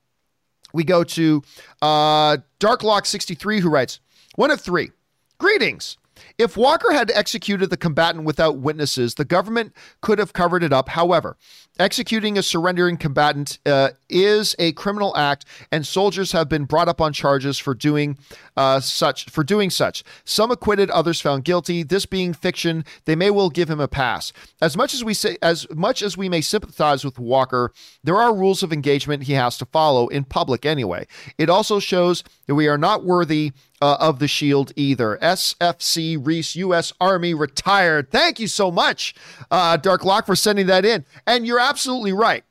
[0.73, 1.43] we go to
[1.83, 4.01] uh, Darklock63, who writes,
[4.37, 4.91] one of three.
[5.39, 5.99] Greetings.
[6.39, 10.91] If Walker had executed the combatant without witnesses, the government could have covered it up.
[10.91, 11.37] However,
[11.83, 17.01] executing a surrendering combatant uh, is a criminal act, and soldiers have been brought up
[17.01, 18.17] on charges for doing
[18.57, 19.29] uh, such.
[19.29, 21.83] For doing such, some acquitted, others found guilty.
[21.83, 24.33] This being fiction, they may well give him a pass.
[24.61, 27.73] As much as we say, as much as we may sympathize with Walker,
[28.05, 31.07] there are rules of engagement he has to follow in public anyway.
[31.37, 33.53] It also shows that we are not worthy
[33.83, 35.19] uh, of the Shield either.
[35.21, 36.93] SFC Reese, U.S.
[37.01, 38.13] Army retired.
[38.13, 39.13] Thank you so much,
[39.51, 41.05] uh, Dark Lock, for sending that in.
[41.27, 42.45] And you're absolutely right.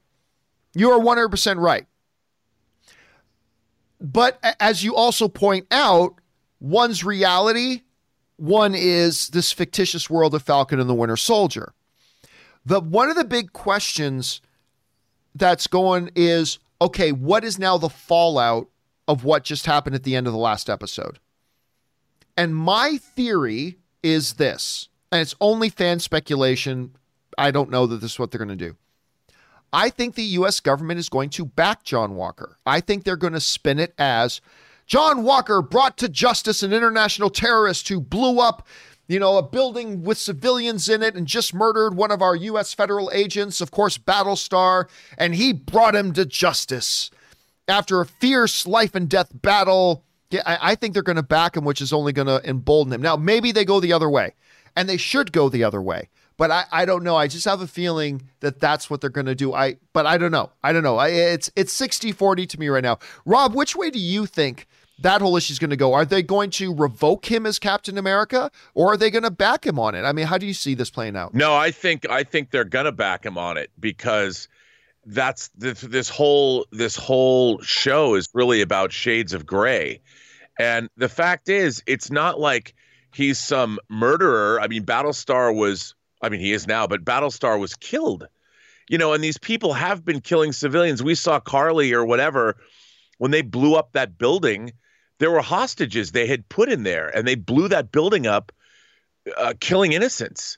[0.73, 1.85] You are 100% right.
[3.99, 6.15] But as you also point out,
[6.59, 7.81] one's reality,
[8.37, 11.73] one is this fictitious world of Falcon and the Winter Soldier.
[12.65, 14.41] The one of the big questions
[15.35, 18.67] that's going is okay, what is now the fallout
[19.07, 21.19] of what just happened at the end of the last episode?
[22.35, 26.95] And my theory is this, and it's only fan speculation.
[27.37, 28.77] I don't know that this is what they're going to do.
[29.73, 30.59] I think the U.S.
[30.59, 32.57] government is going to back John Walker.
[32.65, 34.41] I think they're going to spin it as
[34.85, 38.67] John Walker brought to justice an international terrorist who blew up,
[39.07, 42.73] you know, a building with civilians in it and just murdered one of our U.S.
[42.73, 47.09] federal agents, of course, Battlestar, and he brought him to justice
[47.69, 50.03] after a fierce life and death battle.
[50.29, 52.91] Yeah, I, I think they're going to back him, which is only going to embolden
[52.91, 53.01] him.
[53.01, 54.33] Now, maybe they go the other way,
[54.75, 56.09] and they should go the other way.
[56.41, 57.15] But I, I don't know.
[57.15, 59.53] I just have a feeling that that's what they're going to do.
[59.53, 60.49] I but I don't know.
[60.63, 60.97] I don't know.
[60.97, 62.97] I, it's it's 60-40 to me right now.
[63.25, 64.65] Rob, which way do you think
[65.03, 65.93] that whole issue is going to go?
[65.93, 69.67] Are they going to revoke him as Captain America, or are they going to back
[69.67, 70.01] him on it?
[70.01, 71.35] I mean, how do you see this playing out?
[71.35, 74.47] No, I think I think they're going to back him on it because
[75.05, 80.01] that's this, this whole this whole show is really about shades of gray,
[80.57, 82.73] and the fact is, it's not like
[83.13, 84.59] he's some murderer.
[84.59, 88.27] I mean, Battlestar was I mean, he is now, but Battlestar was killed.
[88.89, 91.01] You know, and these people have been killing civilians.
[91.01, 92.57] We saw Karli or whatever
[93.17, 94.73] when they blew up that building.
[95.19, 98.51] There were hostages they had put in there, and they blew that building up,
[99.37, 100.57] uh, killing innocents.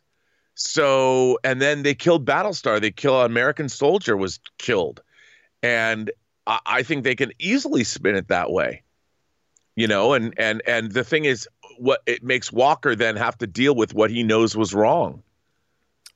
[0.56, 2.80] So, and then they killed Battlestar.
[2.80, 5.02] They kill an American soldier was killed,
[5.62, 6.12] and
[6.48, 8.84] I, I think they can easily spin it that way.
[9.76, 13.48] You know, and and and the thing is, what it makes Walker then have to
[13.48, 15.24] deal with what he knows was wrong.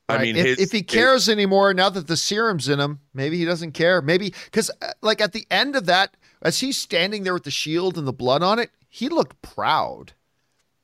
[0.08, 0.22] I right.
[0.22, 3.36] mean, if, his, if, he cares his, anymore now that the serum's in him, maybe
[3.36, 4.00] he doesn't care.
[4.00, 7.50] Maybe because, uh, like, at the end of that, as he's standing there with the
[7.50, 10.12] shield and the blood on it, he looked proud.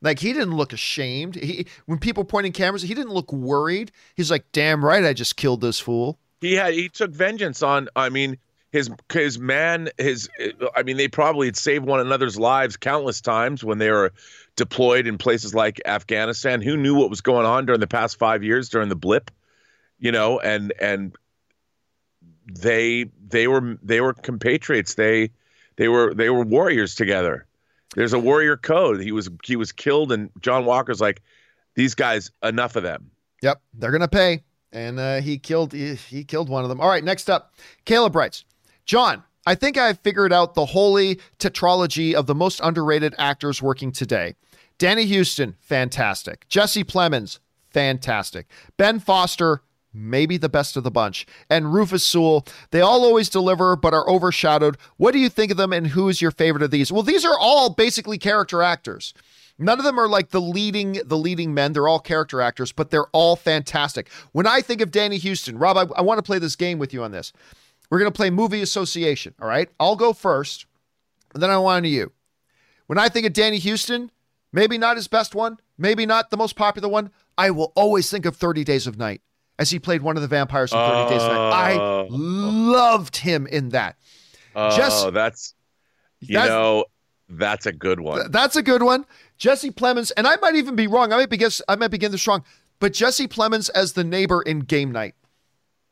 [0.03, 1.37] Like he didn't look ashamed.
[1.37, 3.91] He when people pointing cameras, he didn't look worried.
[4.15, 7.89] He's like, "Damn right, I just killed this fool." He had he took vengeance on.
[7.97, 8.37] I mean,
[8.71, 10.29] his his man his
[10.77, 14.13] I mean they probably had saved one another's lives countless times when they were
[14.57, 16.63] deployed in places like Afghanistan.
[16.63, 19.31] Who knew what was going on during the past five years during the blip?
[19.99, 21.17] You know, and and
[22.47, 24.95] they they were they were compatriots.
[24.95, 25.31] They
[25.77, 27.47] they were they were warriors together.
[27.95, 29.01] There's a warrior code.
[29.01, 31.23] He was he was killed, and John Walker's like,
[31.75, 33.11] these guys, enough of them.
[33.43, 36.81] Yep, they're gonna pay, and uh, he killed he, he killed one of them.
[36.81, 37.55] All right, next up,
[37.85, 38.45] Caleb writes,
[38.85, 39.23] John.
[39.47, 44.37] I think I've figured out the holy tetralogy of the most underrated actors working today.
[44.79, 46.49] Danny Huston, fantastic.
[46.49, 47.39] Jesse Plemons,
[47.71, 48.47] fantastic.
[48.77, 49.63] Ben Foster,
[49.93, 51.27] maybe the best of the bunch.
[51.49, 54.77] And Rufus Sewell, they all always deliver but are overshadowed.
[54.97, 56.91] What do you think of them and who is your favorite of these?
[56.91, 59.15] Well, these are all basically character actors.
[59.57, 61.73] None of them are like the leading the leading men.
[61.73, 64.11] They're all character actors, but they're all fantastic.
[64.33, 66.93] When I think of Danny Huston, Rob, I, I want to play this game with
[66.93, 67.33] you on this.
[67.95, 69.37] We're going to play movie association.
[69.41, 69.69] All right.
[69.79, 70.67] I'll go first,
[71.33, 72.11] and then I want to you.
[72.89, 74.11] When I think of Danny Huston,
[74.53, 78.27] maybe not his best one, maybe not the most popular one, I will always think
[78.27, 79.21] of 30 Days of Night
[79.61, 81.53] as he played one of the vampires in 30 uh, Days of Night.
[81.53, 82.09] I oh.
[82.11, 83.95] loved him in that.
[84.57, 85.55] Oh, Just, that's,
[86.19, 86.87] you that's, know,
[87.29, 88.29] that's a good one.
[88.33, 89.07] That's a good one.
[89.39, 91.13] Jesse Plemons, and I might even be wrong.
[91.13, 92.43] I might be guess, I might begin this wrong,
[92.81, 95.15] but Jesse Plemons as the neighbor in Game Night.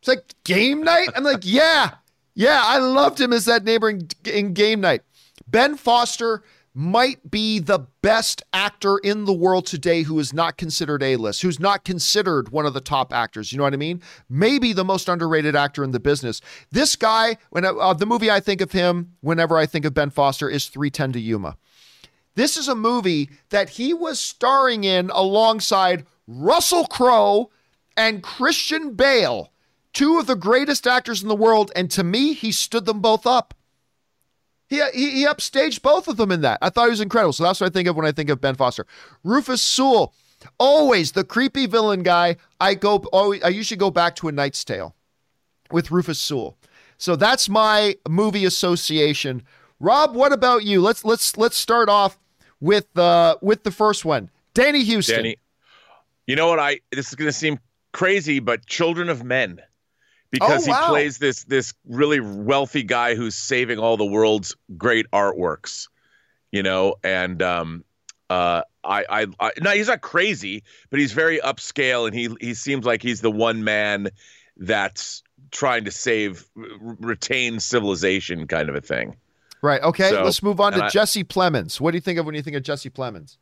[0.02, 1.10] It's like game night.
[1.14, 1.92] I'm like, yeah,
[2.34, 2.60] yeah.
[2.64, 5.02] I loved him as that neighbor in, game night.
[5.46, 6.42] Ben Foster
[6.74, 11.60] might be the best actor in the world today who is not considered A-list, who's
[11.60, 13.52] not considered one of the top actors.
[13.52, 14.02] You know what I mean?
[14.28, 16.40] Maybe the most underrated actor in the business.
[16.72, 20.10] This guy, when uh, the movie I think of him, whenever I think of Ben
[20.10, 21.56] Foster, is 310 to Yuma.
[22.34, 27.50] This is a movie that he was starring in alongside Russell Crowe
[27.96, 29.51] and Christian Bale
[29.92, 33.26] two of the greatest actors in the world, and to me, he stood them both
[33.26, 33.54] up.
[34.68, 36.58] He, he, he upstaged both of them in that.
[36.62, 37.34] I thought he was incredible.
[37.34, 38.86] So that's what I think of when I think of Ben Foster.
[39.22, 40.14] Rufus Sewell,
[40.58, 42.36] always the creepy villain guy.
[42.58, 44.94] I go always, I usually go back to A Knight's Tale
[45.70, 46.56] with Rufus Sewell.
[46.96, 49.42] So that's my movie association.
[49.78, 50.80] Rob, what about you?
[50.80, 52.16] Let's let's let's start off
[52.60, 54.30] with uh with the first one.
[54.54, 55.16] Danny Huston.
[55.16, 55.36] Danny,
[56.26, 57.58] you know what I this is going to seem
[57.92, 59.60] crazy, but Children of Men
[60.32, 60.80] because oh, wow.
[60.80, 65.88] he plays this this really wealthy guy who's saving all the world's great artworks,
[66.50, 67.84] you know, and um,
[68.28, 72.54] uh, I, I, I, no, he's not crazy, but he's very upscale, and he he
[72.54, 74.08] seems like he's the one man
[74.56, 79.16] that's trying to save, retain civilization, kind of a thing.
[79.60, 79.82] Right.
[79.82, 80.10] Okay.
[80.10, 81.78] So, let's move on to I, Jesse Plemons.
[81.78, 83.36] What do you think of when you think of Jesse Plemons?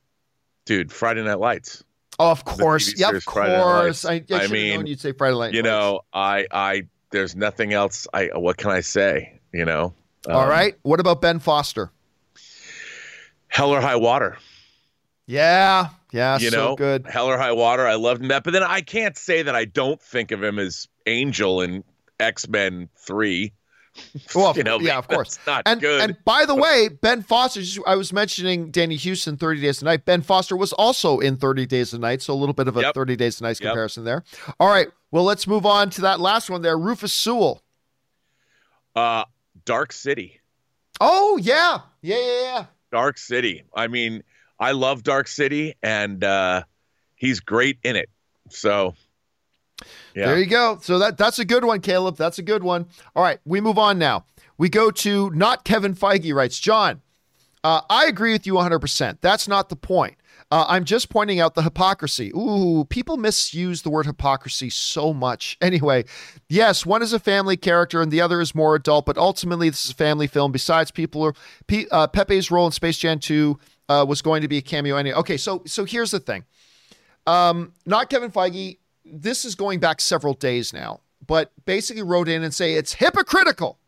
[0.67, 1.85] Dude, Friday Night Lights.
[2.21, 3.01] Oh, of course.
[3.01, 4.05] Yeah, of course.
[4.05, 5.55] I, I, I mean, you'd say Friday Night.
[5.55, 8.07] You know, I, I, there's nothing else.
[8.13, 9.41] I, what can I say?
[9.55, 9.95] You know.
[10.29, 10.75] Um, All right.
[10.83, 11.91] What about Ben Foster?
[13.49, 14.37] Hell or High Water.
[15.27, 17.07] Yeah, yeah, you so know, good.
[17.07, 17.87] Hell or High Water.
[17.87, 20.59] I loved him that, but then I can't say that I don't think of him
[20.59, 21.85] as Angel in
[22.19, 23.53] X Men Three.
[24.35, 25.39] Well, you know, yeah, of course.
[25.47, 26.01] Not and, good.
[26.01, 30.05] And by the way, Ben Foster, I was mentioning Danny Huston, 30 Days a Night.
[30.05, 32.81] Ben Foster was also in 30 Days a Night, so a little bit of a
[32.81, 32.95] yep.
[32.95, 34.25] 30 Days a Night comparison yep.
[34.45, 34.55] there.
[34.59, 36.79] All right, well, let's move on to that last one there.
[36.79, 37.63] Rufus Sewell.
[38.95, 39.25] Uh,
[39.65, 40.41] Dark City.
[41.01, 41.81] Oh, yeah.
[42.03, 42.65] Yeah, yeah, yeah.
[42.93, 43.65] Dark City.
[43.75, 44.23] I mean,
[44.59, 46.65] I love Dark City, and uh,
[47.15, 48.11] he's great in it.
[48.51, 48.95] So
[50.15, 50.27] yeah.
[50.27, 50.79] There you go.
[50.83, 52.17] So that that's a good one, Caleb.
[52.17, 52.87] That's a good one.
[53.15, 54.25] All right, we move on now.
[54.59, 57.01] We go to not Kevin Feige writes, John,
[57.65, 59.19] uh, I agree with you 100%.
[59.23, 60.17] That's not the point.
[60.51, 62.31] Uh, I'm just pointing out the hypocrisy.
[62.37, 65.57] Ooh, people misuse the word hypocrisy so much.
[65.71, 66.05] Anyway,
[66.49, 69.85] yes, one is a family character and the other is more adult, but ultimately this
[69.85, 70.51] is a family film.
[70.51, 71.35] Besides, people are
[71.93, 73.59] uh, Pepe's role in Space Jam 2
[73.89, 75.17] uh, was going to be a cameo anyway.
[75.19, 76.45] Okay, so so here's the thing.
[77.27, 78.79] Um, not Kevin Feige
[79.11, 83.79] this is going back several days now, but basically wrote in and say it's hypocritical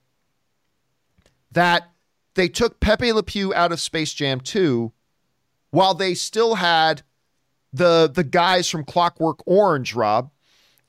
[1.51, 1.91] that
[2.35, 4.93] they took Pepe Le Pew out of Space Jam 2
[5.71, 7.03] while they still had
[7.73, 10.31] the the guys from Clockwork Orange, Rob,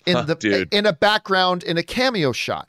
[0.05, 0.73] in huh, the dude.
[0.73, 2.67] in a background in a cameo shot.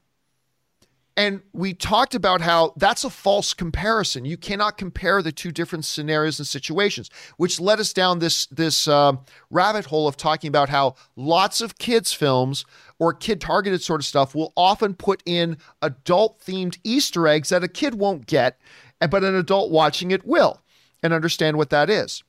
[1.17, 4.25] And we talked about how that's a false comparison.
[4.25, 8.89] You cannot compare the two different scenarios and situations, which led us down this this
[8.89, 9.13] uh,
[9.49, 12.65] rabbit hole of talking about how lots of kids films
[12.99, 17.63] or kid targeted sort of stuff will often put in adult themed Easter eggs that
[17.63, 18.59] a kid won't get,
[18.99, 20.63] but an adult watching it will
[21.01, 22.25] and understand what that is.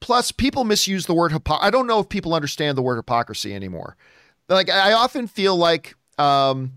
[0.00, 1.66] Plus, people misuse the word hypocrisy.
[1.66, 3.96] I don't know if people understand the word hypocrisy anymore.
[4.46, 5.94] Like I often feel like.
[6.18, 6.74] Um,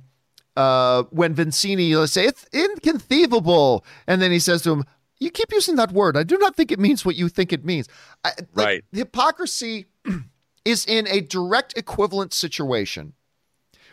[0.58, 3.86] uh, when Vizzini, let's say, it's inconceivable.
[4.08, 4.86] And then he says to him,
[5.20, 6.18] You keep using that word.
[6.18, 7.88] I do not think it means what you think it means.
[8.26, 8.84] I, like, Right.
[8.92, 9.86] Hypocrisy
[10.66, 13.14] is in a direct equivalent situation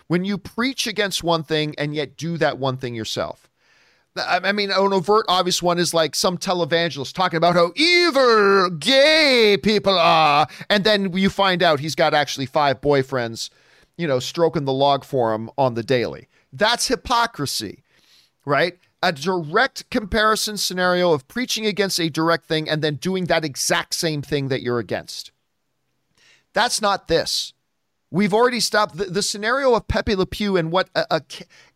[0.07, 3.51] when you preach against one thing and yet do that one thing yourself.
[4.17, 8.71] I I mean, an overt, obvious one is like some televangelist talking about how evil
[8.71, 10.47] gay people are.
[10.71, 13.51] And then you find out he's got actually five boyfriends,
[13.99, 16.29] you know, stroking the log for him on the daily.
[16.55, 17.83] That's hypocrisy,
[18.47, 18.79] right?
[19.03, 23.95] A direct comparison scenario of preaching against a direct thing and then doing that exact
[23.95, 25.33] same thing that you're against.
[26.53, 27.53] That's not this.
[28.13, 31.23] We've already stopped the, the scenario of Pepe Le Pew and what a, a,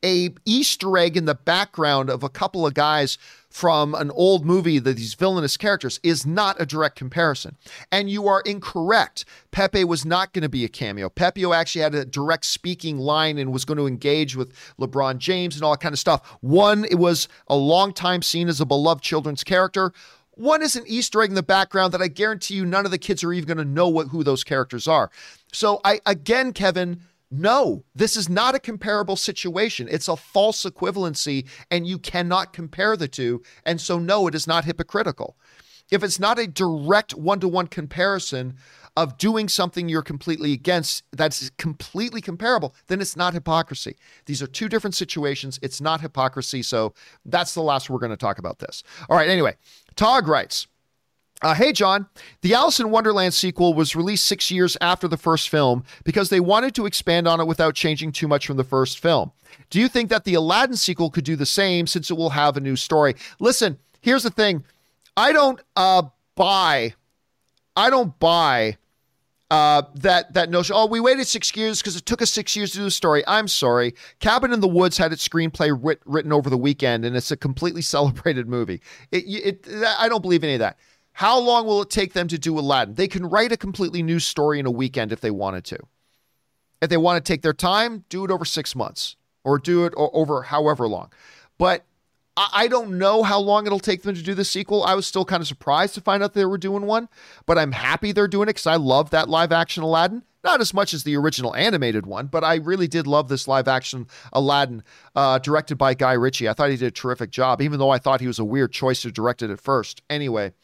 [0.05, 3.19] a Easter egg in the background of a couple of guys
[3.59, 7.57] from an old movie that these villainous characters is not a direct comparison.
[7.91, 9.25] And you are incorrect.
[9.51, 11.09] Pepe was not going to be a cameo.
[11.09, 15.57] Pepe actually had a direct speaking line and was going to engage with LeBron James
[15.57, 16.39] and all that kind of stuff.
[16.41, 19.93] One, it was a long time seen as a beloved children's character.
[20.35, 22.97] One is an Easter egg in the background that I guarantee you none of the
[22.97, 25.11] kids are even going to know what who those characters are.
[25.53, 29.89] So I again, Kevin, no, this is not a comparable situation.
[29.91, 33.43] It's a false equivalency, and you cannot compare the two.
[33.65, 35.37] And so, no, it is not hypocritical.
[35.91, 38.57] If it's not a direct one to one comparison
[38.97, 43.97] of doing something you're completely against that's completely comparable, then it's not hypocrisy.
[44.27, 45.59] These are two different situations.
[45.63, 46.63] It's not hypocrisy.
[46.63, 46.95] So
[47.25, 48.83] that's the last we're going to talk about this.
[49.09, 49.29] All right.
[49.29, 49.55] Anyway,
[49.97, 50.67] Tog writes.
[51.41, 52.07] Uh, hey, John.
[52.43, 56.41] The Alice in Wonderland sequel was released six years after the first film because they
[56.41, 59.31] wanted to expand on it without changing too much from the first film.
[59.71, 62.57] Do you think that the Aladdin sequel could do the same since it will have
[62.57, 63.15] a new story?
[63.39, 64.65] Listen, here's the thing
[65.17, 66.03] I don't uh,
[66.35, 66.95] buy,
[67.77, 68.77] I don't buy
[69.51, 70.75] uh, that that notion.
[70.77, 73.23] Oh, we waited six years because it took us six years to do the story.
[73.27, 73.95] I'm sorry.
[74.21, 77.37] Cabin in the Woods had its screenplay writ- written over the weekend, and it's a
[77.37, 78.81] completely celebrated movie.
[79.11, 80.77] It, it, I don't believe any of that.
[81.19, 82.95] How long will it take them to do Aladdin?
[82.95, 85.79] They can write a completely new story in a weekend if they wanted to.
[86.81, 89.93] If they want to take their time, do it over six months or do it
[89.97, 91.11] over however long.
[91.59, 91.85] But
[92.37, 94.85] I, don't know how long it'll take them to do the sequel.
[94.85, 97.09] I was still kind of surprised to find out they were doing one,
[97.47, 100.23] but I'm happy they're doing it because I love that live action Aladdin.
[100.49, 103.69] Not as much as the original animated one, but I really did love this live
[103.69, 104.83] action Aladdin
[105.15, 106.49] uh, directed by Guy Ritchie.
[106.49, 108.73] I thought he did a terrific job, even though I thought he was a weird
[108.73, 110.01] choice to direct it at first.
[110.09, 110.55] Anyway,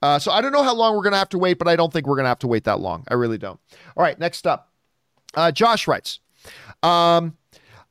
[0.00, 1.76] uh, so I don't know how long we're going to have to wait, but I
[1.76, 3.04] don't think we're going to have to wait that long.
[3.08, 3.60] I really don't.
[3.94, 4.72] All right, next up.
[5.34, 6.20] Uh, Josh writes,
[6.82, 7.36] um,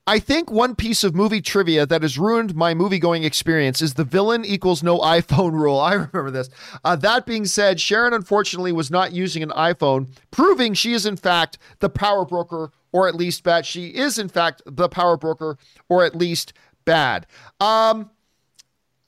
[0.07, 3.95] I think one piece of movie trivia that has ruined my movie going experience is
[3.95, 5.79] the villain equals no iPhone rule.
[5.79, 6.49] I remember this.
[6.83, 11.17] Uh, that being said, Sharon unfortunately was not using an iPhone, proving she is in
[11.17, 13.65] fact the power broker, or at least bad.
[13.65, 15.57] She is in fact the power broker,
[15.89, 16.53] or at least
[16.85, 17.25] bad.
[17.59, 18.11] Um,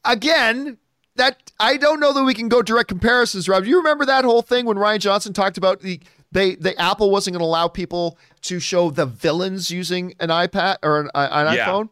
[0.04, 0.80] again,
[1.16, 3.64] that I don't know that we can go direct comparisons, Rob.
[3.64, 6.00] Do you remember that whole thing when Rian Johnson talked about the
[6.32, 10.78] they the Apple wasn't going to allow people to show the villains using an iPad
[10.84, 11.66] or an, uh, an Yeah.
[11.66, 11.90] iPhone?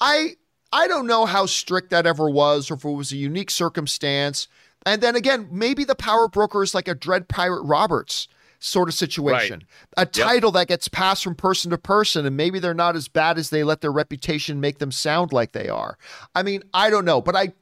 [0.00, 0.36] I
[0.72, 4.48] I don't know how strict that ever was, or if it was a unique circumstance.
[4.84, 8.94] And then again, maybe the power broker is like a Dread Pirate Roberts sort of
[8.94, 9.64] situation,
[9.96, 13.36] a title that gets passed from person to person, and maybe they're not as bad
[13.38, 15.98] as they let their reputation make them sound like they are.
[16.34, 17.52] I mean, I don't know, but I.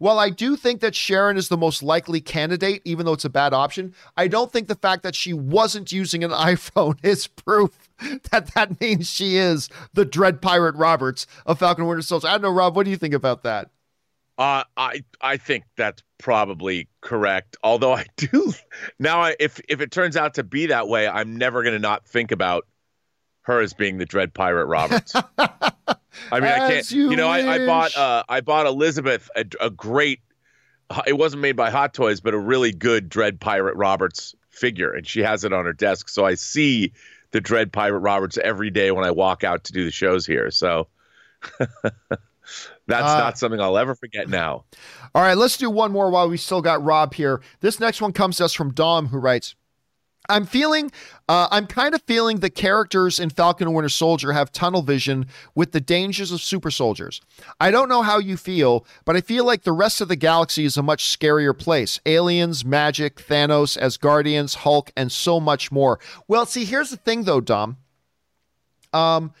[0.00, 3.30] While I do think that Sharon is the most likely candidate, even though it's a
[3.30, 7.78] bad option, I don't think the fact that she wasn't using an iPhone is proof
[8.30, 12.28] that that means she is the Dread Pirate Roberts of Falcon Winter Soldier.
[12.28, 12.74] I don't know, Rob.
[12.74, 13.68] What do you think about that?
[14.38, 17.58] Uh, I I think that's probably correct.
[17.62, 18.54] Although I do
[18.98, 21.78] now, I, if if it turns out to be that way, I'm never going to
[21.78, 22.66] not think about
[23.42, 25.14] her as being the Dread Pirate Roberts.
[26.32, 26.90] I mean, I can't.
[26.90, 30.20] You You, know, I, I bought uh, I bought Elizabeth a, a great.
[31.06, 35.06] It wasn't made by Hot Toys, but a really good Dread Pirate Roberts figure, and
[35.06, 36.08] she has it on her desk.
[36.08, 36.92] So I see
[37.30, 40.50] the Dread Pirate Roberts every day when I walk out to do the shows here.
[40.50, 40.88] So
[41.80, 41.92] that's
[42.90, 44.64] Uh, not something I'll ever forget now.
[45.14, 47.40] All right, let's do one more while we still got Rob here.
[47.60, 49.54] This next one comes to us from Dom, who writes.
[50.30, 50.90] I'm feeling,
[51.28, 55.26] uh, I'm kind of feeling the characters in Falcon and Winter Soldier have tunnel vision
[55.54, 57.20] with the dangers of super soldiers.
[57.60, 60.64] I don't know how you feel, but I feel like the rest of the galaxy
[60.64, 62.00] is a much scarier place.
[62.06, 65.98] Aliens, magic, Thanos, as Guardians, Hulk, and so much more.
[66.28, 67.76] Well, see, here's the thing though, Dom.
[68.92, 69.32] Um,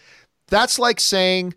[0.48, 1.54] that's like saying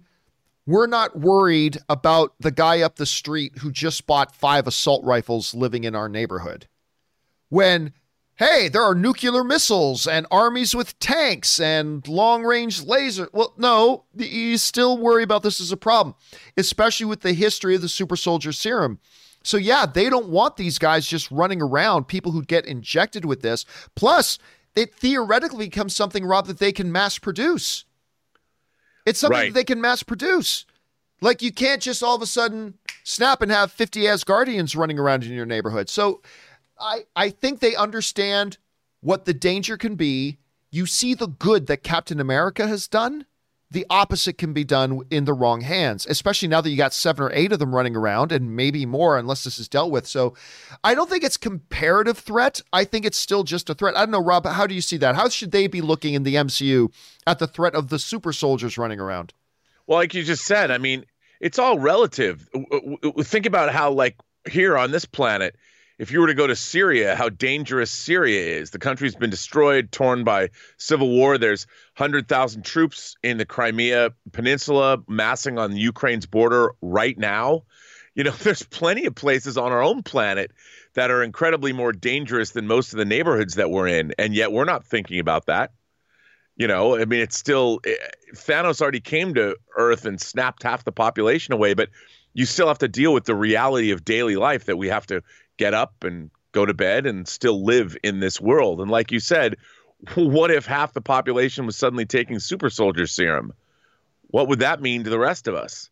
[0.65, 5.53] we're not worried about the guy up the street who just bought five assault rifles
[5.53, 6.67] living in our neighborhood.
[7.49, 7.93] When
[8.35, 13.29] hey, there are nuclear missiles and armies with tanks and long range laser.
[13.31, 16.15] Well, no, you still worry about this as a problem,
[16.57, 18.99] especially with the history of the super soldier serum.
[19.43, 23.41] So, yeah, they don't want these guys just running around, people who get injected with
[23.41, 23.65] this.
[23.95, 24.39] Plus,
[24.75, 27.83] it theoretically becomes something, Rob, that they can mass produce.
[29.05, 29.53] It's something right.
[29.53, 30.65] that they can mass produce.
[31.19, 35.25] Like, you can't just all of a sudden snap and have 50 Asgardians running around
[35.25, 35.89] in your neighborhood.
[35.89, 36.21] So,
[36.79, 38.57] I, I think they understand
[39.01, 40.37] what the danger can be.
[40.71, 43.25] You see the good that Captain America has done.
[43.69, 47.25] The opposite can be done in the wrong hands, especially now that you got seven
[47.25, 50.05] or eight of them running around and maybe more unless this is dealt with.
[50.05, 50.35] So
[50.83, 52.61] I don't think it's comparative threat.
[52.71, 53.97] I think it's still just a threat.
[53.97, 55.15] I don't know, Rob, how do you see that?
[55.15, 56.93] How should they be looking in the MCU
[57.25, 59.33] at the threat of the super soldiers running around?
[59.87, 61.05] Well, like you just said, I mean,
[61.39, 62.47] it's all relative.
[63.21, 64.17] Think about how, like,
[64.49, 65.55] here on this planet,
[66.03, 68.71] if you were to go to Syria, how dangerous Syria is.
[68.71, 71.37] The country's been destroyed, torn by civil war.
[71.37, 71.65] There's
[71.95, 77.63] 100,000 troops in the Crimea Peninsula massing on Ukraine's border right now.
[78.15, 80.51] You know, there's plenty of places on our own planet
[80.95, 84.13] that are incredibly more dangerous than most of the neighborhoods that we're in.
[84.19, 85.71] And yet we're not thinking about that.
[86.57, 87.95] You know, I mean, it's still eh,
[88.35, 91.89] Thanos already came to Earth and snapped half the population away, but
[92.33, 95.21] you still have to deal with the reality of daily life that we have to
[95.57, 98.81] get up and go to bed and still live in this world.
[98.81, 99.57] And like you said,
[100.15, 103.53] what if half the population was suddenly taking super soldier serum?
[104.27, 105.89] What would that mean to the rest of us?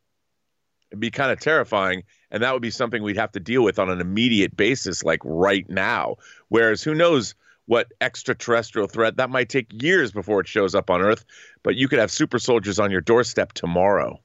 [0.90, 2.04] It'd be kind of terrifying.
[2.32, 5.20] And that would be something we'd have to deal with on an immediate basis, like
[5.24, 6.16] right now.
[6.50, 7.36] Whereas who knows
[7.66, 11.24] what extraterrestrial threat that might take years before it shows up on Earth,
[11.64, 14.20] but you could have super soldiers on your doorstep tomorrow.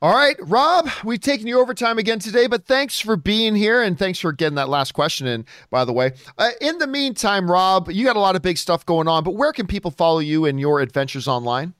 [0.00, 3.98] All right, Rob, we've taken you overtime again today, but thanks for being here and
[3.98, 6.12] thanks for getting that last question in, by the way.
[6.38, 9.32] Uh, in the meantime, Rob, you got a lot of big stuff going on, but
[9.32, 11.74] where can people follow you and your adventures online?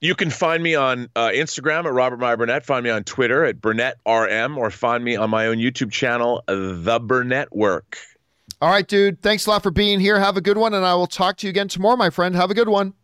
[0.00, 3.44] You can find me on uh, Instagram at Robert Meyer Burnett, find me on Twitter
[3.44, 7.98] at Burnett RM, or find me on my own YouTube channel, The Burnett Work.
[8.60, 9.20] All right, dude.
[9.20, 10.20] Thanks a lot for being here.
[10.20, 12.36] Have a good one, and I will talk to you again tomorrow, my friend.
[12.36, 12.94] Have a good one.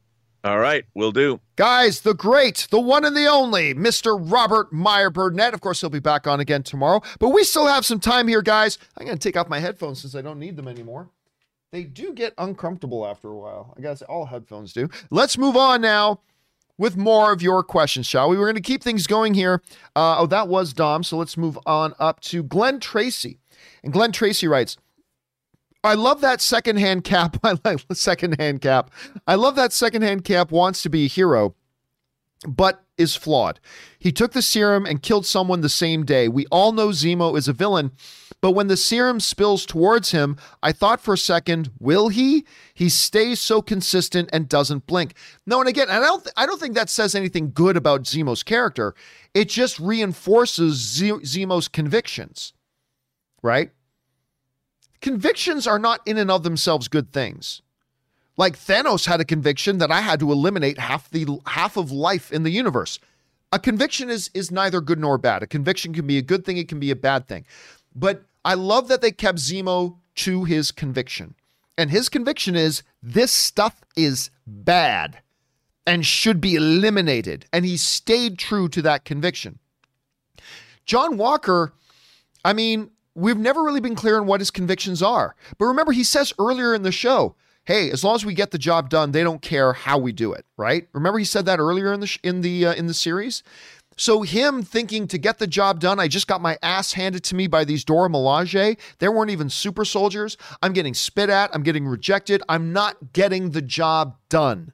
[0.44, 1.40] All right, we'll do.
[1.56, 4.18] Guys, the great, the one and the only, Mr.
[4.30, 5.54] Robert Meyer Burnett.
[5.54, 8.42] Of course, he'll be back on again tomorrow, but we still have some time here,
[8.42, 8.76] guys.
[8.98, 11.08] I'm going to take off my headphones since I don't need them anymore.
[11.72, 13.72] They do get uncomfortable after a while.
[13.76, 14.90] I guess all headphones do.
[15.10, 16.20] Let's move on now
[16.76, 18.36] with more of your questions, shall we?
[18.36, 19.62] We're going to keep things going here.
[19.96, 21.04] Uh, oh, that was Dom.
[21.04, 23.38] So let's move on up to Glenn Tracy.
[23.82, 24.76] And Glenn Tracy writes,
[25.84, 27.36] I love that secondhand cap.
[27.44, 28.90] I like secondhand cap.
[29.26, 31.54] I love that secondhand cap wants to be a hero,
[32.48, 33.60] but is flawed.
[33.98, 36.28] He took the serum and killed someone the same day.
[36.28, 37.90] We all know Zemo is a villain,
[38.40, 42.46] but when the serum spills towards him, I thought for a second, will he?
[42.72, 45.14] He stays so consistent and doesn't blink.
[45.44, 48.42] No, and again, I don't th- I don't think that says anything good about Zemo's
[48.42, 48.94] character.
[49.34, 52.52] It just reinforces Z- Zemo's convictions.
[53.42, 53.72] Right?
[55.04, 57.60] Convictions are not in and of themselves good things.
[58.38, 62.32] Like Thanos had a conviction that I had to eliminate half the half of life
[62.32, 62.98] in the universe.
[63.52, 65.42] A conviction is is neither good nor bad.
[65.42, 67.44] A conviction can be a good thing, it can be a bad thing.
[67.94, 71.34] But I love that they kept Zemo to his conviction.
[71.76, 75.18] And his conviction is this stuff is bad
[75.86, 77.44] and should be eliminated.
[77.52, 79.58] And he stayed true to that conviction.
[80.86, 81.74] John Walker,
[82.42, 85.34] I mean, we've never really been clear on what his convictions are.
[85.58, 88.58] But remember, he says earlier in the show, "Hey, as long as we get the
[88.58, 90.88] job done, they don't care how we do it." Right?
[90.92, 93.42] Remember, he said that earlier in the sh- in the uh, in the series.
[93.96, 97.36] So him thinking to get the job done, I just got my ass handed to
[97.36, 98.76] me by these Dora Milaje.
[98.98, 100.36] They weren't even super soldiers.
[100.62, 101.54] I'm getting spit at.
[101.54, 102.42] I'm getting rejected.
[102.48, 104.72] I'm not getting the job done.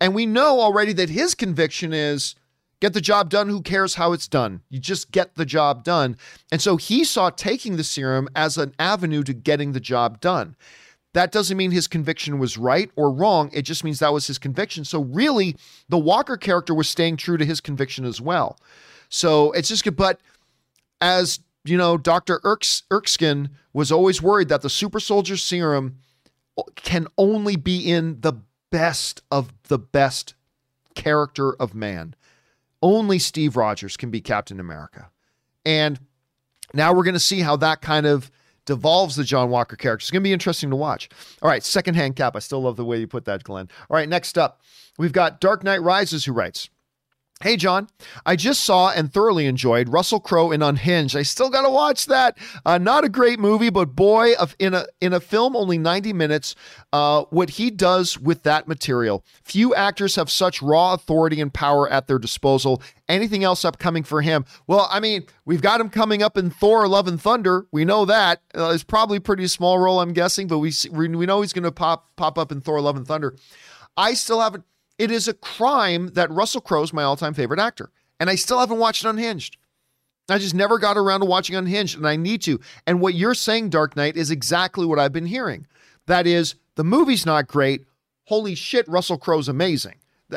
[0.00, 2.34] And we know already that his conviction is
[2.82, 3.48] Get the job done.
[3.48, 4.60] Who cares how it's done?
[4.68, 6.16] You just get the job done.
[6.50, 10.56] And so he saw taking the serum as an avenue to getting the job done.
[11.14, 13.50] That doesn't mean his conviction was right or wrong.
[13.52, 14.84] It just means that was his conviction.
[14.84, 15.54] So, really,
[15.88, 18.58] the Walker character was staying true to his conviction as well.
[19.08, 19.94] So, it's just good.
[19.94, 20.18] But
[21.00, 22.40] as you know, Dr.
[22.40, 25.98] Erks, Erskine was always worried that the super soldier serum
[26.74, 28.32] can only be in the
[28.72, 30.34] best of the best
[30.96, 32.16] character of man.
[32.82, 35.10] Only Steve Rogers can be Captain America.
[35.64, 36.00] And
[36.74, 38.30] now we're going to see how that kind of
[38.66, 40.02] devolves the John Walker character.
[40.02, 41.08] It's going to be interesting to watch.
[41.40, 42.36] All right, secondhand cap.
[42.36, 43.68] I still love the way you put that, Glenn.
[43.88, 44.60] All right, next up,
[44.98, 46.68] we've got Dark Knight Rises who writes,
[47.42, 47.88] Hey, John,
[48.24, 51.16] I just saw and thoroughly enjoyed Russell Crowe in Unhinged.
[51.16, 52.38] I still got to watch that.
[52.64, 56.54] Uh, not a great movie, but boy, in a in a film only 90 minutes,
[56.92, 59.24] uh, what he does with that material.
[59.42, 62.80] Few actors have such raw authority and power at their disposal.
[63.08, 64.44] Anything else upcoming for him?
[64.68, 67.66] Well, I mean, we've got him coming up in Thor: Love and Thunder.
[67.72, 71.40] We know that uh, it's probably pretty small role, I'm guessing, but we we know
[71.40, 73.34] he's going to pop pop up in Thor: Love and Thunder.
[73.96, 74.64] I still haven't
[75.02, 77.90] it is a crime that Russell Crowe is my all time favorite actor.
[78.20, 79.56] And I still haven't watched Unhinged.
[80.28, 82.60] I just never got around to watching Unhinged, and I need to.
[82.86, 85.66] And what you're saying, Dark Knight, is exactly what I've been hearing.
[86.06, 87.84] That is, the movie's not great.
[88.26, 89.96] Holy shit, Russell Crowe's amazing.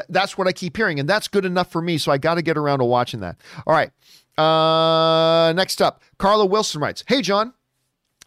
[0.09, 1.99] that's what I keep hearing, and that's good enough for me.
[1.99, 3.37] So I got to get around to watching that.
[3.67, 3.91] All right.
[4.35, 7.53] Uh, next up, Carla Wilson writes Hey, John.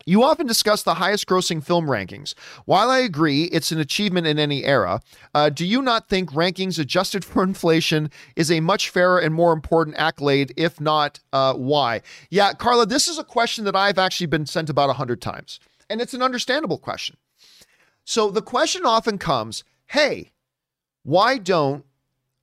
[0.09, 2.33] You often discuss the highest grossing film rankings.
[2.65, 5.03] While I agree it's an achievement in any era,
[5.35, 9.53] uh, do you not think rankings adjusted for inflation is a much fairer and more
[9.53, 10.55] important accolade?
[10.57, 12.01] If not, uh, why?
[12.31, 15.61] Yeah, Carla, this is a question that I've actually been sent about a hundred times,
[15.91, 17.19] and it's an understandable question.
[18.07, 20.33] So the question often comes hey,
[21.03, 21.85] why don't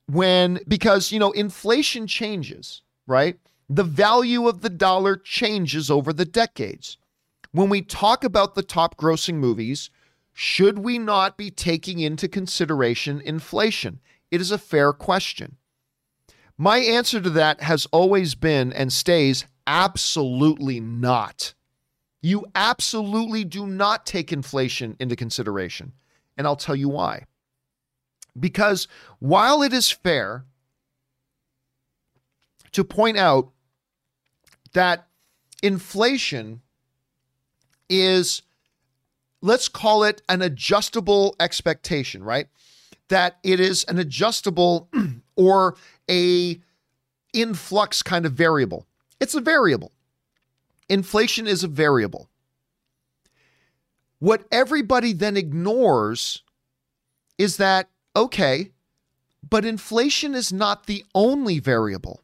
[0.06, 3.40] when, because, you know, inflation changes, right?
[3.68, 6.98] The value of the dollar changes over the decades
[7.56, 9.90] when we talk about the top grossing movies,
[10.34, 14.02] should we not be taking into consideration inflation?
[14.30, 15.56] It is a fair question.
[16.58, 21.54] My answer to that has always been and stays absolutely not.
[22.22, 25.94] You absolutely do not take inflation into consideration.
[26.38, 27.24] And I'll tell you why.
[28.38, 30.44] Because while it is fair
[32.74, 33.52] to point out
[34.74, 35.08] that
[35.64, 36.62] inflation
[37.90, 38.42] is
[39.42, 42.48] let's call it an adjustable expectation, right?
[43.10, 44.90] That it is an adjustable
[45.36, 45.76] or
[46.10, 46.60] a
[47.34, 48.88] influx kind of variable.
[49.20, 49.92] It's a variable.
[50.90, 52.30] Inflation is a variable.
[54.20, 56.42] What everybody then ignores
[57.38, 58.72] is that, okay,
[59.48, 62.22] but inflation is not the only variable.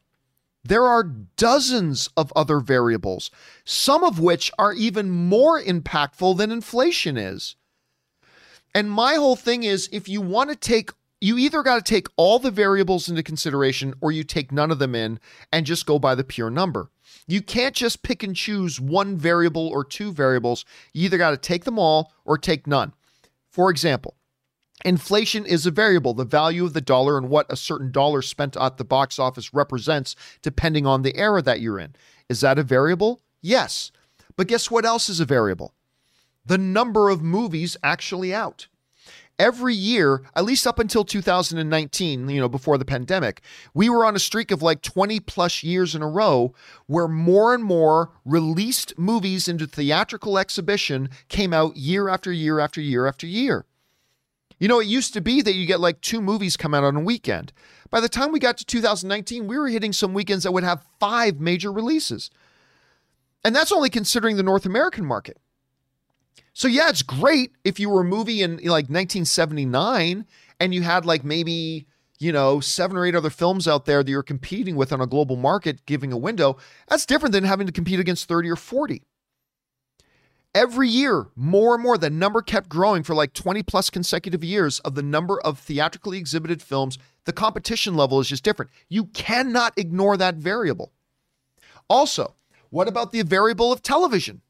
[0.64, 3.30] There are dozens of other variables,
[3.64, 7.56] some of which are even more impactful than inflation is.
[8.74, 10.90] And my whole thing is if you want to take,
[11.20, 14.78] you either got to take all the variables into consideration or you take none of
[14.78, 15.18] them in
[15.52, 16.90] and just go by the pure number.
[17.26, 20.64] You can't just pick and choose one variable or two variables.
[20.92, 22.94] You either got to take them all or take none.
[23.50, 24.14] For example,
[24.84, 28.56] Inflation is a variable, the value of the dollar and what a certain dollar spent
[28.56, 31.94] at the box office represents, depending on the era that you're in.
[32.28, 33.22] Is that a variable?
[33.40, 33.92] Yes.
[34.36, 35.74] But guess what else is a variable?
[36.44, 38.66] The number of movies actually out.
[39.38, 43.40] Every year, at least up until 2019, you know, before the pandemic,
[43.74, 46.54] we were on a streak of like 20 plus years in a row
[46.86, 52.80] where more and more released movies into theatrical exhibition came out year after year after
[52.80, 53.64] year after year.
[54.62, 56.94] You know, it used to be that you get like two movies come out on
[56.94, 57.52] a weekend.
[57.90, 60.86] By the time we got to 2019, we were hitting some weekends that would have
[61.00, 62.30] five major releases.
[63.42, 65.38] And that's only considering the North American market.
[66.52, 70.26] So, yeah, it's great if you were a movie in like 1979
[70.60, 71.88] and you had like maybe,
[72.20, 75.08] you know, seven or eight other films out there that you're competing with on a
[75.08, 76.56] global market, giving a window.
[76.86, 79.02] That's different than having to compete against 30 or 40.
[80.54, 84.80] Every year, more and more, the number kept growing for like 20 plus consecutive years
[84.80, 86.98] of the number of theatrically exhibited films.
[87.24, 88.70] The competition level is just different.
[88.88, 90.92] You cannot ignore that variable.
[91.88, 92.34] Also,
[92.68, 94.42] what about the variable of television?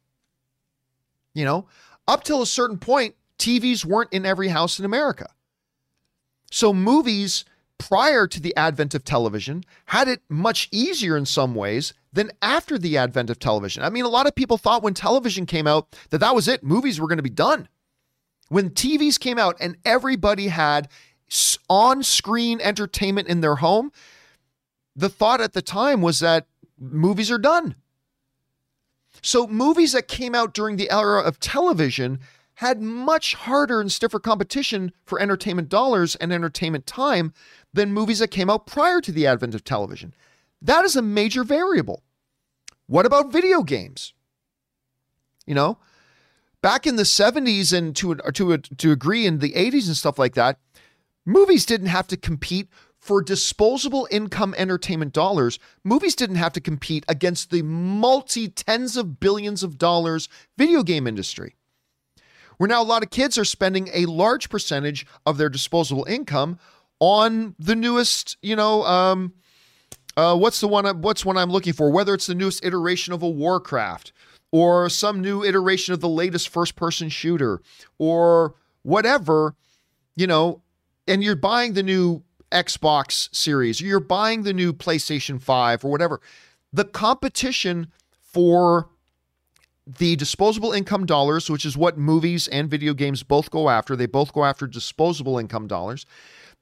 [1.35, 1.69] You know,
[2.09, 5.31] up till a certain point, TVs weren't in every house in America.
[6.51, 7.45] So movies
[7.83, 12.79] prior to the advent of television had it much easier in some ways than after
[12.79, 13.83] the advent of television.
[13.83, 16.63] I mean, a lot of people thought when television came out that that was it,
[16.63, 17.69] movies were going to be done.
[18.49, 20.89] When TVs came out and everybody had
[21.69, 23.91] on screen entertainment in their home,
[24.95, 26.47] the thought at the time was that
[26.79, 27.75] movies are done.
[29.23, 32.21] So, movies that came out during the era of television
[32.57, 37.33] had much harder and stiffer competition for entertainment dollars and entertainment time
[37.73, 40.15] than movies that came out prior to the advent of television.
[40.61, 42.03] That is a major variable.
[42.87, 44.13] What about video games?
[45.47, 45.79] You know,
[46.61, 50.35] back in the 70s and to to to agree in the 80s and stuff like
[50.35, 50.59] that,
[51.27, 52.69] movies didn't have to compete
[53.03, 55.59] for disposable income entertainment dollars.
[55.83, 61.09] Movies didn't have to compete against the multi tens of billions of dollars video game
[61.09, 61.57] industry.
[62.59, 66.61] Where now a lot of kids are spending a large percentage of their disposable income
[67.03, 69.33] on the newest, you know, um,
[70.15, 70.85] Uh, what's the one?
[71.01, 71.91] What's one I'm looking for?
[71.91, 74.13] Whether it's the newest iteration of a Warcraft,
[74.51, 77.63] or some new iteration of the latest first-person shooter,
[77.99, 79.55] or whatever,
[80.15, 80.61] you know,
[81.09, 86.21] and you're buying the new Xbox Series, you're buying the new PlayStation 5 or whatever.
[86.75, 88.91] The competition for
[89.87, 94.07] the disposable income dollars, which is what movies and video games both go after, they
[94.07, 96.05] both go after disposable income dollars.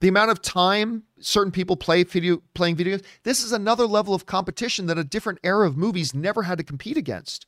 [0.00, 4.14] The amount of time certain people play video playing video games, this is another level
[4.14, 7.46] of competition that a different era of movies never had to compete against.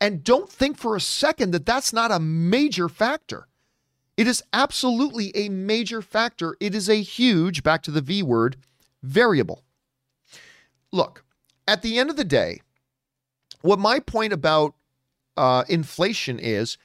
[0.00, 3.48] And don't think for a second that that's not a major factor.
[4.16, 6.56] It is absolutely a major factor.
[6.60, 8.56] It is a huge, back to the V word,
[9.02, 9.62] variable.
[10.90, 11.24] Look,
[11.68, 12.60] at the end of the day,
[13.60, 14.74] what my point about
[15.36, 16.78] uh, inflation is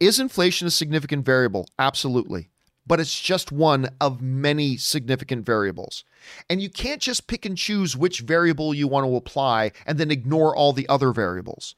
[0.00, 1.68] is inflation a significant variable?
[1.78, 2.50] Absolutely.
[2.86, 6.04] But it's just one of many significant variables.
[6.50, 10.10] And you can't just pick and choose which variable you want to apply and then
[10.10, 11.74] ignore all the other variables.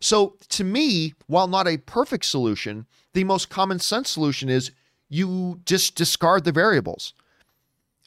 [0.00, 4.72] So, to me, while not a perfect solution, the most common sense solution is
[5.08, 7.14] you just discard the variables.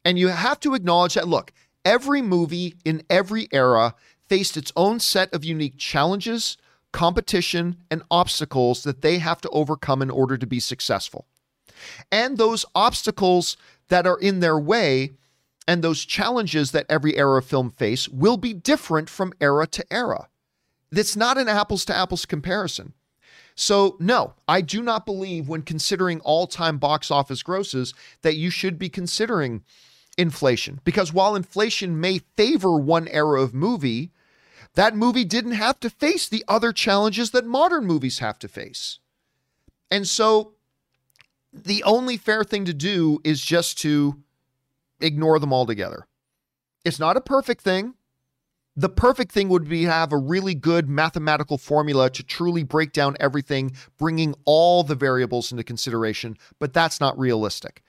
[0.04, 1.54] And you have to acknowledge that look,
[1.84, 3.96] every movie in every era
[4.28, 6.58] faced its own set of unique challenges,
[6.92, 11.28] competition, and obstacles that they have to overcome in order to be successful.
[12.12, 13.58] And those obstacles
[13.90, 15.12] that are in their way
[15.68, 19.94] and those challenges that every era of film face will be different from era to
[19.94, 20.28] era.
[20.92, 22.94] That's not an apples to apples comparison.
[23.56, 28.50] So, no, I do not believe when considering all time box office grosses that you
[28.50, 29.64] should be considering
[30.18, 30.82] inflation.
[30.84, 34.12] Because while inflation may favor one era of movie,
[34.76, 39.00] that movie didn't have to face the other challenges that modern movies have to face.
[39.90, 40.55] And so,
[41.64, 44.22] the only fair thing to do is just to
[45.00, 46.08] ignore them altogether.
[46.84, 47.96] It's not a perfect thing
[48.76, 53.16] the perfect thing would be have a really good mathematical formula to truly break down
[53.20, 57.84] everything, bringing all the variables into consideration, but that's not realistic.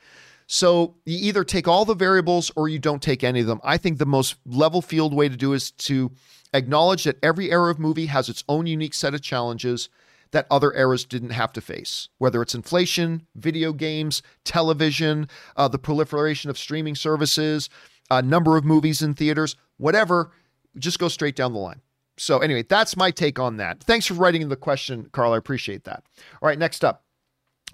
[0.46, 3.60] So you either take all the variables or you don't take any of them.
[3.64, 6.12] I think the most level field way to do is to
[6.54, 9.88] acknowledge that every era of movie has its own unique set of challenges
[10.32, 15.78] that other eras didn't have to face, whether it's inflation, video games, television, uh, the
[15.78, 17.68] proliferation of streaming services,
[18.10, 20.32] a number of movies in theaters, whatever
[20.78, 21.80] just go straight down the line.
[22.18, 23.82] So, anyway, that's my take on that.
[23.82, 25.32] Thanks for writing in the question, Carl.
[25.32, 26.02] I appreciate that.
[26.40, 27.05] All right, next up.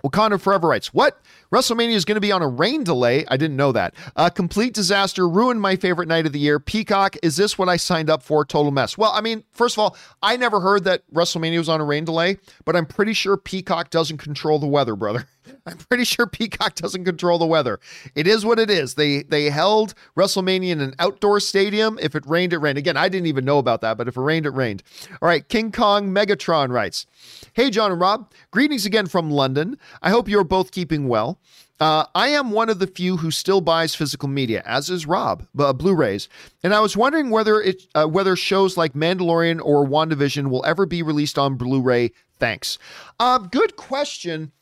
[0.05, 1.21] Wakanda Forever writes, What?
[1.53, 3.25] WrestleMania is going to be on a rain delay?
[3.29, 3.95] I didn't know that.
[4.17, 6.59] A complete disaster ruined my favorite night of the year.
[6.59, 8.45] Peacock, is this what I signed up for?
[8.45, 8.97] Total mess.
[8.97, 12.05] Well, I mean, first of all, I never heard that WrestleMania was on a rain
[12.05, 15.27] delay, but I'm pretty sure Peacock doesn't control the weather, brother.
[15.67, 17.81] I'm pretty sure Peacock doesn't control the weather.
[18.15, 18.95] It is what it is.
[18.95, 21.99] They they held WrestleMania in an outdoor stadium.
[22.01, 22.79] If it rained, it rained.
[22.79, 24.83] Again, I didn't even know about that, but if it rained, it rained.
[25.21, 27.07] All right, King Kong Megatron writes,
[27.53, 29.79] "Hey John and Rob, greetings again from London.
[30.01, 31.39] I hope you're both keeping well."
[31.81, 35.45] Uh, I am one of the few who still buys physical media, as is Rob,
[35.59, 36.29] uh, Blu-rays,
[36.63, 40.87] and I was wondering whether it uh, whether shows like Mandalorian or WandaVision will ever
[40.87, 42.13] be released on Blu-ray.
[42.39, 42.79] Thanks.
[43.19, 44.53] Uh, good question.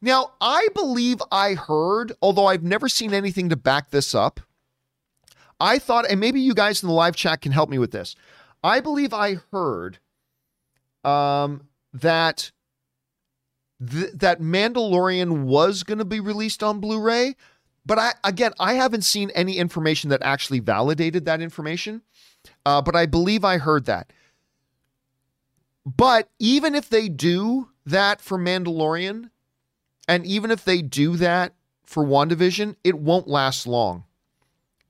[0.00, 4.40] Now, I believe I heard, although I've never seen anything to back this up.
[5.60, 8.16] I thought, and maybe you guys in the live chat can help me with this.
[8.64, 9.98] I believe I heard
[11.04, 12.52] um, that
[13.84, 17.36] th- that Mandalorian was going to be released on Blu-ray,
[17.86, 22.02] but I again I haven't seen any information that actually validated that information.
[22.64, 24.12] Uh, but I believe I heard that.
[25.84, 29.30] But even if they do that for Mandalorian,
[30.08, 31.54] and even if they do that
[31.84, 34.04] for WandaVision, it won't last long.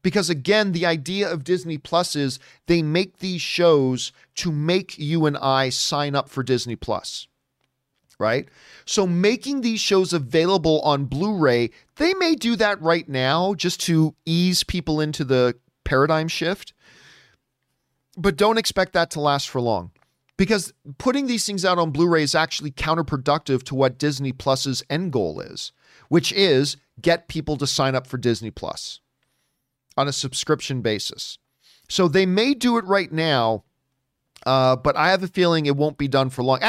[0.02, 5.26] Because again, the idea of Disney Plus is they make these shows to make you
[5.26, 7.28] and I sign up for Disney Plus.
[8.20, 8.48] Right?
[8.84, 14.14] So making these shows available on Blu-ray, they may do that right now just to
[14.26, 16.74] ease people into the paradigm shift.
[18.18, 19.90] But don't expect that to last for long
[20.36, 25.12] because putting these things out on Blu-ray is actually counterproductive to what Disney Plus's end
[25.12, 25.72] goal is,
[26.08, 29.00] which is get people to sign up for Disney Plus
[29.96, 31.38] on a subscription basis.
[31.88, 33.64] So they may do it right now
[34.46, 36.60] uh, but I have a feeling it won't be done for long.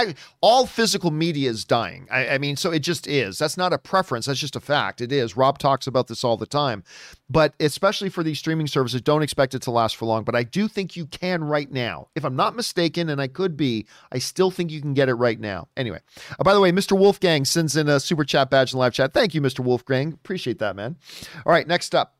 [0.41, 2.07] all physical media is dying.
[2.11, 3.37] I, I, mean, so it just is.
[3.37, 4.25] That's not a preference.
[4.25, 5.01] That's just a fact.
[5.01, 5.37] It is.
[5.37, 6.83] Rob talks about this all the time.
[7.29, 10.23] But especially for these streaming services, don't expect it to last for long.
[10.23, 12.09] But I do think you can right now.
[12.15, 15.13] If I'm not mistaken, and I could be, I still think you can get it
[15.13, 15.67] right now.
[15.77, 15.99] Anyway,
[16.39, 16.97] uh, by the way, Mr.
[16.97, 19.13] Wolfgang sends in a super chat badge in live chat.
[19.13, 19.59] Thank you, Mr.
[19.59, 20.13] Wolfgang.
[20.13, 20.97] Appreciate that, man.
[21.45, 22.15] All right, next up.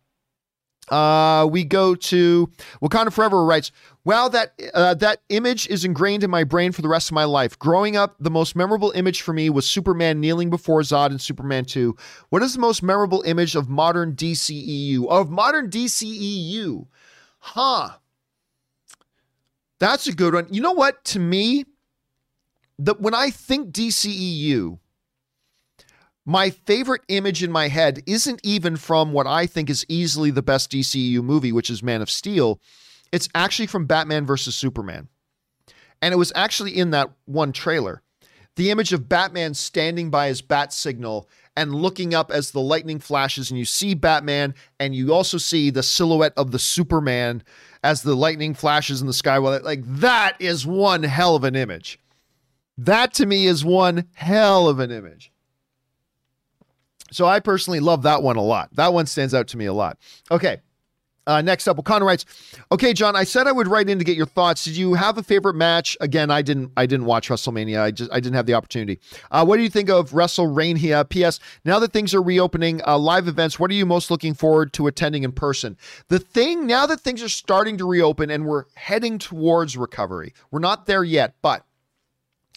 [0.90, 2.50] Uh, we go to
[2.82, 3.72] Wakanda Forever writes,
[4.04, 7.24] Wow, that uh, that image is ingrained in my brain for the rest of my
[7.24, 7.58] life.
[7.60, 11.66] Growing up, the most memorable image for me was Superman kneeling before Zod in Superman
[11.66, 11.96] 2.
[12.30, 15.08] What is the most memorable image of modern DCEU?
[15.08, 16.88] Of modern DCEU?
[17.40, 17.90] Huh.
[19.80, 20.48] That's a good one.
[20.50, 21.04] You know what?
[21.06, 21.66] To me,
[22.80, 24.80] the, when I think DCEU,
[26.26, 30.44] my favorite image in my head isn't even from what I think is easily the
[30.44, 32.60] best DCEU movie, which is Man of Steel.
[33.12, 35.08] It's actually from Batman versus Superman.
[36.02, 38.02] And it was actually in that one trailer.
[38.56, 43.00] The image of Batman standing by his bat signal and looking up as the lightning
[43.00, 47.44] flashes, and you see Batman, and you also see the silhouette of the Superman
[47.84, 49.40] as the lightning flashes in the sky.
[49.40, 52.00] Well, like that is one hell of an image.
[52.78, 55.32] That to me is one hell of an image.
[57.12, 58.70] So I personally love that one a lot.
[58.76, 59.98] That one stands out to me a lot.
[60.30, 60.62] Okay.
[61.28, 62.26] Uh, next up, O'Connor writes,
[62.72, 64.64] "Okay, John, I said I would write in to get your thoughts.
[64.64, 65.96] Did you have a favorite match?
[66.02, 66.72] Again, I didn't.
[66.76, 67.80] I didn't watch WrestleMania.
[67.80, 69.00] I just I didn't have the opportunity.
[69.30, 71.08] Uh, what do you think of WrestleRania?
[71.10, 71.40] P.S.
[71.64, 73.60] Now that things are reopening, uh, live events.
[73.60, 75.78] What are you most looking forward to attending in person?
[76.08, 80.34] The thing now that things are starting to reopen and we're heading towards recovery.
[80.50, 81.66] We're not there yet, but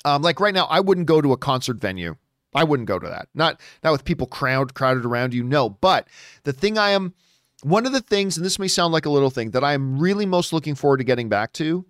[0.06, 2.16] um, like right now, I wouldn't go to a concert venue.
[2.54, 3.28] I wouldn't go to that.
[3.34, 5.42] Not not with people crowd crowded around you.
[5.42, 6.08] No, but
[6.44, 7.14] the thing I am
[7.62, 9.98] one of the things, and this may sound like a little thing, that I am
[9.98, 11.86] really most looking forward to getting back to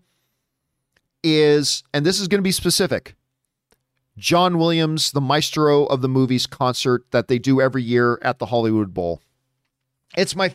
[1.25, 3.17] is, and this is going to be specific,
[4.17, 8.47] John Williams, the maestro of the movies concert that they do every year at the
[8.47, 9.21] Hollywood Bowl.
[10.17, 10.55] It's my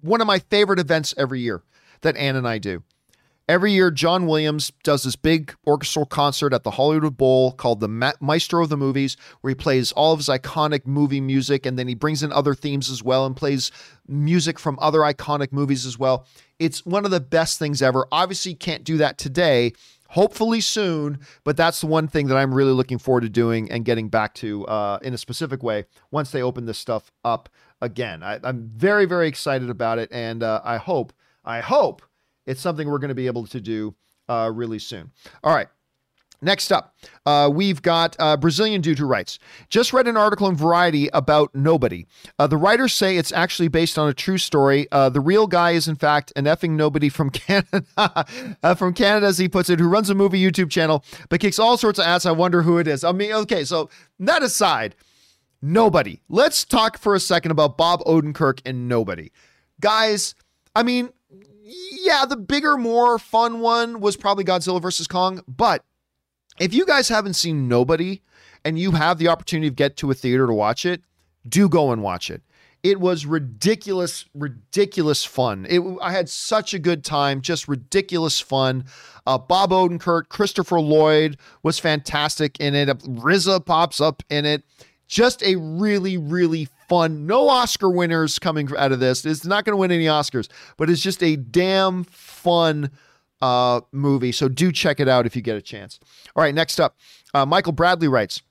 [0.00, 1.62] one of my favorite events every year
[2.00, 2.82] that Ann and I do.
[3.46, 7.88] Every year, John Williams does this big orchestral concert at the Hollywood Bowl called the
[7.88, 11.78] Ma- Maestro of the Movies, where he plays all of his iconic movie music and
[11.78, 13.70] then he brings in other themes as well and plays
[14.08, 16.26] music from other iconic movies as well.
[16.58, 18.06] It's one of the best things ever.
[18.10, 19.72] Obviously, can't do that today.
[20.08, 23.84] Hopefully soon, but that's the one thing that I'm really looking forward to doing and
[23.84, 27.50] getting back to uh, in a specific way once they open this stuff up
[27.82, 28.22] again.
[28.22, 31.12] I, am very, very excited about it, and uh, I hope,
[31.44, 32.00] I hope
[32.46, 33.94] it's something we're going to be able to do
[34.28, 35.10] uh, really soon.
[35.42, 35.68] All right.
[36.42, 36.94] Next up,
[37.24, 39.38] uh, we've got uh, Brazilian dude who writes,
[39.70, 42.06] just read an article in Variety about Nobody.
[42.38, 44.86] Uh, the writers say it's actually based on a true story.
[44.92, 49.26] Uh, the real guy is, in fact, an effing nobody from Canada, uh, from Canada,
[49.26, 52.04] as he puts it, who runs a movie YouTube channel, but kicks all sorts of
[52.04, 52.26] ass.
[52.26, 53.04] I wonder who it is.
[53.04, 53.88] I mean, okay, so
[54.18, 54.96] that aside,
[55.62, 56.20] Nobody.
[56.28, 59.32] Let's talk for a second about Bob Odenkirk and Nobody.
[59.80, 60.34] Guys,
[60.76, 61.08] I mean,
[61.64, 65.42] yeah, the bigger, more fun one was probably Godzilla versus Kong.
[65.48, 65.82] But
[66.58, 68.22] if you guys haven't seen Nobody
[68.64, 71.02] and you have the opportunity to get to a theater to watch it,
[71.48, 72.42] do go and watch it.
[72.82, 75.66] It was ridiculous, ridiculous fun.
[75.70, 78.84] It, I had such a good time, just ridiculous fun.
[79.26, 82.88] Uh, Bob Odenkirk, Christopher Lloyd was fantastic in it.
[82.88, 84.64] RZA pops up in it.
[85.08, 87.26] Just a really, really fun.
[87.26, 89.24] No Oscar winners coming out of this.
[89.24, 92.90] It's not going to win any Oscars, but it's just a damn fun
[93.42, 94.30] uh, movie.
[94.30, 95.98] So do check it out if you get a chance.
[96.36, 96.96] All right, next up,
[97.34, 98.42] uh, Michael Bradley writes.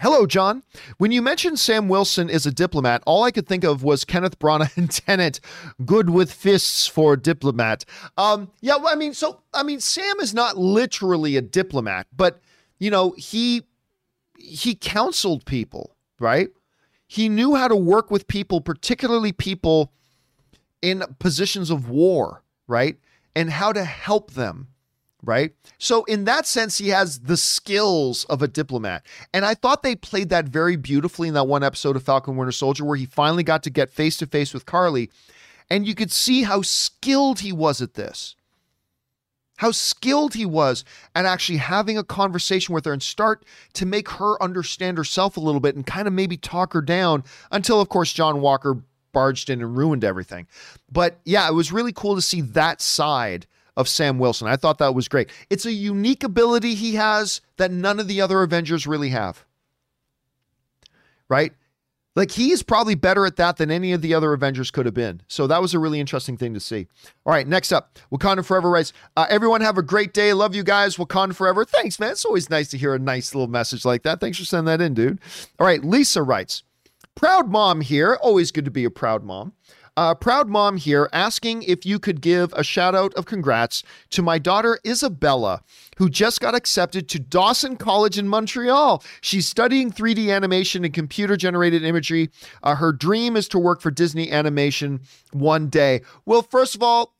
[0.00, 0.62] Hello, John.
[0.98, 4.38] When you mentioned Sam Wilson is a diplomat, all I could think of was Kenneth
[4.38, 5.38] Branagh and Tenet,
[5.84, 7.84] good with fists for diplomat.
[8.16, 12.40] Um, yeah, well, I mean, so I mean, Sam is not literally a diplomat, but
[12.78, 13.64] you know, he
[14.38, 16.48] he counseled people, right?
[17.12, 19.92] He knew how to work with people, particularly people
[20.80, 22.96] in positions of war, right?
[23.36, 24.68] And how to help them,
[25.22, 25.52] right?
[25.76, 29.04] So, in that sense, he has the skills of a diplomat.
[29.34, 32.50] And I thought they played that very beautifully in that one episode of Falcon Winter
[32.50, 35.10] Soldier where he finally got to get face to face with Karli.
[35.68, 38.36] And you could see how skilled he was at this
[39.62, 40.84] how skilled he was
[41.14, 43.44] at actually having a conversation with her and start
[43.74, 47.22] to make her understand herself a little bit and kind of maybe talk her down
[47.52, 48.82] until, of course, John Walker
[49.12, 50.48] barged in and ruined everything.
[50.90, 54.48] But yeah, it was really cool to see that side of Sam Wilson.
[54.48, 55.30] I thought that was great.
[55.48, 59.44] It's a unique ability he has that none of the other Avengers really have.
[61.28, 61.52] Right?
[62.14, 64.94] Like he is probably better at that than any of the other Avengers could have
[64.94, 65.22] been.
[65.28, 66.86] So that was a really interesting thing to see.
[67.24, 70.32] All right, next up, Wakanda Forever writes, uh, "Everyone have a great day.
[70.32, 70.96] Love you guys.
[70.96, 71.64] Wakanda Forever.
[71.64, 72.12] Thanks, man.
[72.12, 74.20] It's always nice to hear a nice little message like that.
[74.20, 75.20] Thanks for sending that in, dude.
[75.58, 76.62] All right, Lisa writes,
[77.14, 78.18] "Proud mom here.
[78.20, 79.52] Always good to be a proud mom.
[79.94, 84.22] Uh, proud mom here asking if you could give a shout out of congrats to
[84.22, 85.62] my daughter Isabella,
[85.98, 89.04] who just got accepted to Dawson College in Montreal.
[89.20, 92.30] She's studying 3D animation and computer generated imagery.
[92.62, 95.00] Uh, her dream is to work for Disney Animation
[95.32, 96.00] one day.
[96.24, 97.14] Well, first of all,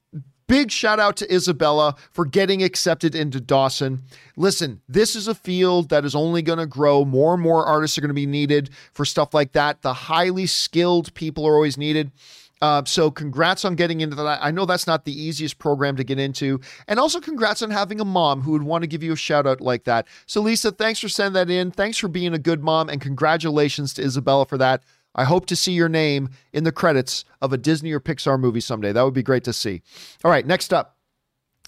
[0.52, 4.02] Big shout out to Isabella for getting accepted into Dawson.
[4.36, 7.06] Listen, this is a field that is only going to grow.
[7.06, 9.80] More and more artists are going to be needed for stuff like that.
[9.80, 12.12] The highly skilled people are always needed.
[12.60, 14.40] Uh, so congrats on getting into that.
[14.42, 16.60] I know that's not the easiest program to get into.
[16.86, 19.46] And also congrats on having a mom who would want to give you a shout
[19.46, 20.06] out like that.
[20.26, 21.70] So Lisa, thanks for sending that in.
[21.70, 24.82] Thanks for being a good mom and congratulations to Isabella for that.
[25.14, 28.60] I hope to see your name in the credits of a Disney or Pixar movie
[28.60, 28.92] someday.
[28.92, 29.82] That would be great to see.
[30.24, 30.96] All right, next up,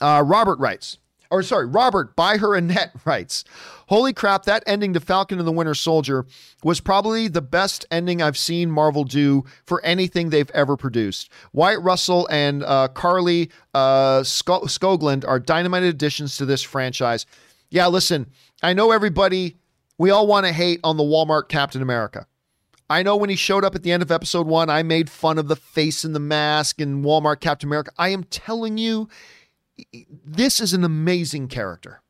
[0.01, 0.99] uh, Robert writes,
[1.31, 3.45] or sorry, Robert by her Annette writes,
[3.89, 6.27] Holy crap, that ending to Falcon and the Winter Soldier
[6.63, 11.31] was probably the best ending I've seen Marvel do for anything they've ever produced.
[11.53, 17.27] Wyatt Russell and uh, Karli uh, Skoglund are dynamite additions to this franchise.
[17.69, 18.31] Yeah, listen,
[18.63, 19.57] I know everybody,
[19.99, 22.27] we all want to hate on the Walmart Captain America.
[22.95, 25.37] I know when he showed up at the end of episode one, I made fun
[25.37, 27.91] of the face and the mask and Walmart Captain America.
[27.99, 29.09] I am telling you,
[30.25, 32.03] this is an amazing character.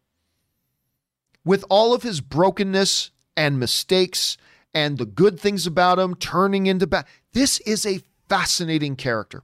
[1.43, 4.37] With all of his brokenness and mistakes
[4.75, 9.43] and the good things about him turning into bad, this is a fascinating character.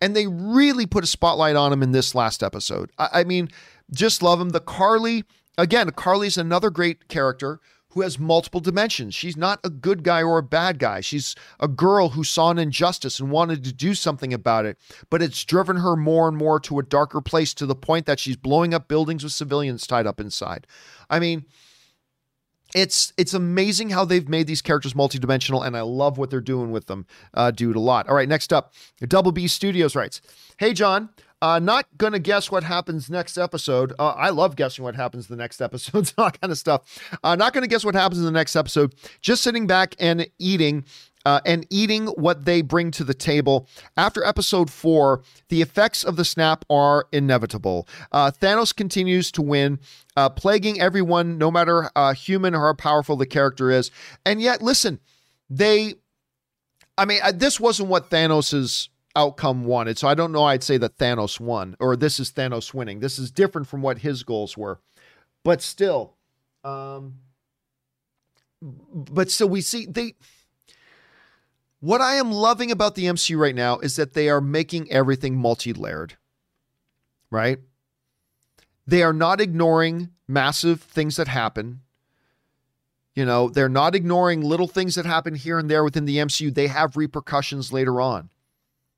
[0.00, 2.92] And they really put a spotlight on him in this last episode.
[2.96, 3.48] I, I mean,
[3.92, 4.50] just love him.
[4.50, 5.24] The Karli,
[5.58, 7.58] again, Karli's another great character
[7.90, 9.14] who has multiple dimensions.
[9.14, 11.00] She's not a good guy or a bad guy.
[11.00, 14.78] She's a girl who saw an injustice and wanted to do something about it,
[15.10, 18.20] but it's driven her more and more to a darker place to the point that
[18.20, 20.66] she's blowing up buildings with civilians tied up inside.
[21.08, 21.46] I mean,
[22.74, 26.70] it's it's amazing how they've made these characters multidimensional, and I love what they're doing
[26.70, 27.06] with them.
[27.34, 28.08] Uh, dude, a lot.
[28.08, 30.20] All right, next up, Double B Studios writes,
[30.56, 31.08] "Hey John,
[31.42, 33.92] uh, not going to guess what happens next episode.
[33.98, 36.82] Uh, I love guessing what happens the next episode, all kind of stuff.
[37.22, 38.94] Uh, not going to guess what happens in the next episode.
[39.20, 40.84] Just sitting back and eating.
[41.26, 43.68] Uh, and eating what they bring to the table.
[43.94, 47.86] After episode four, the effects of the snap are inevitable.
[48.10, 49.80] Uh, Thanos continues to win,
[50.16, 53.90] uh, plaguing everyone, no matter uh, human or how powerful the character is.
[54.24, 54.98] And yet, listen,
[55.50, 55.96] they,
[56.96, 59.98] I mean, uh, this wasn't what Thanos's outcome wanted.
[59.98, 60.44] So I don't know.
[60.44, 63.00] I'd say that Thanos won, or this is Thanos winning.
[63.00, 64.80] This is different from what his goals were,
[65.44, 66.14] but still,
[66.64, 67.16] um,
[68.62, 70.14] but so we see they.
[71.80, 75.36] What I am loving about the MCU right now is that they are making everything
[75.36, 76.18] multi-layered.
[77.30, 77.58] Right?
[78.86, 81.80] They are not ignoring massive things that happen.
[83.14, 86.52] You know, they're not ignoring little things that happen here and there within the MCU.
[86.52, 88.30] They have repercussions later on.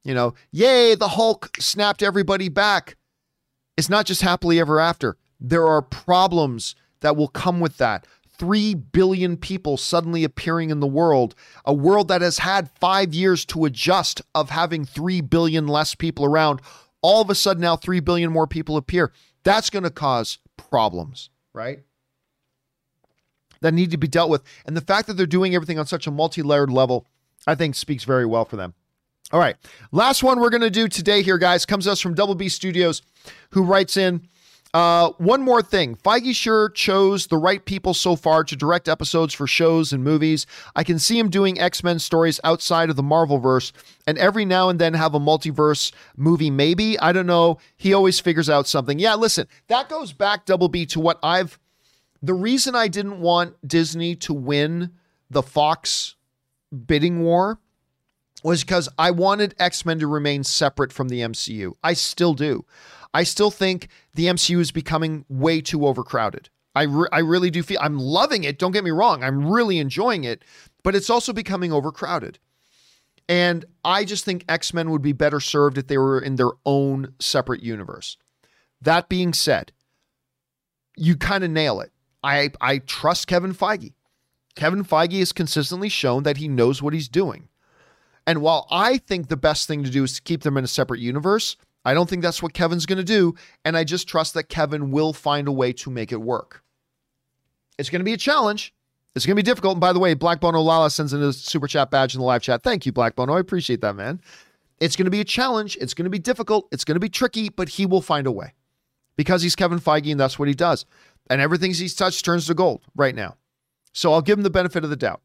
[0.04, 2.96] You know, yay, the Hulk snapped everybody back.
[3.76, 5.16] It's not just happily ever after.
[5.40, 8.06] There are problems that will come with that.
[8.38, 11.34] 3 billion people suddenly appearing in the world,
[11.64, 16.24] a world that has had five years to adjust of having 3 billion less people
[16.24, 16.60] around.
[17.02, 19.12] All of a sudden, now 3 billion more people appear.
[19.44, 21.80] That's going to cause problems, right?
[23.60, 24.42] That need to be dealt with.
[24.66, 27.06] And the fact that they're doing everything on such a multi layered level,
[27.46, 28.74] I think speaks very well for them.
[29.32, 29.56] All right.
[29.92, 33.00] Last one we're going to do today here, guys, comes us from Double B Studios,
[33.50, 34.28] who writes in
[34.74, 35.96] uh, one more thing.
[35.96, 40.46] Feige sure chose the right people so far to direct episodes for shows and movies.
[40.76, 43.72] I can see him doing X Men stories outside of the Marvel verse,
[44.06, 46.98] and every now and then have a multiverse movie, maybe.
[46.98, 47.58] I don't know.
[47.76, 48.98] He always figures out something.
[48.98, 51.58] Yeah, listen, that goes back, Double B, to what I've.
[52.22, 54.92] The reason I didn't want Disney to win
[55.30, 56.16] the Fox
[56.86, 57.58] bidding war
[58.42, 61.72] was because I wanted X Men to remain separate from the MCU.
[61.82, 62.64] I still do.
[63.14, 66.48] I still think the MCU is becoming way too overcrowded.
[66.74, 68.58] I, re- I really do feel I'm loving it.
[68.58, 69.22] Don't get me wrong.
[69.22, 70.42] I'm really enjoying it,
[70.82, 72.38] but it's also becoming overcrowded.
[73.28, 76.50] And I just think X Men would be better served if they were in their
[76.64, 78.16] own separate universe.
[78.80, 79.72] That being said,
[80.96, 81.92] you kind of nail it.
[82.24, 83.92] I, I trust Kevin Feige.
[84.54, 87.48] Kevin Feige has consistently shown that he knows what he's doing.
[88.26, 90.68] And while I think the best thing to do is to keep them in a
[90.68, 93.34] separate universe, I don't think that's what Kevin's going to do.
[93.64, 96.62] And I just trust that Kevin will find a way to make it work.
[97.78, 98.72] It's going to be a challenge.
[99.14, 99.74] It's going to be difficult.
[99.74, 102.26] And by the way, Black Bono Lala sends in a super chat badge in the
[102.26, 102.62] live chat.
[102.62, 103.34] Thank you, Black Bono.
[103.34, 104.20] I appreciate that, man.
[104.80, 105.76] It's going to be a challenge.
[105.80, 106.68] It's going to be difficult.
[106.72, 108.54] It's going to be tricky, but he will find a way
[109.16, 110.86] because he's Kevin Feige and that's what he does.
[111.30, 113.36] And everything he's touched turns to gold right now.
[113.92, 115.20] So I'll give him the benefit of the doubt.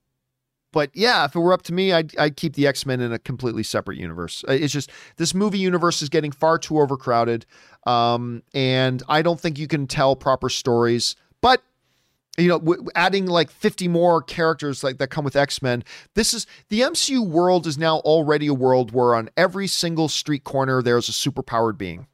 [0.71, 3.11] But yeah, if it were up to me, I'd, I'd keep the X Men in
[3.11, 4.43] a completely separate universe.
[4.47, 7.45] It's just this movie universe is getting far too overcrowded,
[7.85, 11.15] um, and I don't think you can tell proper stories.
[11.41, 11.61] But
[12.37, 15.83] you know, w- adding like 50 more characters like that come with X-Men.
[16.13, 20.43] This is the MCU world is now already a world where on every single street
[20.43, 22.07] corner there's a superpowered being.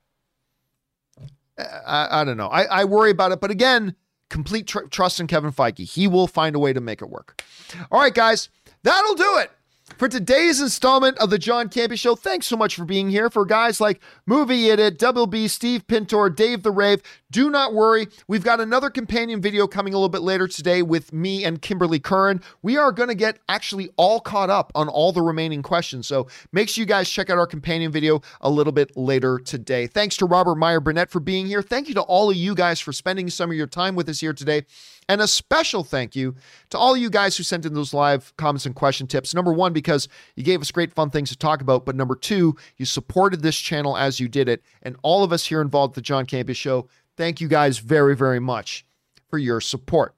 [1.57, 2.47] I, I don't know.
[2.47, 3.95] I, I worry about it, but again,
[4.33, 5.87] complete tr- trust in Kevin Feige.
[5.87, 7.43] He will find a way to make it work.
[7.91, 8.49] All right, guys,
[8.81, 9.51] that'll do it
[9.97, 12.15] for today's installment of the John Campea Show.
[12.15, 13.29] Thanks so much for being here.
[13.29, 17.01] For guys like Movie Edit, Double B, Steve Pintor, Dave the Rave,
[17.31, 18.07] do not worry.
[18.27, 21.99] We've got another companion video coming a little bit later today with me and Kimberly
[21.99, 22.41] Curran.
[22.61, 26.07] We are going to get actually all caught up on all the remaining questions.
[26.07, 29.87] So make sure you guys check out our companion video a little bit later today.
[29.87, 31.61] Thanks to Robert Meyer Burnett for being here.
[31.61, 34.21] Thank you to all of you guys for spending some of your time with us
[34.21, 34.63] here today.
[35.09, 36.35] And a special thank you
[36.69, 39.33] to all you guys who sent in those live comments and question tips.
[39.33, 41.85] Number one, because you gave us great fun things to talk about.
[41.85, 44.63] But number two, you supported this channel as you did it.
[44.81, 48.15] And all of us here involved at the John Campea Show, thank you guys very,
[48.15, 48.85] very much
[49.29, 50.15] for your support.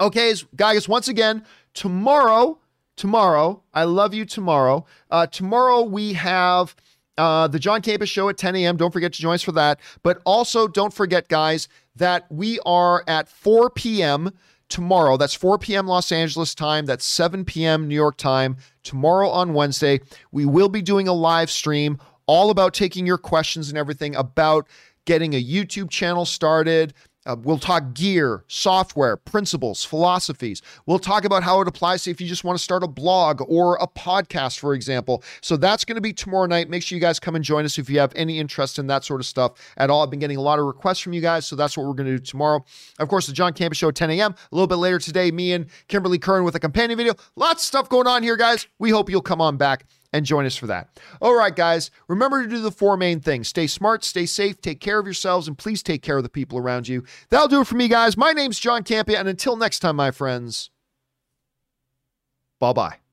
[0.00, 2.58] Okay, guys, once again, tomorrow,
[2.96, 4.86] tomorrow, I love you tomorrow.
[5.10, 6.74] Uh, tomorrow we have
[7.16, 8.76] uh, the John Campea Show at 10 a.m.
[8.76, 9.80] Don't forget to join us for that.
[10.02, 14.30] But also, don't forget, guys, that we are at 4 p.m.
[14.68, 15.16] tomorrow.
[15.16, 15.86] That's 4 p.m.
[15.86, 16.86] Los Angeles time.
[16.86, 17.88] That's 7 p.m.
[17.88, 18.56] New York time.
[18.82, 20.00] Tomorrow on Wednesday,
[20.32, 24.66] we will be doing a live stream all about taking your questions and everything about
[25.04, 26.94] getting a YouTube channel started
[27.26, 30.62] uh, we'll talk gear, software, principles, philosophies.
[30.86, 33.42] We'll talk about how it applies to if you just want to start a blog
[33.48, 35.22] or a podcast, for example.
[35.40, 36.68] So that's going to be tomorrow night.
[36.68, 39.04] Make sure you guys come and join us if you have any interest in that
[39.04, 40.02] sort of stuff at all.
[40.02, 42.08] I've been getting a lot of requests from you guys, so that's what we're going
[42.08, 42.64] to do tomorrow.
[42.98, 44.32] Of course, the John Campea Show at 10 a.m.
[44.32, 47.14] A little bit later today, me and Kimberly Curran with a companion video.
[47.36, 48.66] Lots of stuff going on here, guys.
[48.78, 50.88] We hope you'll come on back and join us for that.
[51.20, 54.80] All right, guys, remember to do the four main things stay smart, stay safe, take
[54.80, 57.04] care of yourselves, and please take care of the people around you.
[57.28, 58.16] That'll do it for me, guys.
[58.16, 60.70] My name's John Campea, and until next time, my friends,
[62.60, 63.03] bye bye.